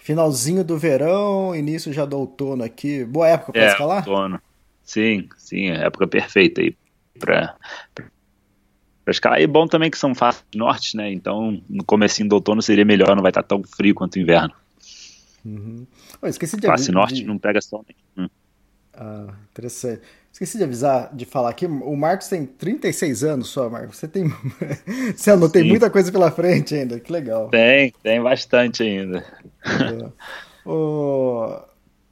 Finalzinho 0.01 0.63
do 0.63 0.77
verão, 0.77 1.53
início 1.53 1.91
já 1.91 2.05
do 2.05 2.17
outono 2.17 2.63
aqui. 2.63 3.03
Boa 3.03 3.27
época 3.27 3.51
para 3.51 3.63
é, 3.63 3.67
escalar? 3.67 4.07
Outono. 4.07 4.41
Sim, 4.81 5.27
sim, 5.37 5.69
é 5.69 5.85
época 5.85 6.07
perfeita 6.07 6.61
aí 6.61 6.75
para 7.19 7.55
para 9.03 9.11
escalar. 9.11 9.41
E 9.41 9.47
bom 9.47 9.67
também 9.67 9.91
que 9.91 9.97
são 9.97 10.15
faces 10.15 10.43
norte, 10.55 10.95
né? 10.95 11.11
Então 11.11 11.61
no 11.69 11.83
comecinho 11.83 12.29
do 12.29 12.35
outono 12.35 12.61
seria 12.61 12.85
melhor, 12.85 13.13
não 13.13 13.21
vai 13.21 13.31
estar 13.31 13.43
tão 13.43 13.61
frio 13.61 13.93
quanto 13.93 14.15
o 14.15 14.19
inverno. 14.19 14.53
Uhum. 15.45 15.85
Oh, 16.21 16.27
esqueci 16.27 16.57
de 16.57 16.91
norte 16.91 17.15
de... 17.15 17.23
não 17.25 17.37
pega 17.37 17.61
sol 17.61 17.83
nenhum. 18.15 18.29
Ah, 18.93 19.33
interessante. 19.51 20.01
Esqueci 20.31 20.57
de 20.57 20.63
avisar, 20.63 21.13
de 21.13 21.25
falar 21.25 21.49
aqui, 21.49 21.65
o 21.65 21.95
Marcos 21.95 22.27
tem 22.27 22.45
36 22.45 23.23
anos 23.23 23.49
só, 23.49 23.69
Marcos. 23.69 23.97
Você 23.97 24.07
tem. 24.07 24.31
Você 25.15 25.35
não 25.35 25.49
tem 25.49 25.63
muita 25.63 25.89
coisa 25.89 26.11
pela 26.11 26.31
frente 26.31 26.73
ainda, 26.75 26.99
que 26.99 27.11
legal. 27.11 27.49
Tem, 27.49 27.93
tem 28.01 28.21
bastante 28.21 28.83
ainda. 28.83 29.25
É. 29.65 30.69
o... 30.69 31.59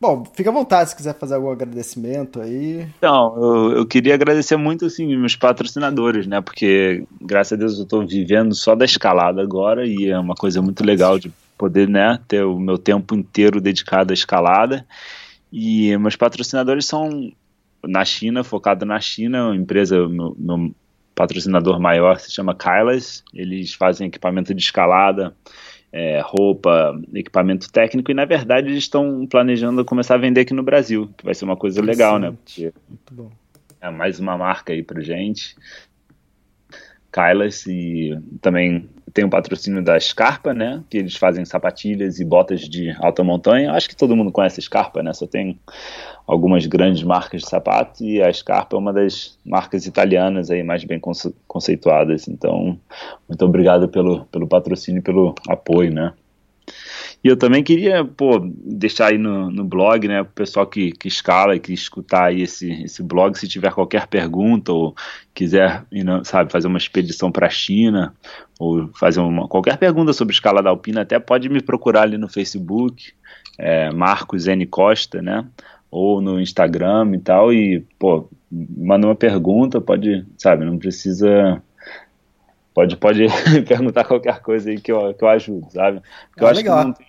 Bom, 0.01 0.23
fica 0.33 0.49
à 0.49 0.53
vontade 0.53 0.89
se 0.89 0.95
quiser 0.95 1.13
fazer 1.17 1.35
algum 1.35 1.51
agradecimento 1.51 2.41
aí. 2.41 2.87
Então, 2.97 3.35
eu, 3.35 3.71
eu 3.79 3.85
queria 3.85 4.13
agradecer 4.13 4.55
muito, 4.55 4.85
assim, 4.85 5.15
meus 5.17 5.35
patrocinadores, 5.35 6.25
né? 6.25 6.39
Porque, 6.39 7.03
graças 7.21 7.53
a 7.53 7.55
Deus, 7.57 7.77
eu 7.77 7.83
estou 7.83 8.07
vivendo 8.07 8.55
só 8.55 8.75
da 8.75 8.85
escalada 8.85 9.41
agora 9.41 9.85
e 9.85 10.09
é 10.09 10.17
uma 10.17 10.35
coisa 10.35 10.61
muito 10.61 10.85
legal 10.85 11.19
de 11.19 11.29
poder 11.59 11.89
né, 11.89 12.17
ter 12.25 12.45
o 12.45 12.57
meu 12.57 12.77
tempo 12.77 13.13
inteiro 13.13 13.59
dedicado 13.59 14.11
à 14.11 14.13
escalada. 14.13 14.87
E 15.51 15.95
meus 15.97 16.15
patrocinadores 16.15 16.85
são 16.85 17.31
na 17.85 18.05
China, 18.05 18.43
focado 18.45 18.85
na 18.85 18.99
China, 18.99 19.47
uma 19.47 19.55
empresa, 19.55 20.07
meu, 20.07 20.35
meu 20.39 20.73
patrocinador 21.13 21.77
maior 21.79 22.17
se 22.17 22.31
chama 22.31 22.55
Kailas, 22.55 23.25
eles 23.33 23.73
fazem 23.73 24.07
equipamento 24.07 24.53
de 24.53 24.61
escalada, 24.61 25.35
é, 25.91 26.21
roupa, 26.23 26.97
equipamento 27.13 27.69
técnico, 27.69 28.09
e 28.09 28.13
na 28.13 28.23
verdade 28.23 28.69
eles 28.69 28.83
estão 28.83 29.27
planejando 29.27 29.83
começar 29.83 30.15
a 30.15 30.19
vender 30.19 30.41
aqui 30.41 30.53
no 30.53 30.63
Brasil, 30.63 31.09
que 31.17 31.25
vai 31.25 31.33
ser 31.33 31.43
uma 31.43 31.57
coisa 31.57 31.81
legal, 31.81 32.19
né? 32.19 32.31
Porque 32.31 32.71
Muito 32.87 33.13
bom. 33.13 33.31
É 33.81 33.89
mais 33.89 34.19
uma 34.19 34.37
marca 34.37 34.71
aí 34.71 34.83
pra 34.83 35.01
gente. 35.01 35.55
Kailas 37.11 37.65
e 37.65 38.17
também 38.41 38.87
tem 39.13 39.25
o 39.25 39.29
patrocínio 39.29 39.83
da 39.83 39.99
Scarpa, 39.99 40.53
né? 40.53 40.83
Que 40.89 40.97
eles 40.97 41.15
fazem 41.15 41.43
sapatilhas 41.45 42.19
e 42.19 42.25
botas 42.25 42.61
de 42.61 42.95
alta 42.99 43.23
montanha. 43.23 43.71
Acho 43.73 43.89
que 43.89 43.95
todo 43.95 44.15
mundo 44.15 44.31
conhece 44.31 44.59
a 44.59 44.63
Scarpa, 44.63 45.01
né? 45.01 45.13
Só 45.13 45.25
tem 45.25 45.59
algumas 46.27 46.65
grandes 46.67 47.01
marcas 47.03 47.41
de 47.41 47.49
sapato 47.49 48.03
e 48.03 48.21
a 48.21 48.31
Scarpa 48.31 48.75
é 48.75 48.79
uma 48.79 48.93
das 48.93 49.37
marcas 49.43 49.85
italianas 49.85 50.51
aí 50.51 50.61
mais 50.63 50.83
bem 50.83 51.01
conceituadas. 51.47 52.27
Então, 52.27 52.79
muito 53.27 53.45
obrigado 53.45 53.89
pelo, 53.89 54.25
pelo 54.25 54.47
patrocínio 54.47 54.99
e 54.99 55.03
pelo 55.03 55.33
apoio, 55.47 55.91
né? 55.91 56.13
E 57.21 57.27
eu 57.27 57.35
também 57.35 57.61
queria, 57.61 58.05
pô, 58.05 58.39
deixar 58.41 59.07
aí 59.07 59.17
no, 59.17 59.51
no 59.51 59.65
blog, 59.65 60.07
né, 60.07 60.21
o 60.21 60.25
pessoal 60.25 60.65
que, 60.65 60.91
que 60.93 61.09
escala 61.09 61.53
e 61.53 61.59
que 61.59 61.73
escutar 61.73 62.25
aí 62.25 62.43
esse, 62.43 62.83
esse 62.83 63.03
blog, 63.03 63.37
se 63.37 63.47
tiver 63.47 63.73
qualquer 63.73 64.07
pergunta 64.07 64.71
ou 64.71 64.95
quiser, 65.33 65.85
sabe, 66.23 66.49
fazer 66.49 66.67
uma 66.67 66.77
expedição 66.77 67.29
para 67.29 67.47
a 67.47 67.49
China 67.49 68.15
ou 68.57 68.87
fazer 68.93 69.19
uma, 69.19 69.49
qualquer 69.49 69.77
pergunta 69.77 70.13
sobre 70.13 70.33
escala 70.33 70.63
da 70.63 70.69
alpina, 70.69 71.01
até 71.01 71.19
pode 71.19 71.49
me 71.49 71.61
procurar 71.61 72.03
ali 72.03 72.17
no 72.17 72.29
Facebook, 72.29 73.11
é, 73.57 73.91
Marcos 73.91 74.47
N. 74.47 74.65
Costa, 74.65 75.21
né, 75.21 75.45
ou 75.91 76.21
no 76.21 76.39
Instagram 76.39 77.11
e 77.15 77.19
tal, 77.19 77.51
e, 77.51 77.81
pô, 77.99 78.29
manda 78.49 79.05
uma 79.05 79.15
pergunta, 79.15 79.81
pode, 79.81 80.25
sabe, 80.37 80.63
não 80.63 80.77
precisa 80.77 81.61
pode, 82.73 82.95
pode 82.95 83.27
perguntar 83.67 84.05
qualquer 84.05 84.39
coisa 84.41 84.69
aí 84.69 84.79
que 84.79 84.91
eu, 84.91 85.13
que 85.13 85.23
eu 85.23 85.27
ajudo, 85.27 85.67
sabe? 85.71 86.01
Porque 86.29 86.43
ah, 86.43 86.47
eu 86.47 86.47
acho 86.47 86.59
legal. 86.61 86.79
que 86.79 86.85
não 86.85 86.93
tem, 86.93 87.07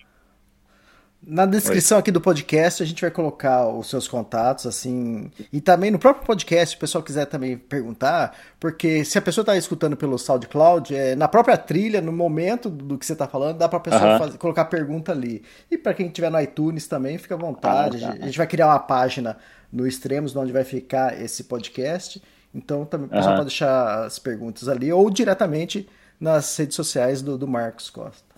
na 1.23 1.45
descrição 1.45 1.99
aqui 1.99 2.11
do 2.11 2.19
podcast 2.19 2.81
a 2.81 2.85
gente 2.85 3.01
vai 3.01 3.11
colocar 3.11 3.67
os 3.67 3.87
seus 3.87 4.07
contatos, 4.07 4.65
assim, 4.65 5.31
e 5.53 5.61
também 5.61 5.91
no 5.91 5.99
próprio 5.99 6.25
podcast, 6.25 6.71
se 6.71 6.75
o 6.77 6.79
pessoal 6.79 7.03
quiser 7.03 7.25
também 7.25 7.57
perguntar, 7.57 8.35
porque 8.59 9.05
se 9.05 9.17
a 9.19 9.21
pessoa 9.21 9.43
está 9.43 9.55
escutando 9.55 9.95
pelo 9.95 10.17
SoundCloud, 10.17 10.95
é, 10.95 11.15
na 11.15 11.27
própria 11.27 11.57
trilha, 11.57 12.01
no 12.01 12.11
momento 12.11 12.69
do 12.69 12.97
que 12.97 13.05
você 13.05 13.13
está 13.13 13.27
falando, 13.27 13.57
dá 13.57 13.69
para 13.69 13.77
a 13.77 13.81
pessoa 13.81 14.17
fazer, 14.17 14.37
colocar 14.39 14.65
pergunta 14.65 15.11
ali. 15.11 15.43
E 15.69 15.77
para 15.77 15.93
quem 15.93 16.07
estiver 16.07 16.31
no 16.31 16.41
iTunes 16.41 16.87
também, 16.87 17.19
fica 17.19 17.35
à 17.35 17.37
vontade. 17.37 18.03
Ah, 18.03 18.13
tá. 18.13 18.17
A 18.21 18.25
gente 18.25 18.37
vai 18.37 18.47
criar 18.47 18.67
uma 18.67 18.79
página 18.79 19.37
no 19.71 19.87
Extremos, 19.87 20.35
onde 20.35 20.51
vai 20.51 20.63
ficar 20.63 21.21
esse 21.21 21.43
podcast. 21.43 22.21
Então 22.53 22.83
também 22.83 23.07
o 23.07 23.09
pessoal 23.09 23.35
pode 23.35 23.47
deixar 23.49 24.05
as 24.05 24.17
perguntas 24.17 24.67
ali, 24.67 24.91
ou 24.91 25.09
diretamente 25.09 25.87
nas 26.19 26.57
redes 26.57 26.75
sociais 26.75 27.21
do, 27.21 27.37
do 27.37 27.47
Marcos 27.47 27.89
Costa. 27.89 28.30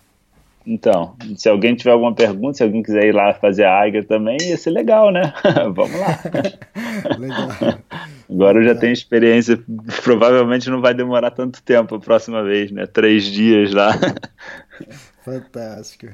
Então, 0.66 1.14
se 1.36 1.48
alguém 1.48 1.74
tiver 1.74 1.90
alguma 1.90 2.14
pergunta, 2.14 2.56
se 2.56 2.62
alguém 2.62 2.82
quiser 2.82 3.04
ir 3.04 3.12
lá 3.12 3.34
fazer 3.34 3.64
a 3.64 3.82
águia 3.82 4.02
também, 4.02 4.38
ia 4.40 4.56
ser 4.56 4.70
legal, 4.70 5.10
né? 5.10 5.32
Vamos 5.74 5.98
lá. 6.00 6.20
legal. 7.18 7.48
Agora 8.30 8.58
eu 8.58 8.64
já 8.64 8.74
tenho 8.74 8.92
experiência, 8.92 9.62
provavelmente 10.02 10.70
não 10.70 10.80
vai 10.80 10.94
demorar 10.94 11.30
tanto 11.30 11.62
tempo 11.62 11.96
a 11.96 12.00
próxima 12.00 12.42
vez, 12.42 12.70
né? 12.70 12.86
Três 12.86 13.24
dias 13.24 13.72
lá. 13.72 13.92
Fantástico. 15.22 16.06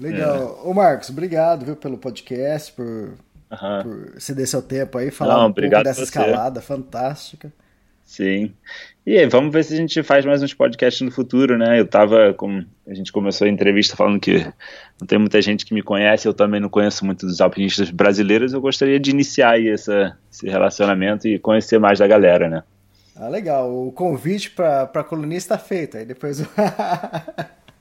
Legal. 0.00 0.60
É. 0.64 0.68
Ô 0.68 0.72
Marcos, 0.72 1.10
obrigado 1.10 1.66
viu, 1.66 1.76
pelo 1.76 1.98
podcast, 1.98 2.72
por, 2.72 2.84
uhum. 2.84 3.82
por 3.82 4.20
ceder 4.20 4.48
seu 4.48 4.62
tempo 4.62 4.96
aí, 4.96 5.10
falar 5.10 5.36
não, 5.36 5.48
um 5.48 5.52
pouco 5.52 5.82
dessa 5.82 6.02
escalada 6.02 6.62
fantástica. 6.62 7.52
Sim. 8.12 8.52
E 9.06 9.16
aí, 9.16 9.26
vamos 9.26 9.50
ver 9.50 9.64
se 9.64 9.72
a 9.72 9.76
gente 9.76 10.02
faz 10.02 10.22
mais 10.26 10.42
uns 10.42 10.52
podcasts 10.52 11.00
no 11.00 11.10
futuro, 11.10 11.56
né? 11.56 11.80
Eu 11.80 11.86
tava 11.86 12.34
com. 12.34 12.62
A 12.86 12.92
gente 12.92 13.10
começou 13.10 13.46
a 13.46 13.50
entrevista 13.50 13.96
falando 13.96 14.20
que 14.20 14.44
não 15.00 15.06
tem 15.06 15.18
muita 15.18 15.40
gente 15.40 15.64
que 15.64 15.72
me 15.72 15.82
conhece, 15.82 16.28
eu 16.28 16.34
também 16.34 16.60
não 16.60 16.68
conheço 16.68 17.06
muito 17.06 17.24
dos 17.24 17.40
alpinistas 17.40 17.90
brasileiros. 17.90 18.52
Eu 18.52 18.60
gostaria 18.60 19.00
de 19.00 19.10
iniciar 19.10 19.52
aí 19.52 19.70
essa, 19.70 20.14
esse 20.30 20.46
relacionamento 20.46 21.26
e 21.26 21.38
conhecer 21.38 21.78
mais 21.78 22.00
da 22.00 22.06
galera, 22.06 22.50
né? 22.50 22.62
Ah, 23.16 23.28
legal. 23.28 23.72
O 23.72 23.90
convite 23.92 24.50
para 24.50 25.04
colunista 25.04 25.54
está 25.54 25.66
feito. 25.66 25.96
Aí 25.96 26.04
depois. 26.04 26.44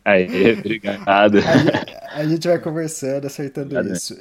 aí, 0.06 0.54
obrigado. 0.58 1.40
A, 1.40 2.20
a, 2.22 2.26
gente 2.26 2.48
vai 2.48 2.58
conversando, 2.58 3.28
acertando 3.28 3.78
obrigado. 3.78 3.98
isso. 3.98 4.18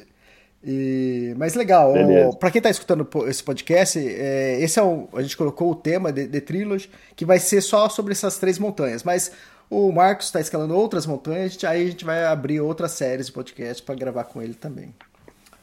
E, 0.62 1.34
mas 1.38 1.54
legal, 1.54 1.94
para 2.38 2.50
quem 2.50 2.58
está 2.58 2.68
escutando 2.68 3.08
esse 3.26 3.42
podcast, 3.42 3.98
é, 3.98 4.60
esse 4.60 4.78
é 4.78 4.82
o, 4.82 5.08
a 5.14 5.22
gente 5.22 5.36
colocou 5.36 5.70
o 5.70 5.74
tema 5.74 6.12
de, 6.12 6.26
de 6.26 6.40
Trilogy, 6.40 6.90
que 7.16 7.24
vai 7.24 7.38
ser 7.38 7.62
só 7.62 7.88
sobre 7.88 8.12
essas 8.12 8.38
três 8.38 8.58
montanhas. 8.58 9.02
Mas 9.02 9.32
o 9.70 9.90
Marcos 9.90 10.26
está 10.26 10.40
escalando 10.40 10.76
outras 10.76 11.06
montanhas, 11.06 11.56
aí 11.64 11.82
a 11.82 11.90
gente 11.90 12.04
vai 12.04 12.24
abrir 12.26 12.60
outras 12.60 12.92
séries 12.92 13.26
de 13.26 13.32
podcast 13.32 13.82
para 13.82 13.94
gravar 13.94 14.24
com 14.24 14.42
ele 14.42 14.54
também. 14.54 14.94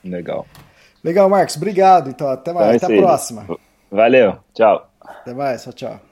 Legal. 0.03 0.47
Legal, 1.03 1.29
Marcos. 1.29 1.55
Obrigado. 1.57 2.09
Então, 2.09 2.27
até 2.27 2.51
mais. 2.51 2.77
Então, 2.77 2.89
até 2.89 2.97
a 2.97 3.01
próxima. 3.01 3.45
Valeu. 3.91 4.37
Tchau. 4.53 4.89
Até 4.99 5.33
mais. 5.33 5.63
Tchau, 5.63 5.73
tchau. 5.73 6.07